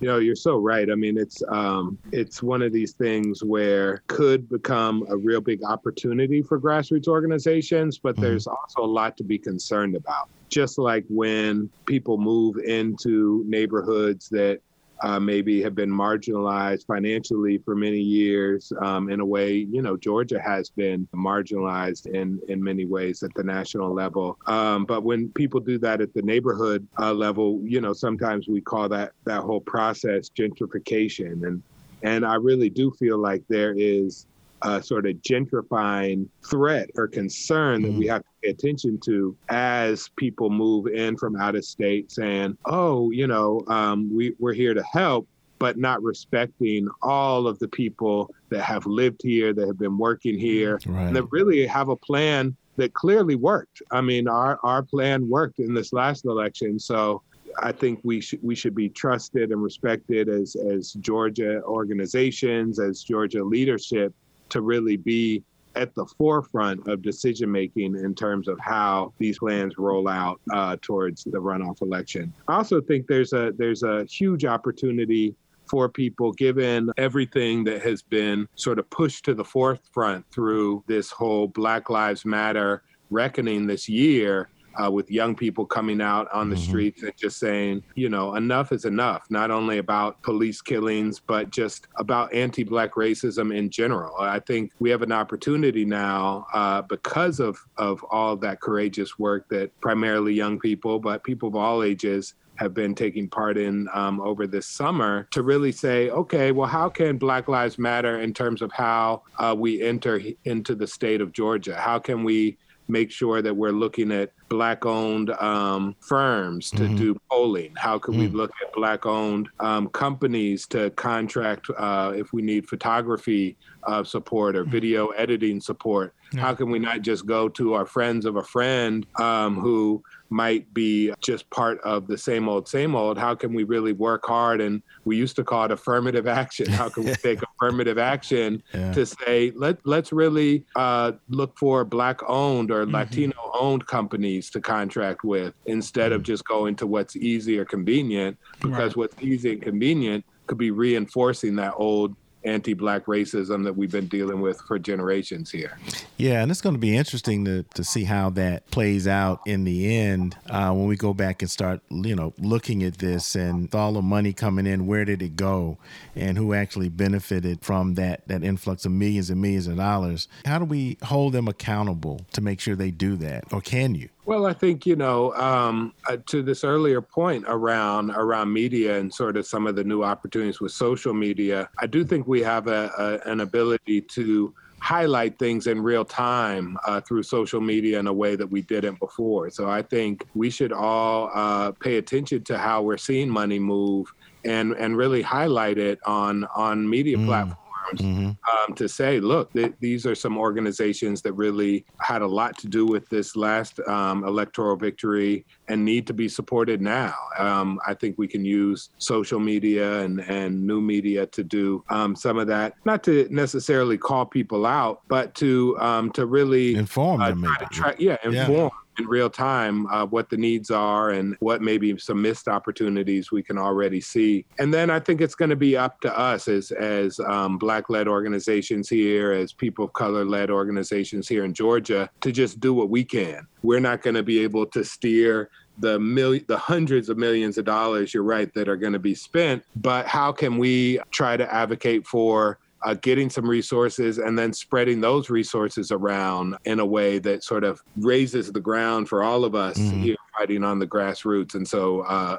You 0.00 0.08
know, 0.08 0.18
you're 0.18 0.34
so 0.34 0.56
right. 0.56 0.90
I 0.90 0.94
mean, 0.94 1.18
it's 1.18 1.42
um, 1.48 1.98
it's 2.10 2.42
one 2.42 2.62
of 2.62 2.72
these 2.72 2.92
things 2.92 3.44
where 3.44 4.02
could 4.06 4.48
become 4.48 5.04
a 5.10 5.16
real 5.16 5.42
big 5.42 5.62
opportunity 5.62 6.40
for 6.40 6.58
grassroots 6.58 7.06
organizations, 7.06 7.98
but 7.98 8.14
mm-hmm. 8.14 8.22
there's 8.22 8.46
also 8.46 8.82
a 8.82 8.86
lot 8.86 9.18
to 9.18 9.24
be 9.24 9.38
concerned 9.38 9.94
about. 9.94 10.30
Just 10.48 10.78
like 10.78 11.04
when 11.08 11.68
people 11.84 12.16
move 12.16 12.56
into 12.56 13.44
neighborhoods 13.46 14.30
that 14.30 14.60
uh, 15.02 15.18
maybe 15.20 15.62
have 15.62 15.74
been 15.74 15.90
marginalized 15.90 16.86
financially 16.86 17.58
for 17.58 17.74
many 17.74 18.00
years 18.00 18.72
um, 18.82 19.10
in 19.10 19.20
a 19.20 19.24
way, 19.24 19.54
you 19.70 19.82
know, 19.82 19.96
Georgia 19.96 20.40
has 20.40 20.70
been 20.70 21.08
marginalized 21.14 22.06
in, 22.06 22.40
in 22.48 22.62
many 22.62 22.84
ways 22.84 23.22
at 23.22 23.32
the 23.34 23.42
national 23.42 23.92
level. 23.92 24.38
Um, 24.46 24.84
but 24.84 25.02
when 25.02 25.28
people 25.30 25.60
do 25.60 25.78
that 25.78 26.00
at 26.00 26.12
the 26.14 26.22
neighborhood 26.22 26.86
uh, 26.98 27.12
level, 27.12 27.60
you 27.64 27.80
know, 27.80 27.92
sometimes 27.92 28.48
we 28.48 28.60
call 28.60 28.88
that 28.90 29.12
that 29.24 29.42
whole 29.42 29.60
process 29.60 30.30
gentrification. 30.30 31.46
And 31.46 31.62
and 32.02 32.24
I 32.24 32.36
really 32.36 32.70
do 32.70 32.90
feel 32.92 33.18
like 33.18 33.42
there 33.48 33.74
is 33.76 34.26
a 34.62 34.82
sort 34.82 35.06
of 35.06 35.16
gentrifying 35.16 36.28
threat 36.44 36.90
or 36.96 37.08
concern 37.08 37.82
mm-hmm. 37.82 37.92
that 37.92 37.98
we 37.98 38.04
mm-hmm. 38.06 38.12
have 38.12 38.22
to 38.22 38.28
pay 38.42 38.50
attention 38.50 38.98
to 39.04 39.36
as 39.48 40.08
people 40.16 40.50
move 40.50 40.86
in 40.86 41.16
from 41.16 41.36
out 41.36 41.54
of 41.54 41.64
state 41.64 42.10
saying, 42.10 42.56
oh, 42.66 43.10
you 43.10 43.26
know, 43.26 43.62
um, 43.68 44.14
we, 44.14 44.34
we're 44.38 44.52
here 44.52 44.74
to 44.74 44.82
help, 44.84 45.26
but 45.58 45.78
not 45.78 46.02
respecting 46.02 46.88
all 47.02 47.46
of 47.46 47.58
the 47.58 47.68
people 47.68 48.30
that 48.48 48.62
have 48.62 48.86
lived 48.86 49.20
here, 49.22 49.52
that 49.52 49.66
have 49.66 49.78
been 49.78 49.98
working 49.98 50.38
here, 50.38 50.78
right. 50.86 51.06
and 51.06 51.16
that 51.16 51.24
really 51.30 51.66
have 51.66 51.88
a 51.88 51.96
plan 51.96 52.56
that 52.76 52.94
clearly 52.94 53.34
worked. 53.34 53.82
I 53.90 54.00
mean, 54.00 54.26
our, 54.26 54.58
our 54.62 54.82
plan 54.82 55.28
worked 55.28 55.58
in 55.58 55.74
this 55.74 55.92
last 55.92 56.24
election. 56.24 56.78
So 56.78 57.22
I 57.58 57.72
think 57.72 58.00
we 58.04 58.20
should 58.20 58.42
we 58.42 58.54
should 58.54 58.74
be 58.74 58.88
trusted 58.88 59.50
and 59.50 59.62
respected 59.62 60.28
as 60.28 60.56
as 60.56 60.92
Georgia 60.94 61.62
organizations, 61.64 62.78
as 62.78 63.02
Georgia 63.02 63.42
leadership 63.42 64.14
to 64.50 64.60
really 64.60 64.96
be 64.96 65.42
at 65.76 65.94
the 65.94 66.04
forefront 66.18 66.86
of 66.88 67.02
decision 67.02 67.50
making 67.50 67.96
in 67.96 68.14
terms 68.14 68.48
of 68.48 68.58
how 68.60 69.12
these 69.18 69.38
plans 69.38 69.78
roll 69.78 70.08
out 70.08 70.40
uh, 70.52 70.76
towards 70.82 71.24
the 71.24 71.38
runoff 71.38 71.80
election. 71.82 72.32
I 72.48 72.56
also 72.56 72.80
think 72.80 73.06
there's 73.06 73.32
a 73.32 73.52
there's 73.56 73.82
a 73.82 74.04
huge 74.04 74.44
opportunity 74.44 75.34
for 75.66 75.88
people 75.88 76.32
given 76.32 76.90
everything 76.96 77.62
that 77.64 77.80
has 77.82 78.02
been 78.02 78.48
sort 78.56 78.80
of 78.80 78.90
pushed 78.90 79.24
to 79.26 79.34
the 79.34 79.44
forefront 79.44 80.24
through 80.32 80.82
this 80.88 81.10
whole 81.10 81.46
Black 81.46 81.88
Lives 81.88 82.24
Matter 82.24 82.82
reckoning 83.10 83.66
this 83.66 83.88
year 83.88 84.48
uh, 84.82 84.90
with 84.90 85.10
young 85.10 85.34
people 85.34 85.64
coming 85.66 86.00
out 86.00 86.28
on 86.32 86.50
the 86.50 86.56
mm-hmm. 86.56 86.64
streets 86.64 87.02
and 87.02 87.16
just 87.16 87.38
saying, 87.38 87.82
you 87.94 88.08
know, 88.08 88.34
enough 88.34 88.72
is 88.72 88.84
enough, 88.84 89.26
not 89.30 89.50
only 89.50 89.78
about 89.78 90.20
police 90.22 90.60
killings, 90.60 91.20
but 91.20 91.50
just 91.50 91.86
about 91.96 92.32
anti 92.32 92.62
Black 92.62 92.94
racism 92.94 93.54
in 93.54 93.70
general. 93.70 94.14
I 94.18 94.38
think 94.38 94.72
we 94.78 94.90
have 94.90 95.02
an 95.02 95.12
opportunity 95.12 95.84
now 95.84 96.46
uh, 96.52 96.82
because 96.82 97.40
of, 97.40 97.58
of 97.76 98.04
all 98.10 98.34
of 98.34 98.40
that 98.40 98.60
courageous 98.60 99.18
work 99.18 99.48
that 99.48 99.78
primarily 99.80 100.34
young 100.34 100.58
people, 100.58 100.98
but 100.98 101.24
people 101.24 101.48
of 101.48 101.56
all 101.56 101.82
ages, 101.82 102.34
have 102.60 102.74
been 102.74 102.94
taking 102.94 103.26
part 103.26 103.56
in 103.56 103.88
um, 103.94 104.20
over 104.20 104.46
this 104.46 104.66
summer 104.66 105.26
to 105.30 105.42
really 105.42 105.72
say, 105.72 106.10
okay, 106.10 106.52
well, 106.52 106.68
how 106.68 106.90
can 106.90 107.16
Black 107.16 107.48
Lives 107.48 107.78
Matter 107.78 108.20
in 108.20 108.34
terms 108.34 108.60
of 108.60 108.70
how 108.70 109.22
uh, 109.38 109.54
we 109.56 109.80
enter 109.80 110.20
into 110.44 110.74
the 110.74 110.86
state 110.86 111.22
of 111.22 111.32
Georgia? 111.32 111.74
How 111.74 111.98
can 111.98 112.22
we 112.22 112.58
make 112.90 113.10
sure 113.10 113.42
that 113.42 113.54
we're 113.54 113.72
looking 113.72 114.12
at 114.12 114.32
black 114.48 114.84
owned 114.84 115.30
um, 115.30 115.94
firms 116.00 116.70
to 116.70 116.82
mm-hmm. 116.82 116.96
do 116.96 117.20
polling? 117.30 117.74
How 117.76 117.98
can 117.98 118.14
mm 118.14 118.20
we 118.20 118.28
look 118.28 118.50
at 118.62 118.72
black 118.74 119.06
owned 119.06 119.48
um, 119.60 119.88
companies 119.88 120.66
to 120.68 120.90
contract 120.90 121.70
uh, 121.78 122.12
if 122.14 122.32
we 122.32 122.42
need 122.42 122.68
photography 122.68 123.56
uh, 123.84 124.04
support 124.04 124.56
or 124.56 124.64
mm 124.64 124.70
video 124.70 125.08
editing 125.08 125.60
support? 125.60 126.14
Yeah. 126.32 126.42
How 126.42 126.54
can 126.54 126.70
we 126.70 126.78
not 126.78 127.02
just 127.02 127.26
go 127.26 127.48
to 127.50 127.74
our 127.74 127.86
friends 127.86 128.24
of 128.24 128.36
a 128.36 128.42
friend 128.42 129.06
um, 129.16 129.58
who 129.58 130.02
might 130.30 130.72
be 130.72 131.12
just 131.20 131.48
part 131.50 131.80
of 131.80 132.06
the 132.06 132.16
same 132.16 132.48
old, 132.48 132.68
same 132.68 132.94
old. 132.94 133.18
How 133.18 133.34
can 133.34 133.52
we 133.52 133.64
really 133.64 133.92
work 133.92 134.24
hard? 134.24 134.60
And 134.60 134.82
we 135.04 135.16
used 135.16 135.36
to 135.36 135.44
call 135.44 135.64
it 135.64 135.72
affirmative 135.72 136.26
action. 136.26 136.70
How 136.70 136.88
can 136.88 137.04
we 137.04 137.12
take 137.14 137.40
affirmative 137.42 137.98
action 137.98 138.62
yeah. 138.72 138.92
to 138.92 139.04
say 139.04 139.52
let 139.56 139.84
let's 139.84 140.12
really 140.12 140.64
uh, 140.76 141.12
look 141.28 141.58
for 141.58 141.84
black 141.84 142.20
owned 142.28 142.70
or 142.70 142.84
mm-hmm. 142.84 142.94
Latino 142.94 143.50
owned 143.54 143.86
companies 143.86 144.50
to 144.50 144.60
contract 144.60 145.24
with 145.24 145.54
instead 145.66 146.12
mm-hmm. 146.12 146.16
of 146.16 146.22
just 146.22 146.44
going 146.44 146.76
to 146.76 146.86
what's 146.86 147.16
easy 147.16 147.58
or 147.58 147.64
convenient 147.64 148.38
because 148.60 148.90
right. 148.90 148.96
what's 148.96 149.22
easy 149.22 149.52
and 149.52 149.62
convenient 149.62 150.24
could 150.46 150.58
be 150.58 150.70
reinforcing 150.72 151.54
that 151.54 151.72
old 151.76 152.16
anti-black 152.44 153.06
racism 153.06 153.64
that 153.64 153.76
we've 153.76 153.90
been 153.90 154.06
dealing 154.06 154.40
with 154.40 154.60
for 154.62 154.78
generations 154.78 155.50
here. 155.50 155.78
Yeah, 156.16 156.42
and 156.42 156.50
it's 156.50 156.60
going 156.60 156.74
to 156.74 156.80
be 156.80 156.96
interesting 156.96 157.44
to, 157.44 157.62
to 157.74 157.84
see 157.84 158.04
how 158.04 158.30
that 158.30 158.70
plays 158.70 159.06
out 159.06 159.40
in 159.46 159.64
the 159.64 159.96
end 159.96 160.36
uh, 160.48 160.72
when 160.72 160.86
we 160.86 160.96
go 160.96 161.12
back 161.12 161.42
and 161.42 161.50
start, 161.50 161.80
you 161.90 162.14
know, 162.14 162.32
looking 162.38 162.82
at 162.82 162.98
this 162.98 163.34
and 163.34 163.74
all 163.74 163.92
the 163.92 164.02
money 164.02 164.32
coming 164.32 164.66
in, 164.66 164.86
where 164.86 165.04
did 165.04 165.22
it 165.22 165.36
go, 165.36 165.78
and 166.14 166.38
who 166.38 166.54
actually 166.54 166.88
benefited 166.88 167.62
from 167.62 167.94
that 167.94 168.26
that 168.28 168.44
influx 168.44 168.84
of 168.84 168.92
millions 168.92 169.30
and 169.30 169.40
millions 169.40 169.66
of 169.66 169.76
dollars. 169.76 170.28
How 170.44 170.58
do 170.58 170.64
we 170.64 170.98
hold 171.02 171.32
them 171.32 171.48
accountable 171.48 172.20
to 172.32 172.40
make 172.40 172.60
sure 172.60 172.74
they 172.74 172.90
do 172.90 173.16
that, 173.16 173.52
or 173.52 173.60
can 173.60 173.94
you? 173.94 174.08
Well, 174.30 174.46
I 174.46 174.52
think 174.52 174.86
you 174.86 174.94
know 174.94 175.34
um, 175.34 175.92
uh, 176.08 176.18
to 176.28 176.40
this 176.40 176.62
earlier 176.62 177.00
point 177.00 177.46
around 177.48 178.12
around 178.12 178.52
media 178.52 178.96
and 178.96 179.12
sort 179.12 179.36
of 179.36 179.44
some 179.44 179.66
of 179.66 179.74
the 179.74 179.82
new 179.82 180.04
opportunities 180.04 180.60
with 180.60 180.70
social 180.70 181.12
media. 181.12 181.68
I 181.78 181.88
do 181.88 182.04
think 182.04 182.28
we 182.28 182.40
have 182.42 182.68
a, 182.68 182.92
a 182.96 183.28
an 183.28 183.40
ability 183.40 184.02
to 184.02 184.54
highlight 184.78 185.36
things 185.40 185.66
in 185.66 185.82
real 185.82 186.04
time 186.04 186.78
uh, 186.86 187.00
through 187.00 187.24
social 187.24 187.60
media 187.60 187.98
in 187.98 188.06
a 188.06 188.12
way 188.12 188.36
that 188.36 188.46
we 188.46 188.62
didn't 188.62 189.00
before. 189.00 189.50
So 189.50 189.68
I 189.68 189.82
think 189.82 190.24
we 190.36 190.48
should 190.48 190.72
all 190.72 191.32
uh, 191.34 191.72
pay 191.72 191.96
attention 191.96 192.44
to 192.44 192.56
how 192.56 192.82
we're 192.82 192.98
seeing 192.98 193.28
money 193.28 193.58
move 193.58 194.14
and 194.44 194.74
and 194.74 194.96
really 194.96 195.22
highlight 195.22 195.76
it 195.76 195.98
on 196.06 196.46
on 196.54 196.88
media 196.88 197.16
mm. 197.16 197.26
platforms 197.26 197.59
mm-hmm. 197.94 198.26
um, 198.28 198.74
to 198.74 198.88
say, 198.88 199.20
look, 199.20 199.52
th- 199.52 199.74
these 199.80 200.06
are 200.06 200.14
some 200.14 200.38
organizations 200.38 201.22
that 201.22 201.32
really 201.32 201.84
had 202.00 202.22
a 202.22 202.26
lot 202.26 202.56
to 202.58 202.68
do 202.68 202.86
with 202.86 203.08
this 203.08 203.36
last 203.36 203.80
um, 203.88 204.24
electoral 204.24 204.76
victory 204.76 205.44
and 205.68 205.84
need 205.84 206.06
to 206.06 206.14
be 206.14 206.28
supported 206.28 206.80
now. 206.80 207.14
Um, 207.38 207.80
I 207.86 207.94
think 207.94 208.18
we 208.18 208.28
can 208.28 208.44
use 208.44 208.90
social 208.98 209.40
media 209.40 210.00
and, 210.00 210.20
and 210.20 210.66
new 210.66 210.80
media 210.80 211.26
to 211.26 211.44
do 211.44 211.84
um, 211.90 212.14
some 212.16 212.38
of 212.38 212.46
that, 212.48 212.74
not 212.84 213.02
to 213.04 213.26
necessarily 213.30 213.98
call 213.98 214.26
people 214.26 214.66
out, 214.66 215.02
but 215.08 215.34
to 215.36 215.78
um, 215.78 216.10
to 216.12 216.26
really 216.26 216.74
inform 216.74 217.20
uh, 217.20 217.28
them. 217.28 217.46
Tra- 217.70 217.96
yeah, 217.98 218.16
inform. 218.24 218.70
Yeah 218.74 218.79
in 219.00 219.08
real 219.08 219.30
time 219.30 219.86
uh, 219.86 220.06
what 220.06 220.28
the 220.30 220.36
needs 220.36 220.70
are 220.70 221.10
and 221.10 221.36
what 221.40 221.62
maybe 221.62 221.96
some 221.98 222.22
missed 222.22 222.48
opportunities 222.48 223.32
we 223.32 223.42
can 223.42 223.58
already 223.58 224.00
see. 224.00 224.44
And 224.58 224.72
then 224.72 224.90
I 224.90 225.00
think 225.00 225.20
it's 225.20 225.34
going 225.34 225.50
to 225.50 225.56
be 225.56 225.76
up 225.76 226.00
to 226.02 226.18
us 226.18 226.48
as 226.48 226.70
as 226.70 227.18
um, 227.20 227.58
black-led 227.58 228.08
organizations 228.08 228.88
here, 228.88 229.32
as 229.32 229.52
people 229.52 229.86
of 229.86 229.92
color-led 229.92 230.50
organizations 230.50 231.28
here 231.28 231.44
in 231.44 231.54
Georgia, 231.54 232.08
to 232.20 232.32
just 232.32 232.60
do 232.60 232.72
what 232.74 232.90
we 232.90 233.04
can. 233.04 233.46
We're 233.62 233.80
not 233.80 234.02
going 234.02 234.14
to 234.14 234.22
be 234.22 234.40
able 234.40 234.66
to 234.66 234.84
steer 234.84 235.50
the 235.78 235.98
million, 235.98 236.44
the 236.48 236.58
hundreds 236.58 237.08
of 237.08 237.16
millions 237.16 237.58
of 237.58 237.64
dollars. 237.64 238.12
You're 238.12 238.22
right 238.22 238.52
that 238.54 238.68
are 238.68 238.76
going 238.76 238.92
to 238.92 238.98
be 238.98 239.14
spent, 239.14 239.64
but 239.76 240.06
how 240.06 240.32
can 240.32 240.58
we 240.58 241.00
try 241.10 241.36
to 241.36 241.52
advocate 241.52 242.06
for 242.06 242.58
uh, 242.82 242.94
getting 242.94 243.30
some 243.30 243.48
resources 243.48 244.18
and 244.18 244.38
then 244.38 244.52
spreading 244.52 245.00
those 245.00 245.30
resources 245.30 245.90
around 245.90 246.56
in 246.64 246.80
a 246.80 246.86
way 246.86 247.18
that 247.18 247.44
sort 247.44 247.64
of 247.64 247.82
raises 247.96 248.50
the 248.52 248.60
ground 248.60 249.08
for 249.08 249.22
all 249.22 249.44
of 249.44 249.54
us 249.54 249.78
mm-hmm. 249.78 250.02
here 250.02 250.16
fighting 250.40 250.64
on 250.64 250.78
the 250.78 250.86
grassroots. 250.86 251.54
And 251.54 251.66
so, 251.66 252.00
uh, 252.00 252.36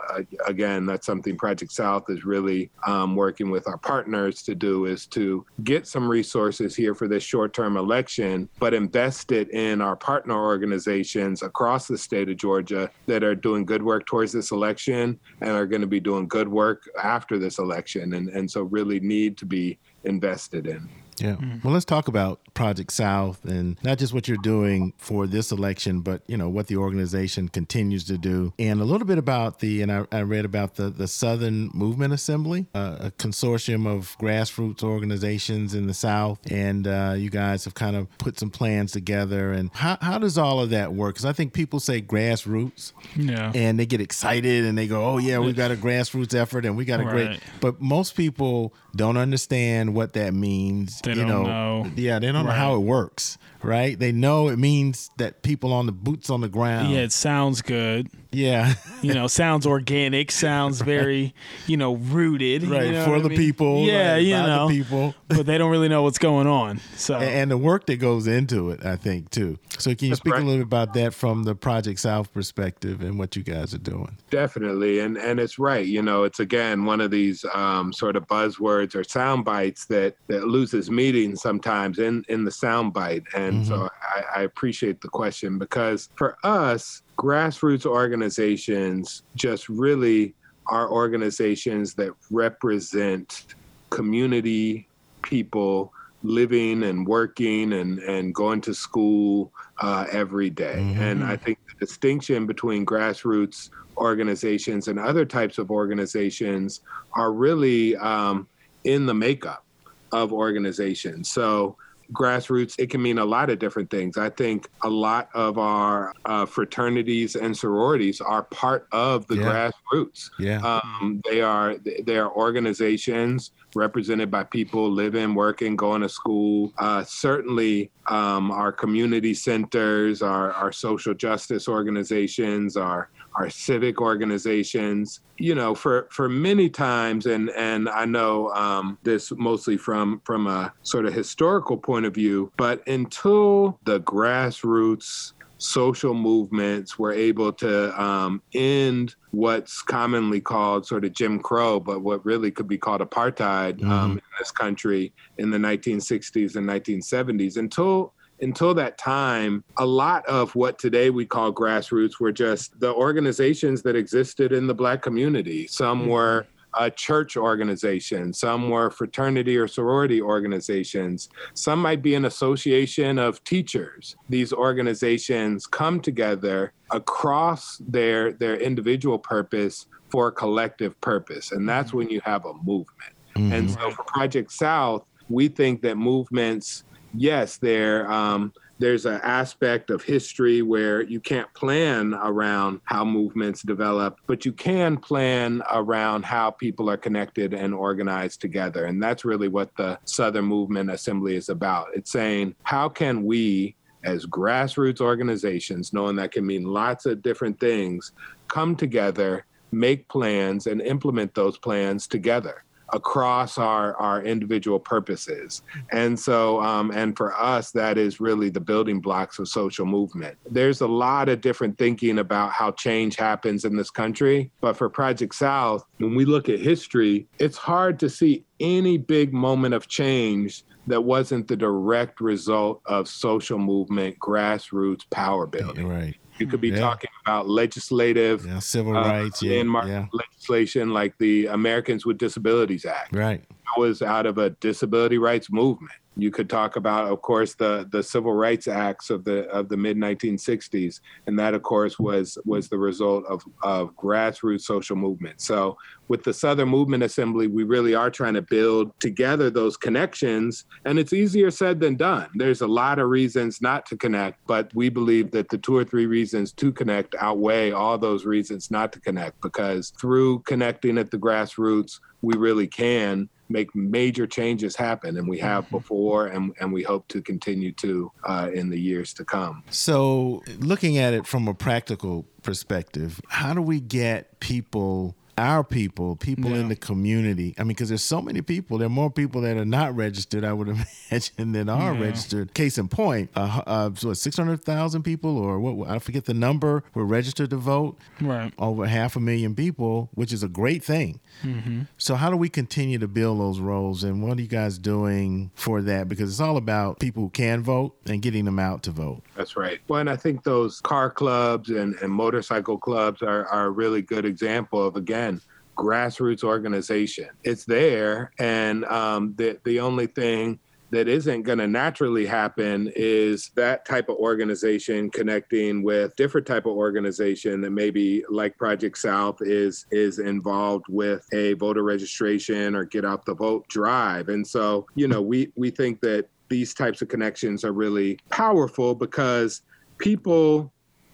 again, 0.47 0.85
that's 0.85 1.05
something 1.05 1.37
Project 1.37 1.71
South 1.71 2.09
is 2.09 2.25
really 2.25 2.71
um, 2.87 3.15
working 3.15 3.51
with 3.51 3.67
our 3.67 3.77
partners 3.77 4.41
to 4.43 4.55
do 4.55 4.85
is 4.85 5.05
to 5.07 5.45
get 5.63 5.85
some 5.85 6.09
resources 6.09 6.75
here 6.75 6.95
for 6.95 7.07
this 7.07 7.23
short-term 7.23 7.77
election, 7.77 8.49
but 8.59 8.73
invest 8.73 9.31
it 9.31 9.51
in 9.51 9.81
our 9.81 9.95
partner 9.95 10.35
organizations 10.35 11.43
across 11.43 11.87
the 11.87 11.97
state 11.97 12.29
of 12.29 12.37
Georgia 12.37 12.89
that 13.05 13.23
are 13.23 13.35
doing 13.35 13.65
good 13.65 13.83
work 13.83 14.05
towards 14.05 14.31
this 14.31 14.51
election 14.51 15.19
and 15.41 15.51
are 15.51 15.67
going 15.67 15.81
to 15.81 15.87
be 15.87 15.99
doing 15.99 16.27
good 16.27 16.47
work 16.47 16.89
after 17.03 17.37
this 17.37 17.59
election. 17.59 18.13
And, 18.13 18.29
and 18.29 18.49
so 18.49 18.63
really 18.63 18.99
need 18.99 19.37
to 19.37 19.45
be 19.45 19.77
invested 20.03 20.67
in. 20.67 21.00
Yeah. 21.21 21.35
Mm-hmm. 21.35 21.59
Well, 21.63 21.73
let's 21.73 21.85
talk 21.85 22.07
about 22.07 22.41
Project 22.53 22.91
South 22.91 23.43
and 23.45 23.81
not 23.83 23.97
just 23.97 24.13
what 24.13 24.27
you're 24.27 24.37
doing 24.37 24.93
for 24.97 25.27
this 25.27 25.51
election, 25.51 26.01
but 26.01 26.21
you 26.27 26.37
know 26.37 26.49
what 26.49 26.67
the 26.67 26.77
organization 26.77 27.47
continues 27.47 28.03
to 28.05 28.17
do, 28.17 28.53
and 28.59 28.81
a 28.81 28.85
little 28.85 29.07
bit 29.07 29.17
about 29.17 29.59
the. 29.59 29.81
And 29.81 29.91
I, 29.91 30.05
I 30.11 30.21
read 30.21 30.45
about 30.45 30.75
the 30.75 30.89
the 30.89 31.07
Southern 31.07 31.69
Movement 31.73 32.13
Assembly, 32.13 32.67
uh, 32.73 32.97
a 32.99 33.11
consortium 33.11 33.87
of 33.87 34.17
grassroots 34.19 34.83
organizations 34.83 35.73
in 35.73 35.87
the 35.87 35.93
South, 35.93 36.39
and 36.51 36.87
uh, 36.87 37.13
you 37.17 37.29
guys 37.29 37.65
have 37.65 37.73
kind 37.73 37.95
of 37.95 38.07
put 38.17 38.39
some 38.39 38.49
plans 38.49 38.91
together. 38.91 39.51
And 39.51 39.69
how 39.73 39.97
how 40.01 40.17
does 40.17 40.37
all 40.37 40.59
of 40.59 40.69
that 40.71 40.93
work? 40.93 41.15
Because 41.15 41.25
I 41.25 41.33
think 41.33 41.53
people 41.53 41.79
say 41.79 42.01
grassroots, 42.01 42.93
yeah, 43.15 43.51
and 43.55 43.79
they 43.79 43.85
get 43.85 44.01
excited 44.01 44.65
and 44.65 44.77
they 44.77 44.87
go, 44.87 45.05
"Oh 45.05 45.17
yeah, 45.17 45.39
we've 45.39 45.55
got 45.55 45.71
a 45.71 45.75
grassroots 45.75 46.33
effort 46.33 46.65
and 46.65 46.75
we 46.75 46.85
got 46.85 46.99
a 46.99 47.03
right. 47.03 47.11
great." 47.11 47.39
But 47.59 47.81
most 47.81 48.15
people 48.15 48.73
don't 48.95 49.17
understand 49.17 49.93
what 49.93 50.13
that 50.13 50.33
means. 50.33 51.01
They 51.01 51.10
you 51.17 51.25
know, 51.25 51.43
know, 51.43 51.91
Yeah, 51.95 52.19
they 52.19 52.27
don't 52.27 52.37
right. 52.45 52.51
know 52.51 52.51
how 52.51 52.75
it 52.75 52.79
works 52.79 53.37
right? 53.63 53.97
They 53.97 54.11
know 54.11 54.49
it 54.49 54.57
means 54.57 55.09
that 55.17 55.43
people 55.43 55.73
on 55.73 55.85
the 55.85 55.91
boots 55.91 56.29
on 56.29 56.41
the 56.41 56.49
ground. 56.49 56.91
Yeah, 56.91 56.99
it 56.99 57.11
sounds 57.11 57.61
good. 57.61 58.09
Yeah. 58.31 58.73
you 59.01 59.13
know, 59.13 59.27
sounds 59.27 59.65
organic, 59.65 60.31
sounds 60.31 60.81
very, 60.81 61.33
you 61.67 61.77
know, 61.77 61.95
rooted. 61.95 62.63
Right, 62.63 62.87
you 62.87 62.91
know 62.93 63.05
for 63.05 63.19
the 63.19 63.29
mean? 63.29 63.37
people. 63.37 63.85
Yeah, 63.85 64.13
right, 64.13 64.17
you 64.17 64.33
know. 64.33 64.67
people. 64.69 65.15
but 65.27 65.45
they 65.45 65.57
don't 65.57 65.71
really 65.71 65.89
know 65.89 66.03
what's 66.03 66.17
going 66.17 66.47
on. 66.47 66.79
So 66.95 67.15
and, 67.15 67.23
and, 67.23 67.51
the 67.51 67.57
work 67.57 67.85
that 67.87 67.97
goes 67.97 68.27
into 68.27 68.69
it, 68.69 68.85
I 68.85 68.95
think, 68.95 69.29
too. 69.29 69.59
So 69.77 69.93
can 69.95 70.05
you 70.05 70.11
That's 70.11 70.19
speak 70.19 70.33
right. 70.33 70.41
a 70.41 70.45
little 70.45 70.59
bit 70.59 70.67
about 70.67 70.93
that 70.93 71.13
from 71.13 71.43
the 71.43 71.55
Project 71.55 71.99
South 71.99 72.33
perspective 72.33 73.01
and 73.01 73.19
what 73.19 73.35
you 73.35 73.43
guys 73.43 73.73
are 73.73 73.79
doing? 73.79 74.17
Definitely. 74.29 74.99
And 74.99 75.17
and 75.17 75.39
it's 75.39 75.59
right. 75.59 75.85
You 75.85 76.01
know, 76.01 76.23
it's 76.23 76.39
again 76.39 76.85
one 76.85 77.01
of 77.01 77.11
these 77.11 77.43
um, 77.53 77.91
sort 77.91 78.15
of 78.15 78.27
buzzwords 78.27 78.95
or 78.95 79.03
sound 79.03 79.45
bites 79.45 79.85
that 79.87 80.15
that 80.27 80.47
loses 80.47 80.89
meaning 80.89 81.35
sometimes 81.35 81.99
in 81.99 82.23
in 82.29 82.45
the 82.45 82.51
sound 82.51 82.93
bite. 82.93 83.23
And 83.35 83.50
and 83.51 83.65
mm-hmm. 83.65 83.73
so 83.73 83.89
I, 84.01 84.39
I 84.39 84.41
appreciate 84.43 85.01
the 85.01 85.09
question 85.09 85.59
because 85.59 86.09
for 86.15 86.37
us, 86.43 87.03
grassroots 87.17 87.85
organizations 87.85 89.23
just 89.35 89.69
really 89.69 90.33
are 90.67 90.89
organizations 90.89 91.93
that 91.95 92.11
represent 92.29 93.45
community 93.89 94.87
people 95.21 95.93
living 96.23 96.83
and 96.83 97.05
working 97.05 97.73
and, 97.73 97.99
and 97.99 98.33
going 98.33 98.61
to 98.61 98.73
school 98.73 99.51
uh, 99.79 100.05
every 100.11 100.49
day. 100.49 100.77
Mm-hmm. 100.77 101.01
And 101.01 101.23
I 101.23 101.35
think 101.35 101.57
the 101.67 101.85
distinction 101.85 102.45
between 102.45 102.85
grassroots 102.85 103.69
organizations 103.97 104.87
and 104.87 104.97
other 104.97 105.25
types 105.25 105.57
of 105.57 105.71
organizations 105.71 106.81
are 107.13 107.33
really 107.33 107.95
um, 107.97 108.47
in 108.83 109.05
the 109.05 109.13
makeup 109.13 109.65
of 110.11 110.31
organizations. 110.31 111.29
So 111.29 111.75
grassroots, 112.11 112.75
it 112.77 112.89
can 112.89 113.01
mean 113.01 113.17
a 113.17 113.25
lot 113.25 113.49
of 113.49 113.59
different 113.59 113.89
things. 113.89 114.17
I 114.17 114.29
think 114.29 114.69
a 114.83 114.89
lot 114.89 115.29
of 115.33 115.57
our 115.57 116.13
uh, 116.25 116.45
fraternities 116.45 117.35
and 117.35 117.55
sororities 117.55 118.21
are 118.21 118.43
part 118.43 118.87
of 118.91 119.27
the 119.27 119.37
yeah. 119.37 119.71
grassroots. 119.93 120.29
Yeah. 120.39 120.59
Um, 120.61 121.21
they 121.29 121.41
are 121.41 121.77
they 121.77 122.17
are 122.17 122.31
organizations 122.31 123.51
represented 123.75 124.29
by 124.29 124.43
people 124.43 124.89
living, 124.89 125.33
working, 125.33 125.75
going 125.75 126.01
to 126.01 126.09
school. 126.09 126.73
Uh, 126.77 127.03
certainly, 127.03 127.91
um, 128.07 128.51
our 128.51 128.71
community 128.71 129.33
centers, 129.33 130.21
our, 130.21 130.51
our 130.53 130.71
social 130.71 131.13
justice 131.13 131.67
organizations, 131.67 132.75
our 132.75 133.09
our 133.41 133.49
civic 133.49 133.99
organizations. 133.99 135.21
You 135.37 135.55
know, 135.55 135.73
for 135.73 136.07
for 136.11 136.29
many 136.29 136.69
times, 136.69 137.25
and 137.25 137.49
and 137.51 137.89
I 137.89 138.05
know 138.05 138.49
um, 138.51 138.97
this 139.03 139.31
mostly 139.31 139.77
from 139.77 140.21
from 140.23 140.47
a 140.47 140.73
sort 140.83 141.05
of 141.05 141.13
historical 141.13 141.77
point 141.77 142.05
of 142.05 142.13
view, 142.13 142.51
but 142.57 142.87
until 142.87 143.79
the 143.85 143.99
grassroots 144.01 145.33
social 145.61 146.15
movements 146.15 146.97
were 146.97 147.11
able 147.11 147.53
to 147.53 148.01
um, 148.01 148.41
end 148.55 149.15
what's 149.29 149.83
commonly 149.83 150.41
called 150.41 150.87
sort 150.87 151.05
of 151.05 151.13
Jim 151.13 151.39
Crow, 151.39 151.79
but 151.79 152.01
what 152.01 152.25
really 152.25 152.49
could 152.49 152.67
be 152.67 152.79
called 152.79 153.01
apartheid 153.01 153.81
um, 153.83 153.89
mm-hmm. 153.89 153.91
um, 153.91 154.11
in 154.13 154.21
this 154.39 154.51
country 154.51 155.13
in 155.37 155.51
the 155.51 155.59
1960s 155.59 156.55
and 156.55 156.67
1970s. 156.67 157.57
Until 157.57 158.13
until 158.41 158.73
that 158.73 158.97
time, 158.97 159.63
a 159.77 159.85
lot 159.85 160.25
of 160.25 160.53
what 160.55 160.79
today 160.79 161.09
we 161.09 161.25
call 161.25 161.53
grassroots 161.53 162.19
were 162.19 162.31
just 162.31 162.79
the 162.79 162.93
organizations 162.93 163.81
that 163.83 163.95
existed 163.95 164.51
in 164.51 164.67
the 164.67 164.73
Black 164.73 165.01
community. 165.01 165.67
Some 165.67 166.01
mm-hmm. 166.01 166.09
were 166.09 166.47
a 166.79 166.89
church 166.89 167.35
organization, 167.35 168.31
some 168.33 168.69
were 168.69 168.89
fraternity 168.89 169.57
or 169.57 169.67
sorority 169.67 170.21
organizations, 170.21 171.29
some 171.53 171.81
might 171.81 172.01
be 172.01 172.15
an 172.15 172.25
association 172.25 173.19
of 173.19 173.43
teachers. 173.43 174.15
These 174.29 174.53
organizations 174.53 175.67
come 175.67 175.99
together 175.99 176.71
across 176.91 177.81
their, 177.85 178.31
their 178.31 178.55
individual 178.55 179.19
purpose 179.19 179.87
for 180.09 180.27
a 180.27 180.31
collective 180.31 180.99
purpose, 181.01 181.51
and 181.51 181.67
that's 181.67 181.89
mm-hmm. 181.89 181.97
when 181.97 182.09
you 182.09 182.21
have 182.23 182.45
a 182.45 182.53
movement. 182.63 183.13
Mm-hmm. 183.35 183.51
And 183.51 183.71
so 183.71 183.91
for 183.91 184.03
Project 184.03 184.51
South, 184.51 185.05
we 185.29 185.47
think 185.47 185.81
that 185.81 185.97
movements 185.97 186.83
yes, 187.13 187.57
there 187.57 188.11
um, 188.11 188.53
there's 188.81 189.05
an 189.05 189.21
aspect 189.21 189.91
of 189.91 190.01
history 190.01 190.63
where 190.63 191.03
you 191.03 191.19
can't 191.19 191.53
plan 191.53 192.15
around 192.15 192.81
how 192.85 193.05
movements 193.05 193.61
develop, 193.61 194.19
but 194.25 194.43
you 194.43 194.51
can 194.51 194.97
plan 194.97 195.61
around 195.71 196.25
how 196.25 196.49
people 196.49 196.89
are 196.89 196.97
connected 196.97 197.53
and 197.53 197.75
organized 197.75 198.41
together. 198.41 198.85
And 198.85 199.01
that's 199.01 199.23
really 199.23 199.49
what 199.49 199.69
the 199.77 199.99
Southern 200.05 200.45
Movement 200.45 200.89
Assembly 200.89 201.35
is 201.35 201.49
about. 201.49 201.89
It's 201.93 202.11
saying, 202.11 202.55
how 202.63 202.89
can 202.89 203.23
we, 203.23 203.75
as 204.03 204.25
grassroots 204.25 204.99
organizations, 204.99 205.93
knowing 205.93 206.15
that 206.15 206.31
can 206.31 206.43
mean 206.43 206.63
lots 206.63 207.05
of 207.05 207.21
different 207.21 207.59
things, 207.59 208.13
come 208.47 208.75
together, 208.75 209.45
make 209.71 210.07
plans, 210.07 210.65
and 210.65 210.81
implement 210.81 211.35
those 211.35 211.55
plans 211.55 212.07
together? 212.07 212.63
Across 212.91 213.57
our 213.57 213.95
our 213.97 214.21
individual 214.23 214.79
purposes. 214.79 215.61
And 215.91 216.19
so 216.19 216.61
um, 216.61 216.91
and 216.91 217.15
for 217.15 217.35
us 217.35 217.71
that 217.71 217.97
is 217.97 218.19
really 218.19 218.49
the 218.49 218.59
building 218.59 218.99
blocks 218.99 219.39
of 219.39 219.47
social 219.47 219.85
movement. 219.85 220.37
There's 220.49 220.81
a 220.81 220.87
lot 220.87 221.29
of 221.29 221.41
different 221.41 221.77
thinking 221.77 222.19
about 222.19 222.51
how 222.51 222.71
change 222.71 223.15
happens 223.15 223.65
in 223.65 223.75
this 223.75 223.89
country 223.89 224.51
but 224.61 224.77
for 224.77 224.89
project 224.89 225.35
south 225.35 225.85
when 225.97 226.15
we 226.15 226.25
look 226.25 226.49
at 226.49 226.59
history 226.59 227.27
it's 227.39 227.57
hard 227.57 227.99
to 227.99 228.09
see 228.09 228.43
any 228.59 228.97
big 228.97 229.33
moment 229.33 229.73
of 229.73 229.87
change 229.87 230.63
that 230.87 231.01
wasn't 231.01 231.47
the 231.47 231.55
direct 231.55 232.21
result 232.21 232.81
of 232.85 233.07
social 233.07 233.57
movement 233.57 234.17
grassroots 234.19 235.09
power 235.09 235.45
building. 235.45 235.87
Right 235.87 236.17
you 236.41 236.47
could 236.47 236.61
be 236.61 236.69
yeah. 236.69 236.79
talking 236.79 237.09
about 237.25 237.47
legislative, 237.47 238.45
yeah, 238.45 238.59
civil 238.59 238.97
uh, 238.97 239.01
rights, 239.01 239.41
yeah, 239.41 239.61
yeah. 239.61 240.07
legislation 240.11 240.91
like 240.91 241.17
the 241.19 241.45
Americans 241.45 242.05
with 242.05 242.17
Disabilities 242.17 242.85
Act. 242.85 243.15
Right. 243.15 243.41
That 243.49 243.79
was 243.79 244.01
out 244.01 244.25
of 244.25 244.37
a 244.37 244.49
disability 244.49 245.17
rights 245.17 245.51
movement. 245.51 245.93
You 246.21 246.29
could 246.29 246.51
talk 246.51 246.75
about, 246.75 247.11
of 247.11 247.23
course, 247.23 247.55
the 247.55 247.87
the 247.91 248.03
civil 248.03 248.33
rights 248.33 248.67
acts 248.67 249.09
of 249.09 249.23
the 249.23 249.47
of 249.49 249.69
the 249.69 249.77
mid 249.77 249.97
1960s, 249.97 250.99
and 251.25 251.39
that, 251.39 251.55
of 251.55 251.63
course, 251.63 251.97
was 251.97 252.37
was 252.45 252.69
the 252.69 252.77
result 252.77 253.25
of 253.25 253.43
of 253.63 253.95
grassroots 253.95 254.61
social 254.61 254.95
movement. 254.95 255.41
So, 255.41 255.77
with 256.09 256.23
the 256.23 256.31
Southern 256.31 256.69
Movement 256.69 257.01
Assembly, 257.01 257.47
we 257.47 257.63
really 257.63 257.95
are 257.95 258.11
trying 258.11 258.35
to 258.35 258.43
build 258.43 258.91
together 258.99 259.49
those 259.49 259.77
connections, 259.77 260.65
and 260.85 260.99
it's 260.99 261.11
easier 261.11 261.49
said 261.49 261.79
than 261.79 261.95
done. 261.95 262.29
There's 262.35 262.61
a 262.61 262.67
lot 262.67 262.99
of 262.99 263.09
reasons 263.09 263.59
not 263.59 263.87
to 263.87 263.97
connect, 263.97 264.45
but 264.45 264.71
we 264.75 264.89
believe 264.89 265.31
that 265.31 265.49
the 265.49 265.57
two 265.57 265.75
or 265.75 265.83
three 265.83 266.05
reasons 266.05 266.53
to 266.53 266.71
connect 266.71 267.15
outweigh 267.15 267.71
all 267.71 267.97
those 267.97 268.25
reasons 268.25 268.69
not 268.69 268.93
to 268.93 268.99
connect, 268.99 269.41
because 269.41 269.89
through 269.99 270.41
connecting 270.41 270.99
at 270.99 271.09
the 271.09 271.17
grassroots, 271.17 271.99
we 272.21 272.35
really 272.37 272.67
can 272.67 273.27
make 273.51 273.75
major 273.75 274.27
changes 274.27 274.75
happen, 274.75 275.17
and 275.17 275.27
we 275.27 275.39
have 275.39 275.65
mm-hmm. 275.65 275.77
before, 275.77 276.27
and, 276.27 276.53
and 276.59 276.71
we 276.71 276.83
hope 276.83 277.07
to 277.09 277.21
continue 277.21 277.71
to 277.73 278.11
uh, 278.23 278.49
in 278.53 278.69
the 278.69 278.79
years 278.79 279.13
to 279.15 279.25
come. 279.25 279.63
So, 279.69 280.43
looking 280.59 280.97
at 280.97 281.13
it 281.13 281.27
from 281.27 281.47
a 281.47 281.53
practical 281.53 282.25
perspective, 282.43 283.21
how 283.27 283.53
do 283.53 283.61
we 283.61 283.79
get 283.79 284.39
people 284.39 285.15
our 285.41 285.63
people, 285.63 286.15
people 286.15 286.51
Yeah. 286.51 286.57
in 286.57 286.69
the 286.69 286.75
community. 286.75 287.55
I 287.57 287.63
mean, 287.63 287.69
because 287.69 287.89
there's 287.89 288.03
so 288.03 288.21
many 288.21 288.41
people. 288.41 288.77
There 288.77 288.85
are 288.85 288.89
more 288.89 289.09
people 289.09 289.41
that 289.41 289.57
are 289.57 289.65
not 289.65 289.95
registered, 289.95 290.43
I 290.45 290.53
would 290.53 290.67
imagine, 291.11 291.51
than 291.51 291.67
are 291.67 291.93
Yeah. 291.93 291.99
registered. 291.99 292.53
Case 292.53 292.77
in 292.77 292.87
point, 292.87 293.29
uh, 293.35 293.61
uh, 293.65 293.89
so 293.95 294.13
six 294.13 294.37
hundred 294.37 294.63
thousand 294.63 295.03
people, 295.03 295.37
or 295.37 295.59
what? 295.59 295.89
I 295.89 295.99
forget 295.99 296.25
the 296.25 296.33
number, 296.33 296.83
were 296.93 297.05
registered 297.05 297.49
to 297.49 297.57
vote. 297.57 297.97
Right. 298.21 298.53
Over 298.59 298.85
half 298.85 299.15
a 299.15 299.19
million 299.19 299.55
people, 299.55 300.09
which 300.13 300.31
is 300.31 300.43
a 300.43 300.47
great 300.47 300.83
thing. 300.83 301.19
Mm-hmm. 301.43 301.81
So, 301.97 302.15
how 302.15 302.29
do 302.29 302.37
we 302.37 302.49
continue 302.49 302.99
to 302.99 303.07
build 303.07 303.39
those 303.39 303.59
roles, 303.59 304.03
and 304.03 304.21
what 304.21 304.37
are 304.37 304.41
you 304.41 304.47
guys 304.47 304.77
doing 304.77 305.51
for 305.55 305.81
that? 305.81 306.07
Because 306.07 306.29
it's 306.31 306.39
all 306.39 306.57
about 306.57 306.99
people 306.99 307.23
who 307.23 307.29
can 307.29 307.61
vote 307.63 307.95
and 308.05 308.21
getting 308.21 308.45
them 308.45 308.59
out 308.59 308.83
to 308.83 308.91
vote. 308.91 309.23
That's 309.41 309.57
right. 309.57 309.79
Well, 309.87 309.99
and 309.99 310.09
I 310.09 310.17
think 310.17 310.43
those 310.43 310.79
car 310.81 311.09
clubs 311.09 311.71
and, 311.71 311.95
and 311.95 312.13
motorcycle 312.13 312.77
clubs 312.77 313.23
are, 313.23 313.47
are 313.47 313.65
a 313.65 313.69
really 313.71 314.03
good 314.03 314.23
example 314.23 314.85
of, 314.85 314.95
again, 314.95 315.41
grassroots 315.75 316.43
organization. 316.43 317.29
It's 317.43 317.65
there, 317.65 318.33
and 318.37 318.85
um, 318.85 319.33
the 319.37 319.57
the 319.63 319.79
only 319.79 320.05
thing 320.05 320.59
that 320.91 321.07
isn't 321.07 321.41
going 321.41 321.57
to 321.57 321.67
naturally 321.67 322.23
happen 322.27 322.91
is 322.95 323.49
that 323.55 323.83
type 323.83 324.09
of 324.09 324.17
organization 324.17 325.09
connecting 325.09 325.81
with 325.81 326.15
different 326.17 326.45
type 326.45 326.67
of 326.67 326.73
organization 326.73 327.61
that 327.61 327.71
maybe 327.71 328.23
like 328.29 328.55
project 328.57 328.99
south 328.99 329.37
is 329.41 329.87
is 329.89 330.19
involved 330.19 330.85
with 330.87 331.25
a 331.33 331.53
voter 331.53 331.81
registration 331.81 332.75
or 332.75 332.83
get 332.83 333.05
out 333.05 333.25
the 333.25 333.33
vote 333.33 333.65
drive 333.69 334.27
and 334.27 334.45
so 334.45 334.85
you 334.95 335.07
know 335.07 335.21
we 335.21 335.49
we 335.55 335.71
think 335.71 336.01
that 336.01 336.27
these 336.51 336.73
types 336.73 337.01
of 337.01 337.07
connections 337.07 337.63
are 337.63 337.71
really 337.71 338.19
powerful 338.29 338.93
because 338.93 339.61
people 339.99 340.71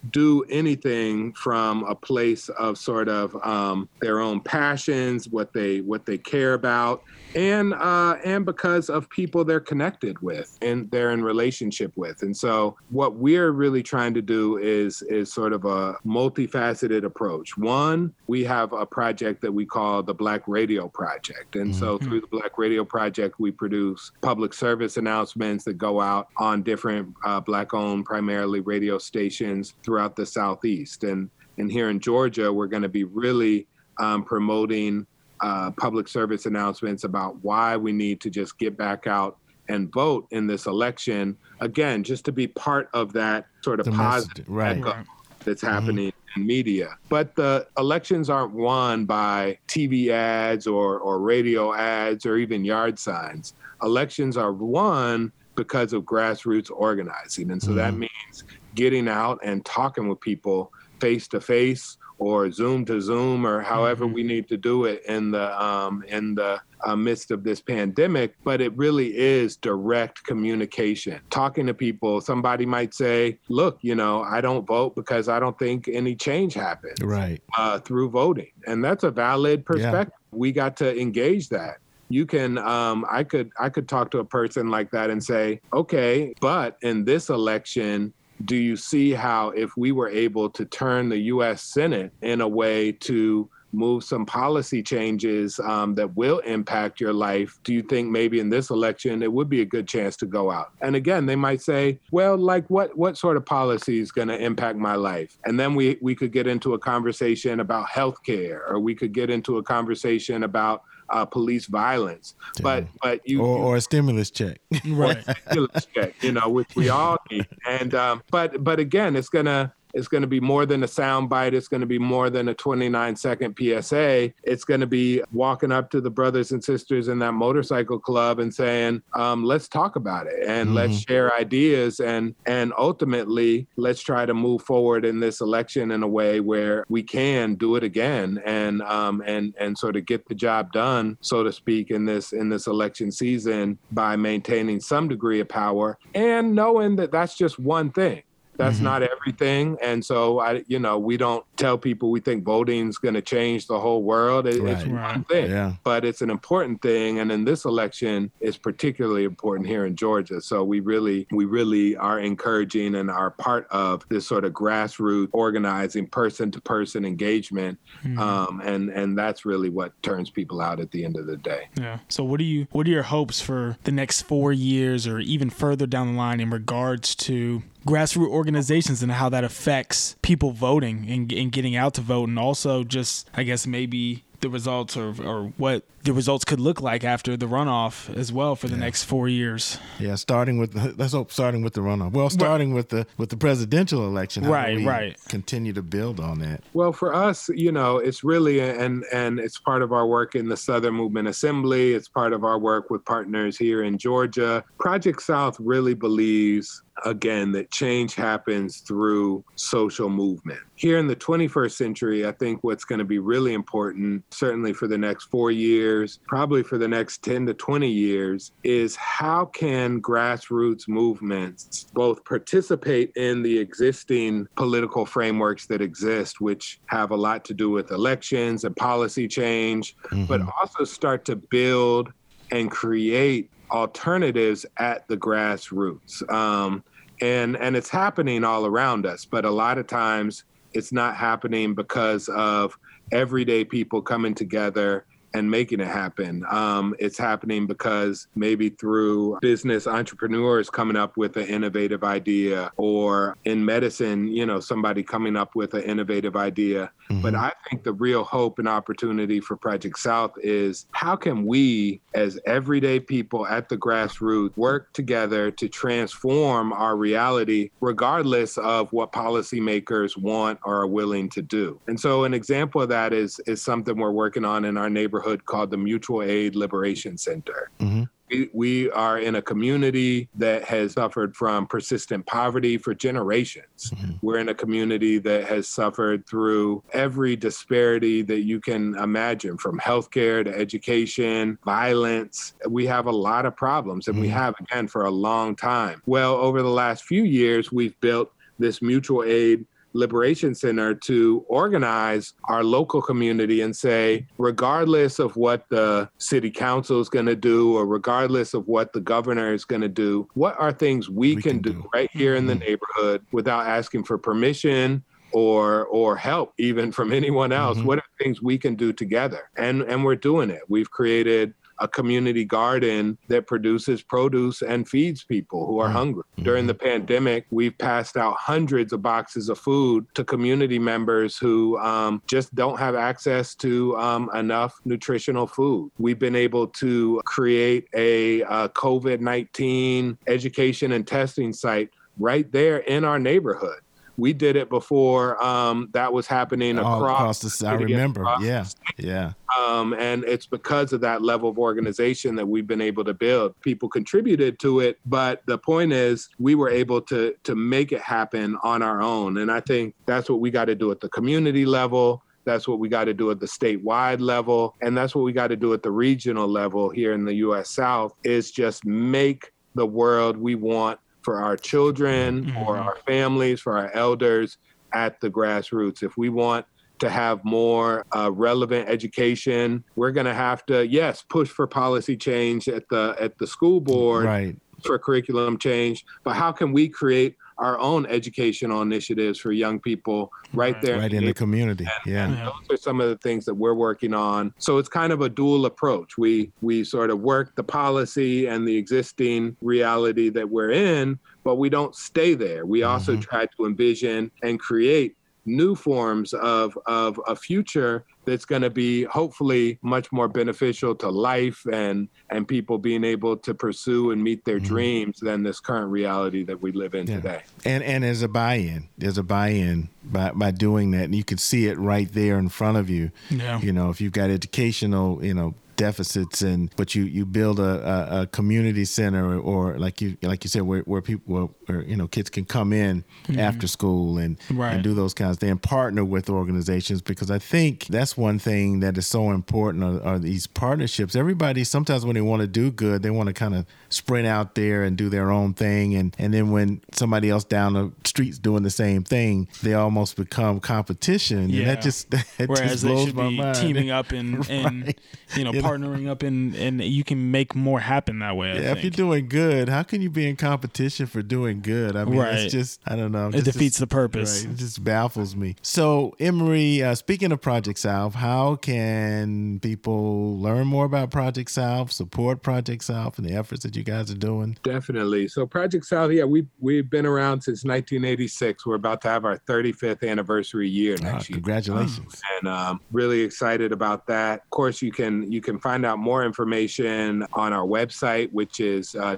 do 0.10 0.44
anything 0.50 1.32
from 1.34 1.84
a 1.84 1.94
place 1.94 2.50
of 2.50 2.76
sort 2.76 3.08
of 3.08 3.36
um, 3.46 3.88
their 4.02 4.20
own 4.20 4.42
passions, 4.42 5.30
what 5.30 5.54
they 5.54 5.82
what 5.82 6.08
they 6.08 6.18
care 6.18 6.56
about, 6.56 7.04
and 7.38 7.76
uh, 7.76 8.18
and 8.26 8.46
because 8.46 8.90
of 8.90 9.08
people 9.12 9.46
they're 9.46 9.60
connected 9.60 10.20
with 10.24 10.58
and 10.64 10.90
they're 10.90 11.12
in 11.12 11.24
relationship 11.24 11.92
with. 11.96 12.24
And 12.24 12.36
so, 12.36 12.76
what 12.90 13.16
we're 13.16 13.52
really 13.52 13.84
trying 13.84 14.16
to 14.16 14.24
do 14.24 14.58
is 14.58 15.04
is 15.04 15.32
sort 15.32 15.54
of 15.54 15.64
a 15.66 15.94
multifaceted 16.04 17.06
approach. 17.06 17.56
One, 17.56 18.12
we 18.26 18.44
have 18.46 18.74
a 18.74 18.88
project 18.88 19.42
that 19.42 19.52
we 19.52 19.68
call 19.68 20.02
the 20.02 20.16
Black 20.16 20.48
Radio 20.48 20.88
Project, 20.88 21.56
and 21.56 21.76
so 21.76 22.00
through 22.00 22.22
the 22.22 22.28
Black 22.28 22.58
Radio 22.58 22.84
Project, 22.84 23.36
we 23.40 23.52
produce 23.52 24.12
public 24.22 24.52
service 24.52 24.98
announcements 24.98 25.64
that 25.66 25.76
go 25.76 26.02
out 26.02 26.30
on 26.38 26.64
different 26.64 27.14
uh, 27.24 27.40
Black-owned, 27.40 28.06
primarily 28.06 28.62
radio 28.62 28.98
stations 28.98 29.76
throughout 29.84 30.16
the 30.16 30.26
Southeast. 30.26 31.04
And 31.04 31.30
and 31.60 31.72
here 31.72 31.90
in 31.90 32.00
Georgia, 32.00 32.52
we're 32.52 32.68
going 32.68 32.84
to 32.84 32.90
be 32.90 33.04
really 33.04 33.68
um, 34.00 34.24
promoting 34.24 35.06
uh, 35.42 35.72
public 35.72 36.08
service 36.08 36.46
announcements 36.46 37.04
about 37.04 37.44
why 37.44 37.78
we 37.78 37.92
need 37.92 38.22
to 38.22 38.30
just 38.30 38.58
get 38.58 38.78
back 38.78 39.08
out 39.08 39.38
and 39.70 39.92
vote 39.92 40.28
in 40.32 40.48
this 40.48 40.66
election. 40.66 41.38
Again, 41.60 42.04
just 42.04 42.26
to 42.26 42.32
be 42.32 42.48
part 42.48 42.90
of 42.94 43.14
that 43.14 43.48
sort 43.62 43.80
of 43.80 43.86
The 43.86 43.92
positive 43.92 44.48
message, 44.48 44.50
right. 44.50 44.78
echo 44.78 45.04
that's 45.44 45.62
happening 45.62 46.12
in 46.36 46.46
media. 46.46 46.98
But 47.10 47.36
the 47.36 47.68
elections 47.78 48.30
aren't 48.30 48.54
won 48.54 49.06
by 49.06 49.58
TV 49.68 50.10
ads 50.10 50.68
or, 50.68 51.00
or 51.00 51.20
radio 51.20 51.74
ads 51.74 52.26
or 52.26 52.38
even 52.38 52.66
yard 52.66 53.00
signs. 53.00 53.54
Elections 53.82 54.38
are 54.38 54.52
won 54.52 55.32
because 55.56 55.94
of 55.94 56.04
grassroots 56.04 56.70
organizing. 56.70 57.52
And 57.52 57.62
so 57.62 57.74
that 57.74 57.94
means 57.96 58.44
getting 58.76 59.08
out 59.08 59.40
and 59.44 59.66
talking 59.66 60.08
with 60.08 60.20
people 60.20 60.72
face 61.00 61.28
to 61.30 61.42
face 61.42 61.98
or 62.20 62.52
zoom 62.52 62.86
to 62.86 63.00
zoom 63.02 63.46
or 63.46 63.62
however 63.62 64.06
we 64.08 64.24
need 64.24 64.48
to 64.48 64.58
do 64.58 64.86
it 64.86 65.02
in 65.08 65.32
the 65.32 65.64
um, 65.64 66.04
in 66.08 66.36
the 66.36 66.60
uh, 66.86 66.96
midst 66.96 67.32
of 67.32 67.44
this 67.44 67.62
pandemic 67.62 68.36
but 68.46 68.62
it 68.62 68.76
really 68.78 69.18
is 69.18 69.58
direct 69.58 70.24
communication 70.26 71.20
talking 71.32 71.66
to 71.66 71.74
people 71.74 72.22
somebody 72.22 72.66
might 72.66 72.94
say 72.94 73.38
look 73.50 73.80
you 73.82 73.96
know 73.96 74.22
i 74.24 74.40
don't 74.42 74.68
vote 74.68 74.96
because 74.96 75.28
i 75.28 75.40
don't 75.40 75.58
think 75.58 75.88
any 75.88 76.16
change 76.16 76.54
happens 76.54 76.98
Right. 77.02 77.42
uh, 77.58 77.80
through 77.80 78.10
voting, 78.10 78.52
and 78.68 78.84
that's 78.84 79.04
a 79.04 79.12
valid 79.12 79.66
perspective. 79.66 80.14
We 80.32 80.52
got 80.52 80.78
to 80.78 81.00
engage 81.00 81.50
that. 81.50 81.76
You 82.10 82.26
can, 82.26 82.58
um, 82.58 83.06
I 83.12 83.24
could, 83.24 83.50
I 83.60 83.70
could 83.70 83.88
talk 83.88 84.12
to 84.12 84.20
a 84.20 84.26
person 84.26 84.70
like 84.70 84.92
that 84.92 85.10
and 85.10 85.24
say, 85.24 85.60
okay, 85.74 86.34
but 86.42 86.78
in 86.82 87.06
this 87.06 87.30
election, 87.30 88.14
do 88.46 88.56
you 88.56 88.76
see 88.76 89.12
how 89.12 89.50
if 89.50 89.76
we 89.78 89.92
were 89.92 90.10
able 90.10 90.50
to 90.52 90.66
turn 90.66 91.10
the 91.10 91.18
U.S. 91.18 91.64
Senate 91.64 92.12
in 92.22 92.42
a 92.42 92.48
way 92.48 92.92
to 92.92 93.50
move 93.74 94.04
some 94.04 94.26
policy 94.26 94.82
changes 94.82 95.60
um, 95.60 95.96
that 95.96 96.16
will 96.16 96.40
impact 96.40 97.00
your 97.00 97.14
life, 97.14 97.60
do 97.64 97.74
you 97.74 97.82
think 97.82 98.10
maybe 98.10 98.40
in 98.40 98.50
this 98.50 98.70
election 98.70 99.22
it 99.22 99.32
would 99.32 99.50
be 99.50 99.62
a 99.62 99.66
good 99.66 99.88
chance 99.88 100.16
to 100.18 100.26
go 100.26 100.52
out? 100.52 100.72
And 100.82 100.96
again, 100.96 101.26
they 101.26 101.36
might 101.36 101.62
say, 101.62 102.00
well, 102.12 102.38
like 102.38 102.68
what 102.70 102.98
what 102.98 103.18
sort 103.18 103.38
of 103.38 103.46
policy 103.46 104.00
is 104.00 104.12
going 104.12 104.30
to 104.30 104.38
impact 104.38 104.78
my 104.78 104.96
life? 104.96 105.38
And 105.46 105.60
then 105.60 105.76
we 105.76 105.98
we 106.02 106.16
could 106.16 106.32
get 106.32 106.48
into 106.48 106.74
a 106.74 106.80
conversation 106.80 107.60
about 107.60 107.88
healthcare, 107.88 108.60
or 108.70 108.80
we 108.80 108.96
could 108.96 109.14
get 109.14 109.30
into 109.30 109.58
a 109.58 109.64
conversation 109.64 110.44
about 110.44 110.84
uh, 111.10 111.26
police 111.26 111.66
violence. 111.68 112.36
But 112.62 112.86
but 113.02 113.28
you, 113.28 113.42
Or, 113.42 113.58
you 113.58 113.64
or 113.64 113.76
a 113.78 113.82
stimulus 113.82 114.32
check. 114.32 114.60
Right. 114.86 115.24
stimulus 115.50 115.88
check, 115.94 116.22
you 116.22 116.32
know, 116.32 116.50
which 116.50 116.76
we 116.76 116.90
all 116.90 117.18
need. 117.32 117.48
And 117.68 117.94
um, 117.94 118.24
but 118.32 118.64
but 118.64 118.80
again, 118.80 119.16
it's 119.16 119.30
gonna 119.30 119.74
it's 119.98 120.08
gonna 120.08 120.28
be 120.28 120.40
more 120.40 120.66
than 120.66 120.84
a 120.84 120.88
sound 120.88 121.28
bite. 121.28 121.56
It's 121.56 121.68
gonna 121.68 121.88
be 121.88 121.98
more 121.98 122.30
than 122.30 122.50
a 122.50 122.54
29 122.54 123.16
second 123.16 123.56
PSA. 123.58 124.32
It's 124.44 124.64
gonna 124.64 124.86
be 124.86 125.24
walking 125.34 125.72
up 125.72 125.90
to 125.92 126.02
the 126.02 126.12
brothers 126.12 126.52
and 126.52 126.64
sisters 126.64 127.08
in 127.08 127.18
that 127.20 127.34
motorcycle 127.34 128.00
club 128.00 128.40
and 128.40 128.54
saying, 128.54 129.02
um, 129.14 129.44
"Let's 129.44 129.68
talk 129.68 129.96
about 129.96 130.28
it 130.28 130.48
and 130.48 130.76
let's 130.76 131.00
share 131.00 131.34
ideas 131.36 132.00
and 132.00 132.36
and 132.46 132.74
ultimately 132.78 133.68
let's 133.76 134.02
try 134.02 134.26
to 134.26 134.34
move 134.34 134.62
forward 134.62 135.04
in 135.04 135.20
this 135.20 135.42
election 135.42 135.92
in 135.92 136.04
a 136.04 136.08
way 136.08 136.40
where 136.40 136.86
we 136.90 137.02
can 137.02 137.56
do 137.56 137.76
it 137.76 137.84
again 137.84 138.40
and 138.46 138.84
um, 138.84 139.24
and 139.26 139.56
and 139.60 139.78
sort 139.78 139.96
of 139.96 140.06
get 140.06 140.28
the 140.28 140.36
job 140.36 140.72
done, 140.72 141.18
so 141.22 141.44
to 141.44 141.52
speak, 141.52 141.90
in 141.90 142.06
this 142.06 142.34
in 142.34 142.50
this 142.50 142.68
election 142.68 143.12
season 143.12 143.80
by 143.92 144.16
maintaining 144.16 144.80
some 144.80 145.08
degree 145.08 145.40
of 145.40 145.50
power 145.50 145.98
and 146.14 146.54
knowing 146.54 146.96
that 146.98 147.12
that's 147.12 147.36
just 147.36 147.58
one 147.58 147.92
thing. 147.92 148.22
That's 148.58 148.80
not 148.80 149.04
everything, 149.04 149.78
and 149.82 150.04
so 150.04 150.40
I, 150.40 150.64
you 150.68 150.80
know, 150.80 150.98
we 150.98 151.16
don't 151.18 151.46
tell 151.58 151.78
people 151.78 152.10
we 152.12 152.20
think 152.20 152.44
voting's 152.44 152.98
going 152.98 153.14
to 153.14 153.22
change 153.22 153.68
the 153.68 153.80
whole 153.80 154.04
world. 154.04 154.48
It, 154.48 154.56
It's 154.64 154.84
Right. 154.86 155.14
one 155.14 155.24
thing, 155.26 155.50
Yeah. 155.52 155.74
but 155.84 156.04
it's 156.04 156.22
an 156.22 156.30
important 156.30 156.82
thing, 156.82 157.20
and 157.20 157.32
in 157.32 157.46
this 157.46 157.66
election, 157.66 158.32
it's 158.40 158.58
particularly 158.58 159.24
important 159.24 159.68
here 159.68 159.86
in 159.86 159.96
Georgia. 159.96 160.42
So 160.42 160.64
we 160.64 160.80
really, 160.80 161.28
we 161.32 161.46
really 161.46 161.96
are 161.96 162.20
encouraging 162.20 162.96
and 162.96 163.10
are 163.12 163.32
part 163.32 163.68
of 163.72 164.04
this 164.10 164.26
sort 164.28 164.44
of 164.44 164.54
grassroots 164.54 165.30
organizing, 165.34 166.08
person-to-person 166.08 167.06
engagement, 167.06 167.78
um, 168.18 168.62
and 168.66 168.90
and 168.90 169.18
that's 169.18 169.46
really 169.46 169.70
what 169.70 169.92
turns 170.02 170.30
people 170.30 170.62
out 170.62 170.80
at 170.80 170.92
the 170.92 171.06
end 171.06 171.16
of 171.18 171.28
the 171.28 171.38
day. 171.38 171.68
Yeah. 171.80 172.00
So 172.10 172.24
what 172.24 172.40
do 172.40 172.44
you 172.44 172.68
what 172.72 172.88
are 172.88 172.92
your 172.92 173.04
hopes 173.04 173.40
for 173.42 173.78
the 173.84 173.92
next 173.92 174.24
four 174.24 174.52
years 174.54 175.08
or 175.08 175.20
even 175.20 175.50
further 175.50 175.86
down 175.86 176.14
the 176.14 176.18
line 176.18 176.40
in 176.40 176.50
regards 176.50 177.16
to 177.16 177.62
grassroots 177.86 178.30
organizations 178.30 179.02
and 179.04 179.12
how 179.12 179.30
that 179.30 179.44
affects 179.44 180.16
people 180.22 180.52
voting 180.52 181.06
and, 181.10 181.32
and 181.32 181.52
getting 181.52 181.76
out 181.76 181.94
to 181.94 182.02
vote 182.02 182.30
and 182.30 182.40
also 182.40 182.84
just 182.84 183.30
I 183.34 183.44
guess 183.44 183.68
maybe 183.68 184.24
the 184.42 184.50
results 184.50 184.96
or, 184.96 185.14
or 185.24 185.54
what 185.58 185.84
the 186.04 186.14
results 186.14 186.46
could 186.46 186.60
look 186.60 186.80
like 186.80 187.04
after 187.04 187.36
the 187.36 187.48
runoff 187.48 188.16
as 188.16 188.32
well 188.32 188.56
for 188.56 188.68
the 188.68 188.78
next 188.78 189.04
four 189.04 189.28
years. 189.28 189.80
Yeah, 190.00 190.16
starting 190.16 190.58
with 190.58 190.76
let's 190.98 191.14
hope 191.14 191.32
starting 191.32 191.64
with 191.64 191.74
the 191.74 191.82
runoff. 191.82 192.12
Well, 192.12 192.30
starting 192.30 192.74
with 192.74 192.90
the 192.90 193.06
with 193.18 193.30
the 193.30 193.38
presidential 193.38 194.06
election. 194.06 194.44
how 194.44 194.50
do 194.50 194.54
Right, 194.54 194.78
we 194.78 194.86
right. 194.86 195.18
Continue 195.28 195.74
to 195.74 195.82
build 195.82 196.20
on 196.20 196.40
that. 196.40 196.64
Well, 196.74 196.94
for 196.94 197.14
us, 197.14 197.50
you 197.50 197.72
know, 197.72 197.98
it's 197.98 198.24
really 198.24 198.60
and 198.62 199.04
and 199.12 199.40
it's 199.40 199.60
part 199.60 199.82
of 199.82 199.92
our 199.92 200.08
work 200.08 200.36
in 200.36 200.48
the 200.48 200.58
Southern 200.58 200.94
Movement 200.94 201.28
Assembly. 201.28 201.94
It's 201.94 202.08
part 202.08 202.34
of 202.34 202.44
our 202.44 202.60
work 202.60 202.90
with 202.90 203.04
partners 203.06 203.58
here 203.58 203.84
in 203.84 203.98
Georgia. 203.98 204.64
Project 204.80 205.22
South 205.22 205.58
really 205.60 205.94
believes 205.94 206.84
again 207.06 207.52
that 207.54 207.72
change 207.72 208.16
happens 208.16 208.80
through 208.82 209.44
social 209.56 210.10
movement. 210.10 210.60
Here 210.76 210.98
in 210.98 211.08
the 211.08 211.16
21st 211.16 211.72
century, 211.72 212.26
I 212.26 212.32
think 212.32 212.64
what's 212.64 212.86
going 212.86 213.00
to 213.00 213.06
be 213.06 213.20
really 213.20 213.54
important, 213.54 214.24
certainly 214.32 214.74
for 214.74 214.88
the 214.88 214.98
next 214.98 215.26
4 215.26 215.52
years, 215.52 216.20
probably 216.28 216.64
for 216.64 216.78
the 216.78 216.88
next 216.88 217.24
10 217.24 217.48
to 217.48 217.54
20 217.54 217.90
years, 217.90 218.52
is 218.64 218.96
how 218.96 219.46
can 219.46 220.02
grassroots 220.02 220.88
movements 220.88 221.86
both 221.94 222.24
participate 222.26 223.12
in 223.16 223.42
the 223.42 223.58
existing 223.58 224.48
political 224.56 225.06
frameworks 225.06 225.66
that 225.68 225.82
exist, 225.82 226.42
which 226.42 226.80
have 226.88 227.12
a 227.12 227.18
lot 227.18 227.44
to 227.46 227.54
do 227.54 227.70
with 227.70 227.92
elections 227.92 228.64
and 228.64 228.76
policy 228.76 229.28
change, 229.28 229.96
but 230.12 230.42
mm-hmm. 230.42 230.50
also 230.60 230.84
start 230.84 231.26
to 231.26 231.36
build 231.36 232.12
and 232.52 232.72
create 232.72 233.50
alternatives 233.72 234.66
at 234.78 235.08
the 235.08 235.18
grassroots. 235.18 236.28
Um, 236.32 236.84
and 237.22 237.58
and 237.58 237.76
it's 237.76 237.90
happening 237.90 238.44
all 238.44 238.66
around 238.66 239.06
us, 239.06 239.26
but 239.26 239.46
a 239.46 239.50
lot 239.50 239.78
of 239.78 239.88
times 239.88 240.44
it's 240.74 240.92
not 240.92 241.16
happening 241.16 241.74
because 241.74 242.30
of 242.30 242.78
everyday 243.12 243.64
people 243.64 244.02
coming 244.02 244.36
together 244.36 245.06
and 245.34 245.52
making 245.52 245.80
it 245.80 245.88
happen. 245.88 246.46
Um, 246.50 246.96
it's 247.00 247.18
happening 247.18 247.68
because 247.68 248.28
maybe 248.36 248.70
through 248.70 249.38
business 249.42 249.88
entrepreneurs 249.88 250.70
coming 250.70 250.96
up 250.96 251.18
with 251.18 251.38
an 251.38 251.48
innovative 251.48 252.04
idea, 252.04 252.72
or 252.78 253.38
in 253.46 253.64
medicine, 253.64 254.28
you 254.28 254.46
know, 254.46 254.60
somebody 254.60 255.04
coming 255.04 255.36
up 255.36 255.56
with 255.56 255.74
an 255.74 255.84
innovative 255.84 256.36
idea. 256.36 256.92
Mm-hmm. 257.10 257.22
But 257.22 257.36
I 257.36 257.54
think 257.70 257.84
the 257.84 257.94
real 257.94 258.24
hope 258.24 258.60
and 258.60 258.68
opportunity 258.68 259.40
for 259.40 259.56
Project 259.56 260.00
South 260.00 260.32
is 260.42 260.88
how 260.92 261.16
can 261.16 261.46
we, 261.46 262.02
as 262.14 262.40
everyday 262.46 263.00
people 263.00 263.48
at 263.48 263.70
the 263.70 263.78
grassroots, 263.78 264.58
work 264.58 264.92
together 264.94 265.52
to 265.52 265.70
transform 265.70 266.74
our 266.74 266.98
reality, 266.98 267.70
regardless 267.80 268.58
of 268.58 268.92
what 268.92 269.12
policymakers 269.12 270.18
want 270.18 270.60
or 270.64 270.82
are 270.82 270.88
willing 270.88 271.30
to 271.30 271.42
do. 271.42 271.80
And 271.88 272.00
so, 272.00 272.24
an 272.24 272.34
example 272.34 272.82
of 272.82 272.90
that 272.90 273.14
is 273.14 273.40
is 273.46 273.62
something 273.62 273.98
we're 273.98 274.12
working 274.12 274.46
on 274.46 274.66
in 274.66 274.78
our 274.78 274.90
neighborhood 274.90 275.17
neighborhood 275.18 275.46
called 275.46 275.72
the 275.72 275.78
Mutual 275.78 276.22
Aid 276.22 276.56
Liberation 276.56 277.18
Center. 277.18 277.70
Mm-hmm. 277.80 278.04
We, 278.30 278.50
we 278.54 278.92
are 278.92 279.20
in 279.20 279.36
a 279.36 279.42
community 279.42 280.28
that 280.36 280.66
has 280.66 280.94
suffered 280.94 281.34
from 281.34 281.66
persistent 281.66 282.26
poverty 282.26 282.78
for 282.78 282.94
generations. 282.94 283.92
Mm-hmm. 283.92 284.14
We're 284.22 284.40
in 284.40 284.50
a 284.50 284.54
community 284.54 285.18
that 285.20 285.46
has 285.46 285.70
suffered 285.70 286.28
through 286.28 286.84
every 286.92 287.38
disparity 287.38 288.22
that 288.24 288.42
you 288.42 288.60
can 288.60 288.96
imagine 288.96 289.58
from 289.58 289.80
healthcare 289.80 290.44
to 290.44 290.54
education, 290.54 291.58
violence. 291.64 292.54
We 292.68 292.86
have 292.88 293.06
a 293.06 293.12
lot 293.12 293.46
of 293.46 293.56
problems, 293.56 294.08
and 294.08 294.16
mm-hmm. 294.16 294.24
we 294.24 294.30
have, 294.30 294.56
again, 294.60 294.90
for 294.90 295.06
a 295.06 295.12
long 295.12 295.56
time. 295.56 296.02
Well, 296.06 296.36
over 296.36 296.62
the 296.62 296.70
last 296.70 297.06
few 297.06 297.24
years, 297.24 297.72
we've 297.72 297.98
built 298.02 298.32
this 298.60 298.82
mutual 298.82 299.24
aid 299.24 299.66
Liberation 299.98 300.54
Center 300.54 300.94
to 300.94 301.44
organize 301.48 302.34
our 302.46 302.64
local 302.64 303.02
community 303.02 303.62
and 303.62 303.76
say, 303.76 304.26
regardless 304.38 305.20
of 305.20 305.36
what 305.36 305.68
the 305.70 306.10
city 306.18 306.52
council 306.52 307.02
is 307.02 307.10
going 307.10 307.26
to 307.26 307.36
do 307.36 307.76
or 307.76 307.86
regardless 307.86 308.54
of 308.54 308.68
what 308.68 308.94
the 308.94 309.02
governor 309.02 309.54
is 309.54 309.66
going 309.66 309.82
to 309.82 309.90
do, 309.90 310.28
what 310.36 310.56
are 310.60 310.72
things 310.72 311.10
we, 311.10 311.36
we 311.36 311.42
can, 311.42 311.54
can, 311.54 311.62
do, 311.62 311.74
do 311.74 311.90
right 311.94 312.10
here 312.12 312.32
mm-hmm. 312.32 312.38
in 312.38 312.46
the 312.48 312.54
mm-hmm. 312.54 312.70
neighborhood 312.70 313.26
without 313.32 313.66
asking 313.66 314.04
for 314.04 314.18
permission 314.18 315.04
or 315.34 315.86
or 315.88 316.16
help 316.16 316.54
even 316.58 316.92
from 316.92 317.12
anyone 317.22 317.52
else 317.52 317.78
mm-hmm. 317.78 317.88
what 317.88 318.00
are 318.00 318.06
things 318.18 318.42
we 318.42 318.58
can 318.58 318.76
do 318.76 318.94
together 318.94 319.50
and 319.58 319.82
and 319.82 320.04
we're 320.04 320.16
doing 320.16 320.50
it 320.50 320.62
we've 320.70 320.90
created 320.90 321.54
a 321.80 321.88
community 321.88 322.46
garden 322.46 323.18
that 323.28 323.48
produces 323.48 324.02
produce 324.02 324.62
and 324.62 324.88
feeds 324.88 325.24
people 325.24 325.66
who 325.66 325.80
are 325.80 325.90
hungry. 325.90 326.24
Mm-hmm. 326.34 326.44
During 326.44 326.68
the 326.68 326.74
pandemic, 326.74 327.46
we've 327.52 327.78
passed 327.78 328.18
out 328.18 328.36
hundreds 328.40 328.94
of 328.94 329.02
boxes 329.02 329.50
of 329.50 329.60
food 329.60 330.06
to 330.16 330.24
community 330.24 330.80
members 330.80 331.38
who 331.38 331.78
um, 331.80 332.22
just 332.28 332.54
don't 332.56 332.80
have 332.80 332.96
access 332.96 333.56
to 333.56 333.98
um, 333.98 334.30
enough 334.34 334.80
nutritional 334.86 335.48
food. 335.48 335.92
We've 335.98 336.20
been 336.20 336.36
able 336.36 336.68
to 336.68 337.22
create 337.26 337.88
a, 337.94 338.42
a 338.42 338.70
COVID 338.70 339.20
19 339.20 340.18
education 340.28 340.92
and 340.92 341.06
testing 341.06 341.54
site 341.54 341.90
right 342.20 342.52
there 342.52 342.80
in 342.80 343.04
our 343.04 343.20
neighborhood. 343.20 343.80
We 344.18 344.34
did 344.34 344.56
it 344.56 344.70
before 344.70 345.42
um, 345.44 345.90
that 345.94 346.12
was 346.12 346.26
happening 346.26 346.80
across, 346.80 347.44
across 347.44 347.60
the. 347.60 347.68
I 347.68 347.74
remember. 347.74 348.26
Yeah, 348.42 348.66
yeah. 348.98 349.34
Um, 349.60 349.94
and 349.94 350.24
it's 350.24 350.48
because 350.48 350.92
of 350.92 351.02
that 351.02 351.22
level 351.22 351.50
of 351.50 351.60
organization 351.60 352.36
that 352.36 352.48
we've 352.48 352.66
been 352.66 352.82
able 352.82 353.04
to 353.04 353.14
build. 353.14 353.60
People 353.62 353.90
contributed 353.90 354.60
to 354.60 354.80
it, 354.80 355.00
but 355.06 355.44
the 355.46 355.58
point 355.58 355.94
is, 355.94 356.30
we 356.40 356.56
were 356.56 356.70
able 356.70 357.00
to 357.02 357.36
to 357.44 357.56
make 357.56 357.92
it 357.92 358.02
happen 358.02 358.58
on 358.64 358.82
our 358.82 359.02
own. 359.02 359.38
And 359.38 359.52
I 359.52 359.60
think 359.60 359.94
that's 360.08 360.30
what 360.30 360.40
we 360.40 360.50
got 360.50 360.66
to 360.66 360.76
do 360.76 360.92
at 360.92 361.00
the 361.00 361.10
community 361.10 361.66
level. 361.66 362.24
That's 362.44 362.68
what 362.68 362.80
we 362.80 362.88
got 362.88 363.04
to 363.06 363.14
do 363.14 363.30
at 363.30 363.42
the 363.42 363.46
statewide 363.46 364.22
level, 364.22 364.74
and 364.82 364.98
that's 364.98 365.14
what 365.14 365.24
we 365.26 365.34
got 365.34 365.50
to 365.50 365.58
do 365.58 365.74
at 365.74 365.84
the 365.84 365.92
regional 365.92 366.48
level 366.48 366.90
here 366.90 367.14
in 367.14 367.26
the 367.26 367.34
U.S. 367.36 367.70
South. 367.70 368.14
Is 368.24 368.52
just 368.52 368.86
make 368.86 369.52
the 369.76 369.86
world 369.86 370.38
we 370.38 370.56
want 370.56 371.00
for 371.28 371.42
our 371.42 371.58
children, 371.58 372.46
mm-hmm. 372.46 372.64
for 372.64 372.78
our 372.78 372.96
families, 373.06 373.60
for 373.60 373.78
our 373.78 373.92
elders 373.94 374.60
at 374.94 375.20
the 375.20 375.30
grassroots. 375.30 376.02
If 376.02 376.16
we 376.16 376.30
want 376.30 376.66
to 377.00 377.10
have 377.10 377.44
more 377.44 378.06
uh, 378.16 378.32
relevant 378.32 378.88
education, 378.88 379.84
we're 379.98 380.14
going 380.14 380.26
to 380.26 380.34
have 380.34 380.66
to, 380.68 380.88
yes, 380.88 381.26
push 381.28 381.50
for 381.50 381.68
policy 381.68 382.16
change 382.16 382.70
at 382.70 382.88
the 382.88 383.14
at 383.20 383.38
the 383.40 383.46
school 383.46 383.82
board 383.82 384.24
right. 384.24 384.56
for 384.86 384.98
curriculum 384.98 385.58
change. 385.58 386.06
But 386.24 386.38
how 386.38 386.54
can 386.54 386.72
we 386.72 386.88
create 386.88 387.36
our 387.60 387.78
own 387.80 388.06
educational 388.06 388.82
initiatives 388.82 389.40
for 389.40 389.52
young 389.52 389.80
people 389.80 390.32
right 390.54 390.82
there 390.82 391.00
right 391.00 391.14
in 391.14 391.26
the 391.26 391.34
community. 391.34 391.86
and, 392.06 392.14
yeah. 392.14 392.26
And 392.26 392.38
those 392.38 392.78
are 392.78 392.78
some 392.78 393.02
of 393.02 393.10
the 393.10 393.18
things 393.18 393.46
that 393.46 393.54
we're 393.54 393.74
working 393.74 394.14
on. 394.14 394.54
So 394.58 394.78
it's 394.78 394.90
kind 394.90 395.12
of 395.12 395.22
a 395.22 395.30
dual 395.30 395.66
approach. 395.66 396.18
We 396.18 396.52
we 396.62 396.84
sort 396.84 397.10
of 397.10 397.20
work 397.20 397.56
the 397.56 397.64
policy 397.64 398.48
and 398.48 398.68
the 398.68 398.76
existing 398.76 399.56
reality 399.62 400.30
that 400.30 400.50
we're 400.50 400.72
in 400.72 401.20
but 401.48 401.56
we 401.56 401.70
don't 401.70 401.96
stay 401.96 402.34
there. 402.34 402.66
We 402.66 402.84
also 402.84 403.14
mm-hmm. 403.14 403.22
try 403.22 403.46
to 403.46 403.66
envision 403.66 404.32
and 404.44 404.60
create 404.60 405.16
new 405.48 405.76
forms 405.76 406.34
of, 406.34 406.78
of 406.86 407.20
a 407.28 407.36
future 407.36 408.06
that's 408.26 408.46
going 408.46 408.62
to 408.62 408.70
be 408.70 409.04
hopefully 409.04 409.80
much 409.82 410.12
more 410.12 410.28
beneficial 410.28 410.94
to 410.94 411.10
life 411.10 411.66
and 411.72 412.10
and 412.30 412.48
people 412.48 412.78
being 412.78 413.04
able 413.04 413.38
to 413.38 413.54
pursue 413.54 414.12
and 414.12 414.22
meet 414.22 414.44
their 414.44 414.58
mm-hmm. 414.58 414.68
dreams 414.68 415.20
than 415.22 415.44
this 415.44 415.60
current 415.60 415.90
reality 415.90 416.44
that 416.44 416.62
we 416.62 416.72
live 416.74 416.94
in 416.94 417.08
yeah. 417.08 417.16
today. 417.16 417.42
And 417.64 417.84
and 417.84 418.04
there's 418.04 418.22
a 418.22 418.28
buy-in. 418.28 418.90
There's 418.98 419.18
a 419.18 419.24
buy-in 419.24 419.90
by 420.04 420.32
by 420.32 420.52
doing 420.52 420.92
that, 420.92 421.06
and 421.06 421.16
you 421.16 421.24
can 421.24 421.38
see 421.38 421.68
it 421.68 421.80
right 421.80 422.12
there 422.12 422.38
in 422.38 422.50
front 422.50 422.78
of 422.78 422.90
you. 422.90 423.12
Yeah. 423.30 423.62
You 423.62 423.72
know, 423.72 423.90
if 423.90 424.02
you've 424.02 424.14
got 424.14 424.30
educational, 424.30 425.24
you 425.24 425.34
know, 425.34 425.56
deficits 425.78 426.42
and 426.42 426.74
but 426.76 426.96
you 426.96 427.04
you 427.04 427.26
build 427.26 427.60
a, 427.60 427.64
a, 427.64 428.22
a 428.22 428.28
community 428.28 428.84
center 428.84 429.26
or, 429.26 429.40
or, 429.40 429.78
like 429.78 430.02
you 430.02 430.18
like 430.22 430.44
you 430.44 430.50
said 430.50 430.64
where, 430.64 430.82
where 430.82 431.02
people 431.02 431.56
where, 431.68 431.82
you 431.84 431.96
know 431.96 432.08
kids 432.08 432.30
can 432.30 432.46
come 432.46 432.74
in 432.74 433.04
mm-hmm. 433.28 433.40
after 433.40 433.68
school 433.68 434.18
and 434.18 434.38
right. 434.52 434.74
and 434.74 434.84
do 434.84 434.94
those 434.94 435.14
kinds 435.14 435.38
of 435.38 435.40
things 435.40 435.52
and 435.52 435.62
partner 435.62 436.04
with 436.04 436.30
organizations 436.30 437.02
because 437.02 437.32
I 437.32 437.40
think 437.40 437.86
that's 437.88 438.18
one 438.18 438.40
thing 438.40 438.80
that 438.82 438.98
is 438.98 439.08
so 439.08 439.32
important 439.32 439.84
are, 439.84 440.04
are 440.04 440.20
these 440.20 440.48
partnerships 440.48 441.16
everybody 441.16 441.64
sometimes 441.64 442.06
when 442.06 442.16
they 442.16 442.22
want 442.22 442.42
to 442.42 442.48
do 442.48 442.72
good 442.72 443.04
they 443.04 443.10
want 443.10 443.28
to 443.28 443.34
kind 443.34 443.56
of 443.56 443.66
sprint 443.90 444.28
out 444.28 444.56
there 444.56 444.84
and 444.84 444.98
do 444.98 445.10
their 445.10 445.32
own 445.32 445.54
thing 445.54 445.96
and 445.96 446.16
and 446.20 446.34
then 446.34 446.52
when 446.52 446.82
somebody 446.92 447.30
else 447.30 447.44
down 447.44 447.74
the 447.74 447.92
street's 448.04 448.40
doing 448.40 448.64
the 448.64 448.70
same 448.70 449.04
thing 449.04 449.48
they 449.64 449.74
almost 449.74 450.16
become 450.16 450.60
competition 450.60 451.50
yeah. 451.50 451.60
and 451.60 451.70
that 451.70 451.82
just 451.82 452.10
that 452.12 452.26
whereas 452.48 452.72
just 452.72 452.84
blows 452.84 453.00
they 453.00 453.06
should 453.06 453.16
my 453.16 453.30
be 453.30 453.38
mind. 453.38 453.56
teaming 453.56 453.90
up 453.90 454.12
and, 454.12 454.50
and 454.50 454.96
you 455.36 455.44
know 455.44 455.52
partnering 455.52 456.08
up 456.08 456.24
and 456.24 456.56
and 456.56 456.82
you 456.82 457.04
can 457.04 457.32
make 457.32 457.56
more 457.56 457.80
happen 457.80 458.20
that 458.20 458.36
way. 458.36 458.52
I 458.52 458.56
yeah, 458.56 458.62
think. 458.62 458.78
if 458.78 458.84
you're 458.84 458.92
doing 458.92 459.28
good, 459.28 459.70
how 459.70 459.84
can 459.84 460.02
you 460.02 460.10
be 460.10 460.28
in 460.28 460.36
competition 460.36 461.08
for 461.08 461.22
doing 461.22 461.57
good? 461.62 461.96
I 461.96 462.06
mean, 462.06 462.20
right. 462.20 462.36
it's 462.36 462.54
just 462.54 462.80
I 462.88 462.96
don't 462.96 463.12
know. 463.12 463.28
It 463.28 463.44
defeats 463.44 463.76
just, 463.76 463.80
the 463.80 463.88
purpose. 463.88 464.46
Right, 464.46 464.54
it 464.54 464.58
just 464.58 464.84
baffles 464.84 465.36
me. 465.36 465.56
So, 465.62 466.16
Emery, 466.20 466.82
uh, 466.84 466.96
speaking 466.96 467.32
of 467.32 467.42
Project 467.42 467.80
South, 467.80 468.16
how 468.16 468.56
can 468.56 469.60
people 469.60 470.40
learn 470.40 470.68
more 470.68 470.86
about 470.86 471.12
Project 471.12 471.52
South, 471.52 471.92
support 471.92 472.42
Project 472.42 472.84
South, 472.86 473.18
and 473.18 473.28
the 473.28 473.34
efforts 473.34 473.64
that 473.64 473.76
you 473.76 473.84
guys 473.84 474.10
are 474.10 474.16
doing? 474.16 474.58
Definitely. 474.64 475.28
So, 475.28 475.46
Project 475.46 475.86
South, 475.86 476.12
yeah, 476.12 476.24
we 476.24 476.46
we've 476.60 476.90
been 476.90 477.06
around 477.06 477.42
since 477.42 477.66
1986. 477.66 478.66
We're 478.66 478.76
about 478.76 479.02
to 479.02 479.10
have 479.10 479.26
our 479.26 479.38
35th 479.40 480.08
anniversary 480.08 480.70
year 480.70 480.96
ah, 481.02 481.12
next 481.12 481.30
year. 481.30 481.36
Congratulations! 481.36 482.22
And 482.40 482.48
um, 482.48 482.80
really 482.92 483.20
excited 483.20 483.74
about 483.74 484.08
that. 484.08 484.44
Of 484.44 484.50
course, 484.50 484.82
you 484.82 484.94
can 484.94 485.30
you 485.30 485.42
can 485.42 485.58
can 485.58 485.62
find 485.72 485.86
out 485.86 486.00
more 486.00 486.24
information 486.24 487.26
on 487.34 487.54
our 487.54 487.66
website, 487.66 488.32
which 488.32 488.60
is 488.60 488.96
uh, 488.96 489.16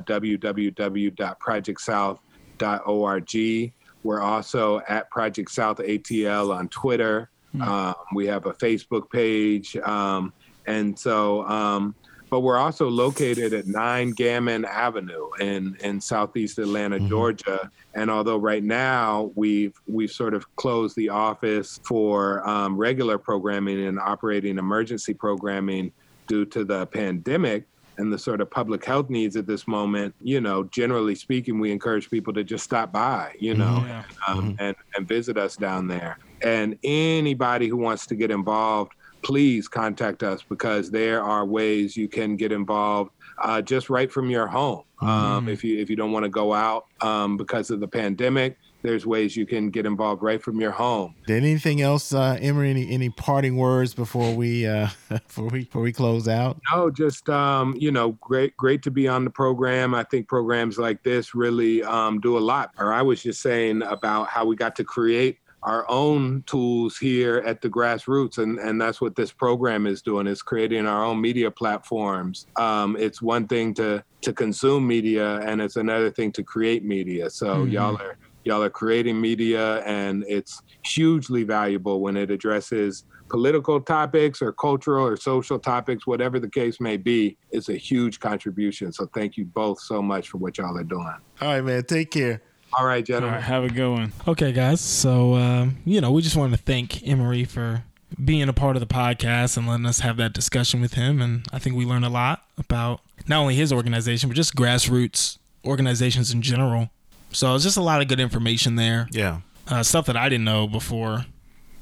www.projectsouth.org. 2.59 3.73
We're 4.03 4.21
also 4.21 4.81
at 4.87 5.09
Project 5.09 5.51
South 5.51 5.77
ATL 5.79 6.55
on 6.55 6.69
Twitter. 6.69 7.29
Mm-hmm. 7.55 7.67
Um, 7.67 7.95
we 8.13 8.27
have 8.27 8.45
a 8.45 8.53
Facebook 8.53 9.09
page. 9.11 9.75
Um, 9.77 10.31
and 10.65 10.97
so, 10.97 11.45
um, 11.47 11.95
but 12.29 12.41
we're 12.41 12.57
also 12.57 12.87
located 12.87 13.53
at 13.53 13.65
9 13.65 14.11
Gammon 14.11 14.63
Avenue 14.63 15.29
in, 15.39 15.75
in 15.81 15.99
Southeast 15.99 16.59
Atlanta, 16.59 16.97
mm-hmm. 16.97 17.09
Georgia. 17.09 17.71
And 17.95 18.11
although 18.11 18.37
right 18.37 18.63
now 18.63 19.31
we've 19.35 19.73
we've 19.87 20.11
sort 20.11 20.35
of 20.35 20.55
closed 20.55 20.95
the 20.95 21.09
office 21.09 21.79
for 21.83 22.47
um, 22.47 22.77
regular 22.77 23.17
programming 23.17 23.87
and 23.87 23.99
operating 23.99 24.59
emergency 24.59 25.13
programming 25.13 25.91
due 26.27 26.45
to 26.45 26.63
the 26.63 26.85
pandemic 26.85 27.65
and 27.99 28.11
the 28.11 28.17
sort 28.17 28.41
of 28.41 28.49
public 28.49 28.83
health 28.83 29.09
needs 29.09 29.35
at 29.35 29.45
this 29.45 29.67
moment, 29.67 30.15
you 30.21 30.41
know, 30.41 30.63
generally 30.65 31.15
speaking, 31.15 31.59
we 31.59 31.71
encourage 31.71 32.09
people 32.09 32.33
to 32.33 32.43
just 32.43 32.63
stop 32.63 32.91
by, 32.91 33.35
you 33.39 33.53
know, 33.53 33.83
yeah. 33.85 34.03
um, 34.27 34.39
mm-hmm. 34.39 34.63
and, 34.63 34.75
and 34.95 35.07
visit 35.07 35.37
us 35.37 35.55
down 35.55 35.87
there. 35.87 36.17
And 36.41 36.77
anybody 36.83 37.67
who 37.67 37.77
wants 37.77 38.07
to 38.07 38.15
get 38.15 38.31
involved, 38.31 38.93
please 39.21 39.67
contact 39.67 40.23
us 40.23 40.41
because 40.47 40.89
there 40.89 41.21
are 41.21 41.45
ways 41.45 41.97
you 41.97 42.07
can 42.07 42.37
get 42.37 42.51
involved 42.53 43.11
uh, 43.41 43.61
just 43.61 43.89
right 43.89 44.11
from 44.11 44.29
your 44.29 44.47
home. 44.47 44.83
Um, 45.01 45.09
mm-hmm. 45.09 45.49
If 45.49 45.63
you 45.63 45.79
if 45.79 45.89
you 45.89 45.95
don't 45.95 46.11
want 46.11 46.23
to 46.23 46.29
go 46.29 46.53
out 46.53 46.85
um, 47.01 47.37
because 47.37 47.69
of 47.69 47.79
the 47.79 47.87
pandemic, 47.87 48.57
there's 48.81 49.05
ways 49.05 49.35
you 49.35 49.45
can 49.45 49.69
get 49.69 49.85
involved 49.85 50.21
right 50.21 50.41
from 50.41 50.59
your 50.59 50.71
home. 50.71 51.15
Anything 51.27 51.81
else, 51.81 52.13
uh, 52.13 52.37
Emery? 52.39 52.69
Any 52.69 52.91
any 52.91 53.09
parting 53.09 53.57
words 53.57 53.93
before 53.93 54.33
we 54.33 54.65
uh, 54.65 54.89
before 55.09 55.47
we 55.47 55.59
before 55.65 55.81
we 55.81 55.93
close 55.93 56.27
out? 56.27 56.59
No, 56.71 56.89
just 56.89 57.29
um, 57.29 57.75
you 57.77 57.91
know, 57.91 58.11
great 58.13 58.55
great 58.57 58.81
to 58.83 58.91
be 58.91 59.07
on 59.07 59.23
the 59.23 59.31
program. 59.31 59.93
I 59.93 60.03
think 60.03 60.27
programs 60.27 60.77
like 60.77 61.03
this 61.03 61.35
really 61.35 61.83
um, 61.83 62.19
do 62.19 62.37
a 62.37 62.39
lot. 62.39 62.71
Or 62.77 62.93
I 62.93 63.01
was 63.01 63.21
just 63.21 63.41
saying 63.41 63.81
about 63.83 64.27
how 64.29 64.45
we 64.45 64.55
got 64.55 64.75
to 64.77 64.83
create 64.83 65.39
our 65.63 65.89
own 65.89 66.43
tools 66.45 66.97
here 66.97 67.39
at 67.45 67.61
the 67.61 67.69
grassroots 67.69 68.37
and, 68.37 68.59
and 68.59 68.79
that's 68.79 69.01
what 69.01 69.15
this 69.15 69.31
program 69.31 69.85
is 69.85 70.01
doing 70.01 70.25
is 70.25 70.41
creating 70.41 70.85
our 70.85 71.03
own 71.03 71.19
media 71.19 71.51
platforms 71.51 72.47
um, 72.55 72.95
it's 72.97 73.21
one 73.21 73.47
thing 73.47 73.73
to 73.73 74.03
to 74.21 74.31
consume 74.31 74.87
media 74.87 75.39
and 75.39 75.61
it's 75.61 75.75
another 75.75 76.09
thing 76.09 76.31
to 76.31 76.43
create 76.43 76.85
media 76.85 77.29
so 77.29 77.57
mm-hmm. 77.57 77.71
y'all 77.71 77.97
are 77.97 78.17
y'all 78.43 78.63
are 78.63 78.69
creating 78.69 79.19
media 79.19 79.83
and 79.83 80.23
it's 80.27 80.61
hugely 80.83 81.43
valuable 81.43 82.01
when 82.01 82.17
it 82.17 82.31
addresses 82.31 83.05
political 83.29 83.79
topics 83.79 84.41
or 84.41 84.51
cultural 84.51 85.05
or 85.05 85.15
social 85.15 85.59
topics 85.59 86.07
whatever 86.07 86.39
the 86.39 86.49
case 86.49 86.79
may 86.79 86.97
be 86.97 87.37
it's 87.51 87.69
a 87.69 87.75
huge 87.75 88.19
contribution 88.19 88.91
so 88.91 89.05
thank 89.13 89.37
you 89.37 89.45
both 89.45 89.79
so 89.79 90.01
much 90.01 90.29
for 90.29 90.37
what 90.37 90.57
y'all 90.57 90.75
are 90.77 90.83
doing 90.83 91.15
all 91.41 91.47
right 91.49 91.63
man 91.63 91.83
take 91.83 92.11
care 92.11 92.41
all 92.77 92.85
right, 92.85 93.03
gentlemen. 93.03 93.29
All 93.29 93.35
right, 93.39 93.43
have 93.43 93.63
a 93.63 93.69
good 93.69 93.89
one. 93.89 94.13
Okay, 94.27 94.51
guys. 94.51 94.79
So, 94.79 95.33
um, 95.35 95.77
you 95.85 96.01
know, 96.01 96.11
we 96.11 96.21
just 96.21 96.35
wanted 96.35 96.57
to 96.57 96.63
thank 96.63 97.05
Emery 97.07 97.43
for 97.43 97.83
being 98.23 98.47
a 98.47 98.53
part 98.53 98.75
of 98.75 98.79
the 98.79 98.87
podcast 98.87 99.57
and 99.57 99.67
letting 99.67 99.85
us 99.85 99.99
have 99.99 100.17
that 100.17 100.33
discussion 100.33 100.81
with 100.81 100.93
him. 100.93 101.21
And 101.21 101.45
I 101.51 101.59
think 101.59 101.75
we 101.75 101.85
learned 101.85 102.05
a 102.05 102.09
lot 102.09 102.45
about 102.57 103.01
not 103.27 103.39
only 103.39 103.55
his 103.55 103.73
organization, 103.73 104.29
but 104.29 104.35
just 104.35 104.55
grassroots 104.55 105.37
organizations 105.65 106.31
in 106.31 106.41
general. 106.41 106.89
So 107.31 107.55
it's 107.55 107.63
just 107.63 107.77
a 107.77 107.81
lot 107.81 108.01
of 108.01 108.07
good 108.07 108.19
information 108.19 108.75
there. 108.75 109.07
Yeah. 109.11 109.41
Uh, 109.67 109.83
stuff 109.83 110.07
that 110.07 110.17
I 110.17 110.29
didn't 110.29 110.45
know 110.45 110.67
before 110.67 111.25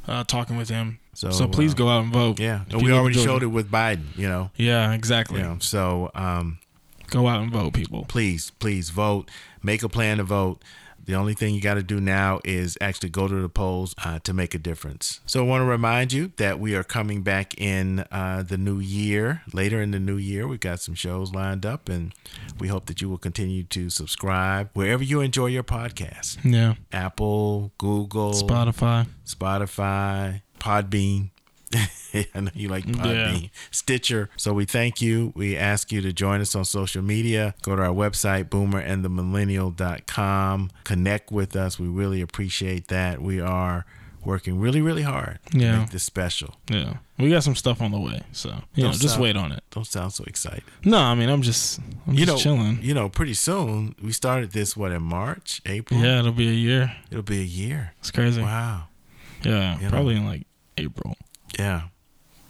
uh, 0.08 0.24
talking 0.24 0.58
with 0.58 0.70
him. 0.70 1.00
So, 1.14 1.32
so 1.32 1.48
please 1.48 1.72
uh, 1.72 1.78
go 1.78 1.90
out 1.90 2.04
and 2.04 2.14
vote. 2.14 2.40
Yeah. 2.40 2.64
We 2.72 2.92
already 2.92 3.18
showed 3.18 3.44
it 3.44 3.48
with 3.48 3.72
Biden, 3.72 4.06
you 4.16 4.28
know. 4.28 4.52
Yeah, 4.56 4.94
exactly. 4.94 5.40
Yeah. 5.40 5.58
so 5.60 6.12
um, 6.14 6.60
go 7.10 7.28
out 7.28 7.42
and 7.42 7.52
vote, 7.52 7.74
people. 7.74 8.06
Please, 8.08 8.52
please 8.60 8.90
vote. 8.90 9.30
Make 9.64 9.84
a 9.84 9.90
plan 9.90 10.18
to 10.18 10.24
vote. 10.24 10.62
The 11.08 11.16
only 11.16 11.34
thing 11.34 11.56
you 11.56 11.62
got 11.62 11.76
to 11.76 11.84
do 11.84 12.02
now 12.02 12.42
is 12.44 12.78
actually 12.82 13.10
go 13.10 13.30
to 13.30 13.42
the 13.42 13.48
polls 13.48 13.96
uh, 14.04 14.20
to 14.20 14.34
make 14.34 14.54
a 14.54 14.60
difference. 14.60 15.22
So 15.26 15.42
I 15.44 15.48
want 15.48 15.62
to 15.62 15.66
remind 15.66 16.12
you 16.12 16.34
that 16.36 16.60
we 16.60 16.76
are 16.76 16.84
coming 16.84 17.22
back 17.24 17.60
in 17.60 18.02
uh, 18.12 18.44
the 18.46 18.58
new 18.58 18.80
year. 18.80 19.42
Later 19.54 19.82
in 19.82 19.92
the 19.92 20.00
new 20.00 20.18
year, 20.18 20.48
we've 20.50 20.60
got 20.60 20.82
some 20.82 20.96
shows 20.96 21.34
lined 21.34 21.66
up, 21.66 21.88
and 21.88 22.14
we 22.60 22.68
hope 22.68 22.88
that 22.88 23.00
you 23.02 23.10
will 23.10 23.18
continue 23.18 23.64
to 23.64 23.90
subscribe 23.90 24.70
wherever 24.74 25.02
you 25.02 25.22
enjoy 25.22 25.46
your 25.46 25.64
podcast. 25.64 26.40
Yeah. 26.44 26.76
Apple, 26.92 27.72
Google, 27.78 28.34
Spotify, 28.34 29.08
Spotify, 29.26 30.42
Podbean. 30.60 31.30
I 32.34 32.40
know 32.40 32.52
you 32.54 32.70
like 32.70 32.86
Podbean, 32.86 33.42
yeah. 33.44 33.50
Stitcher. 33.72 34.30
So 34.38 34.54
we 34.54 34.64
thank 34.66 35.02
you. 35.02 35.34
We 35.36 35.58
ask 35.58 35.92
you 35.92 36.02
to 36.02 36.14
join 36.14 36.40
us 36.42 36.54
on 36.56 36.66
social 36.66 37.02
media. 37.02 37.56
Go 37.62 37.76
to 37.76 37.82
our 37.82 37.94
website, 37.94 38.46
boomerandthemillennial.com. 38.46 40.72
Connect 40.84 41.32
with 41.32 41.56
us. 41.56 41.80
We 41.80 41.88
really 41.88 42.22
appreciate 42.22 42.88
that. 42.88 43.22
We 43.22 43.40
are 43.40 43.86
working 44.28 44.60
really, 44.60 44.82
really 44.82 45.04
hard 45.04 45.40
yeah. 45.54 45.72
to 45.72 45.80
make 45.80 45.90
this 45.92 46.04
special. 46.04 46.56
Yeah. 46.70 46.98
We 47.18 47.30
got 47.30 47.44
some 47.44 47.56
stuff 47.56 47.82
on 47.82 47.92
the 47.92 48.00
way. 48.00 48.22
So, 48.32 48.50
you 48.76 48.84
don't 48.84 48.92
know, 48.92 48.98
just 48.98 49.18
wait 49.18 49.36
on 49.36 49.52
it. 49.52 49.64
Don't 49.72 49.88
sound 49.88 50.14
so 50.14 50.24
excited. 50.26 50.64
No, 50.84 51.00
I 51.00 51.16
mean, 51.16 51.30
I'm 51.30 51.42
just, 51.42 51.80
I'm 52.06 52.14
you 52.14 52.26
just 52.26 52.46
know, 52.46 52.48
chilling. 52.56 52.80
You 52.82 52.94
know, 52.94 53.10
pretty 53.10 53.34
soon, 53.34 53.96
we 54.04 54.12
started 54.12 54.52
this, 54.52 54.78
what, 54.78 54.92
in 54.92 55.02
March, 55.02 55.62
April? 55.66 56.00
Yeah, 56.00 56.20
it'll 56.20 56.34
be 56.34 56.50
a 56.50 56.52
year. 56.52 56.96
It'll 57.10 57.24
be 57.24 57.40
a 57.40 57.46
year. 57.46 57.94
It's 58.00 58.12
crazy. 58.12 58.42
Wow. 58.42 58.84
Yeah, 59.44 59.80
you 59.80 59.90
probably 59.90 60.16
know. 60.16 60.22
in 60.22 60.28
like 60.28 60.48
April. 60.78 61.16
Yeah. 61.58 61.84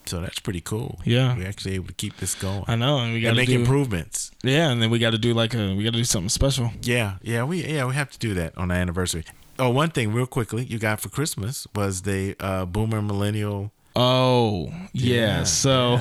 So 0.06 0.22
that's 0.22 0.40
pretty 0.40 0.62
cool. 0.62 1.00
Yeah, 1.04 1.36
we're 1.36 1.48
actually 1.48 1.76
able 1.76 1.88
to 1.88 1.94
keep 1.94 2.18
this 2.18 2.34
going. 2.34 2.64
I 2.68 2.76
know, 2.76 3.00
and 3.00 3.14
we 3.14 3.20
got 3.20 3.32
to 3.32 3.36
make 3.36 3.50
do, 3.50 3.60
improvements. 3.60 4.32
Yeah, 4.42 4.70
and 4.70 4.82
then 4.82 4.90
we 4.90 5.00
got 5.00 5.12
to 5.12 5.18
do 5.18 5.34
like 5.34 5.54
a 5.54 5.76
we 5.76 5.84
got 5.84 5.92
to 5.92 6.00
do 6.00 6.06
something 6.06 6.30
special. 6.30 6.72
Yeah, 6.82 7.16
yeah, 7.22 7.44
we 7.44 7.66
yeah 7.66 7.86
we 7.86 7.94
have 7.94 8.10
to 8.12 8.20
do 8.20 8.34
that 8.36 8.58
on 8.58 8.70
the 8.70 8.76
anniversary. 8.76 9.26
Oh, 9.60 9.70
one 9.70 9.90
thing 9.90 10.14
real 10.14 10.28
quickly, 10.28 10.64
you 10.64 10.80
got 10.80 11.02
for 11.02 11.10
Christmas 11.10 11.68
was 11.76 12.04
the 12.04 12.36
uh, 12.40 12.66
Boomer 12.66 13.02
Millennial 13.02 13.72
Oh 14.00 14.72
yeah, 14.94 15.40
yeah. 15.40 15.44
so 15.44 16.00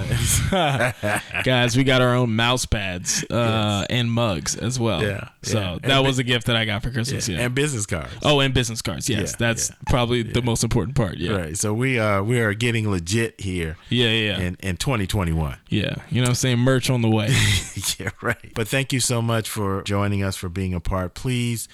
guys, 1.45 1.79
we 1.79 1.83
got 1.83 2.03
our 2.03 2.15
own 2.15 2.37
mouse 2.37 2.67
pads 2.67 3.25
uh, 3.31 3.35
yes. 3.35 3.87
and 3.89 4.13
mugs 4.13 4.55
as 4.55 4.79
well. 4.79 5.03
Yeah, 5.03 5.29
so 5.41 5.59
yeah. 5.59 5.79
that 5.81 5.91
and 5.91 6.07
was 6.07 6.19
a 6.19 6.23
gift 6.23 6.47
that 6.49 6.57
I 6.57 6.67
got 6.67 6.83
for 6.83 6.91
Christmas. 6.91 7.27
Yeah, 7.27 7.39
and 7.39 7.55
business 7.55 7.87
cards. 7.87 8.13
Oh, 8.23 8.41
and 8.41 8.53
business 8.53 8.83
cards. 8.83 9.09
Yes, 9.09 9.35
that's 9.37 9.73
probably 9.87 10.23
the 10.23 10.43
most 10.43 10.63
important 10.63 10.95
part. 10.95 11.17
Yeah, 11.17 11.37
right. 11.37 11.57
So 11.57 11.73
we 11.73 11.99
are 11.99 12.23
we 12.23 12.39
are 12.39 12.53
getting 12.53 12.91
legit 12.91 13.41
here. 13.41 13.79
Yeah, 13.89 14.11
yeah. 14.11 14.41
In 14.41 14.59
in 14.61 14.77
2021. 14.77 15.57
Yeah, 15.69 15.95
you 16.11 16.21
know, 16.21 16.25
what 16.25 16.29
I'm 16.29 16.35
saying 16.35 16.59
merch 16.59 16.91
on 16.91 17.01
the 17.01 17.09
way. 17.09 17.29
yeah, 17.99 18.11
right. 18.21 18.53
But 18.55 18.69
thank 18.69 18.93
you 18.93 19.01
so 19.01 19.23
much 19.23 19.49
for 19.49 19.83
joining 19.85 20.23
us 20.23 20.37
for 20.37 20.51
being 20.51 20.75
a 20.75 20.81
part. 20.81 21.15
Please 21.15 21.67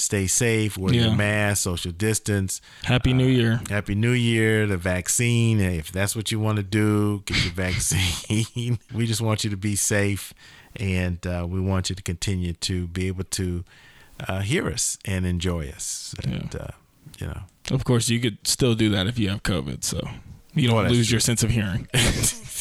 stay 0.00 0.26
safe, 0.26 0.76
wear 0.76 0.92
yeah. 0.92 1.06
your 1.06 1.14
mask, 1.14 1.62
social 1.62 1.92
distance. 1.92 2.60
Happy 2.84 3.12
New 3.12 3.26
Year. 3.26 3.60
Uh, 3.66 3.74
Happy 3.74 3.94
New 3.94 4.12
Year. 4.12 4.66
The 4.66 4.76
vaccine, 4.76 5.60
if 5.60 5.92
that's 5.92 6.16
what 6.16 6.32
you 6.32 6.40
want 6.40 6.56
to 6.56 6.62
do, 6.62 7.22
get 7.26 7.44
your 7.44 7.52
vaccine. 7.52 8.78
we 8.94 9.06
just 9.06 9.20
want 9.20 9.44
you 9.44 9.50
to 9.50 9.56
be 9.56 9.76
safe, 9.76 10.32
and 10.76 11.24
uh, 11.26 11.46
we 11.48 11.60
want 11.60 11.90
you 11.90 11.96
to 11.96 12.02
continue 12.02 12.52
to 12.54 12.86
be 12.88 13.06
able 13.08 13.24
to 13.24 13.64
uh, 14.28 14.40
hear 14.40 14.68
us 14.68 14.98
and 15.04 15.26
enjoy 15.26 15.68
us. 15.68 16.14
And, 16.24 16.52
yeah. 16.54 16.60
Uh, 16.60 16.70
you 17.18 17.26
know, 17.26 17.40
of 17.70 17.84
course, 17.84 18.08
you 18.08 18.20
could 18.20 18.46
still 18.46 18.74
do 18.74 18.88
that 18.90 19.06
if 19.06 19.18
you 19.18 19.28
have 19.28 19.42
COVID. 19.42 19.84
So 19.84 20.08
you 20.54 20.68
don't 20.68 20.88
lose 20.88 21.08
true. 21.08 21.14
your 21.14 21.20
sense 21.20 21.42
of 21.42 21.50
hearing. 21.50 21.88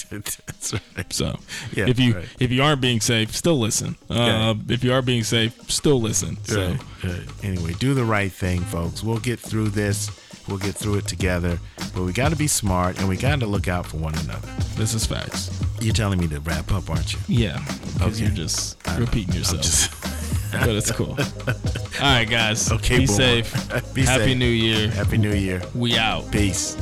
That's 0.10 0.74
right. 0.74 1.14
So, 1.14 1.40
yeah, 1.74 1.88
if 1.88 2.00
you 2.00 2.16
right. 2.16 2.26
if 2.40 2.52
you 2.52 2.64
aren't 2.64 2.82
being 2.82 3.02
safe, 3.02 3.36
still 3.36 3.60
listen. 3.60 3.96
Uh, 4.10 4.56
If 4.68 4.84
you 4.84 4.94
are 4.94 5.02
being 5.02 5.24
safe, 5.24 5.70
still 5.70 6.02
listen. 6.02 6.38
So, 6.44 6.76
right. 7.04 7.22
anyway, 7.44 7.74
do 7.80 7.94
the 7.94 8.04
right 8.06 8.32
thing, 8.32 8.62
folks. 8.62 9.04
We'll 9.04 9.20
get 9.20 9.40
through 9.40 9.70
this. 9.70 10.10
We'll 10.48 10.58
get 10.58 10.76
through 10.76 10.96
it 10.96 11.08
together. 11.08 11.60
But 11.94 12.04
we 12.04 12.12
got 12.12 12.30
to 12.30 12.36
be 12.36 12.48
smart 12.48 13.00
and 13.00 13.08
we 13.08 13.18
got 13.18 13.40
to 13.42 13.46
look 13.46 13.68
out 13.68 13.86
for 13.86 13.98
one 13.98 14.16
another. 14.16 14.48
This 14.76 14.94
is 14.94 15.06
facts. 15.06 15.52
You're 15.80 15.94
telling 15.94 16.20
me 16.20 16.28
to 16.30 16.40
wrap 16.40 16.72
up, 16.72 16.90
aren't 16.90 17.14
you? 17.14 17.20
Yeah, 17.28 17.64
because 17.94 18.16
okay. 18.16 18.26
you're 18.26 18.36
just 18.36 18.78
repeating 18.98 19.36
yourself. 19.36 19.62
Just 19.62 20.02
but 20.52 20.70
it's 20.70 20.92
cool. 20.92 21.12
All 21.48 21.56
right, 22.02 22.28
guys. 22.28 22.72
Okay, 22.72 23.00
be 23.00 23.06
boy. 23.06 23.14
safe. 23.14 23.54
be 23.94 24.02
Happy 24.04 24.26
safe. 24.26 24.38
New 24.38 24.46
Year. 24.46 24.90
Happy 24.90 25.18
New 25.18 25.34
Year. 25.34 25.62
We 25.76 25.98
out. 25.98 26.32
Peace. 26.32 26.76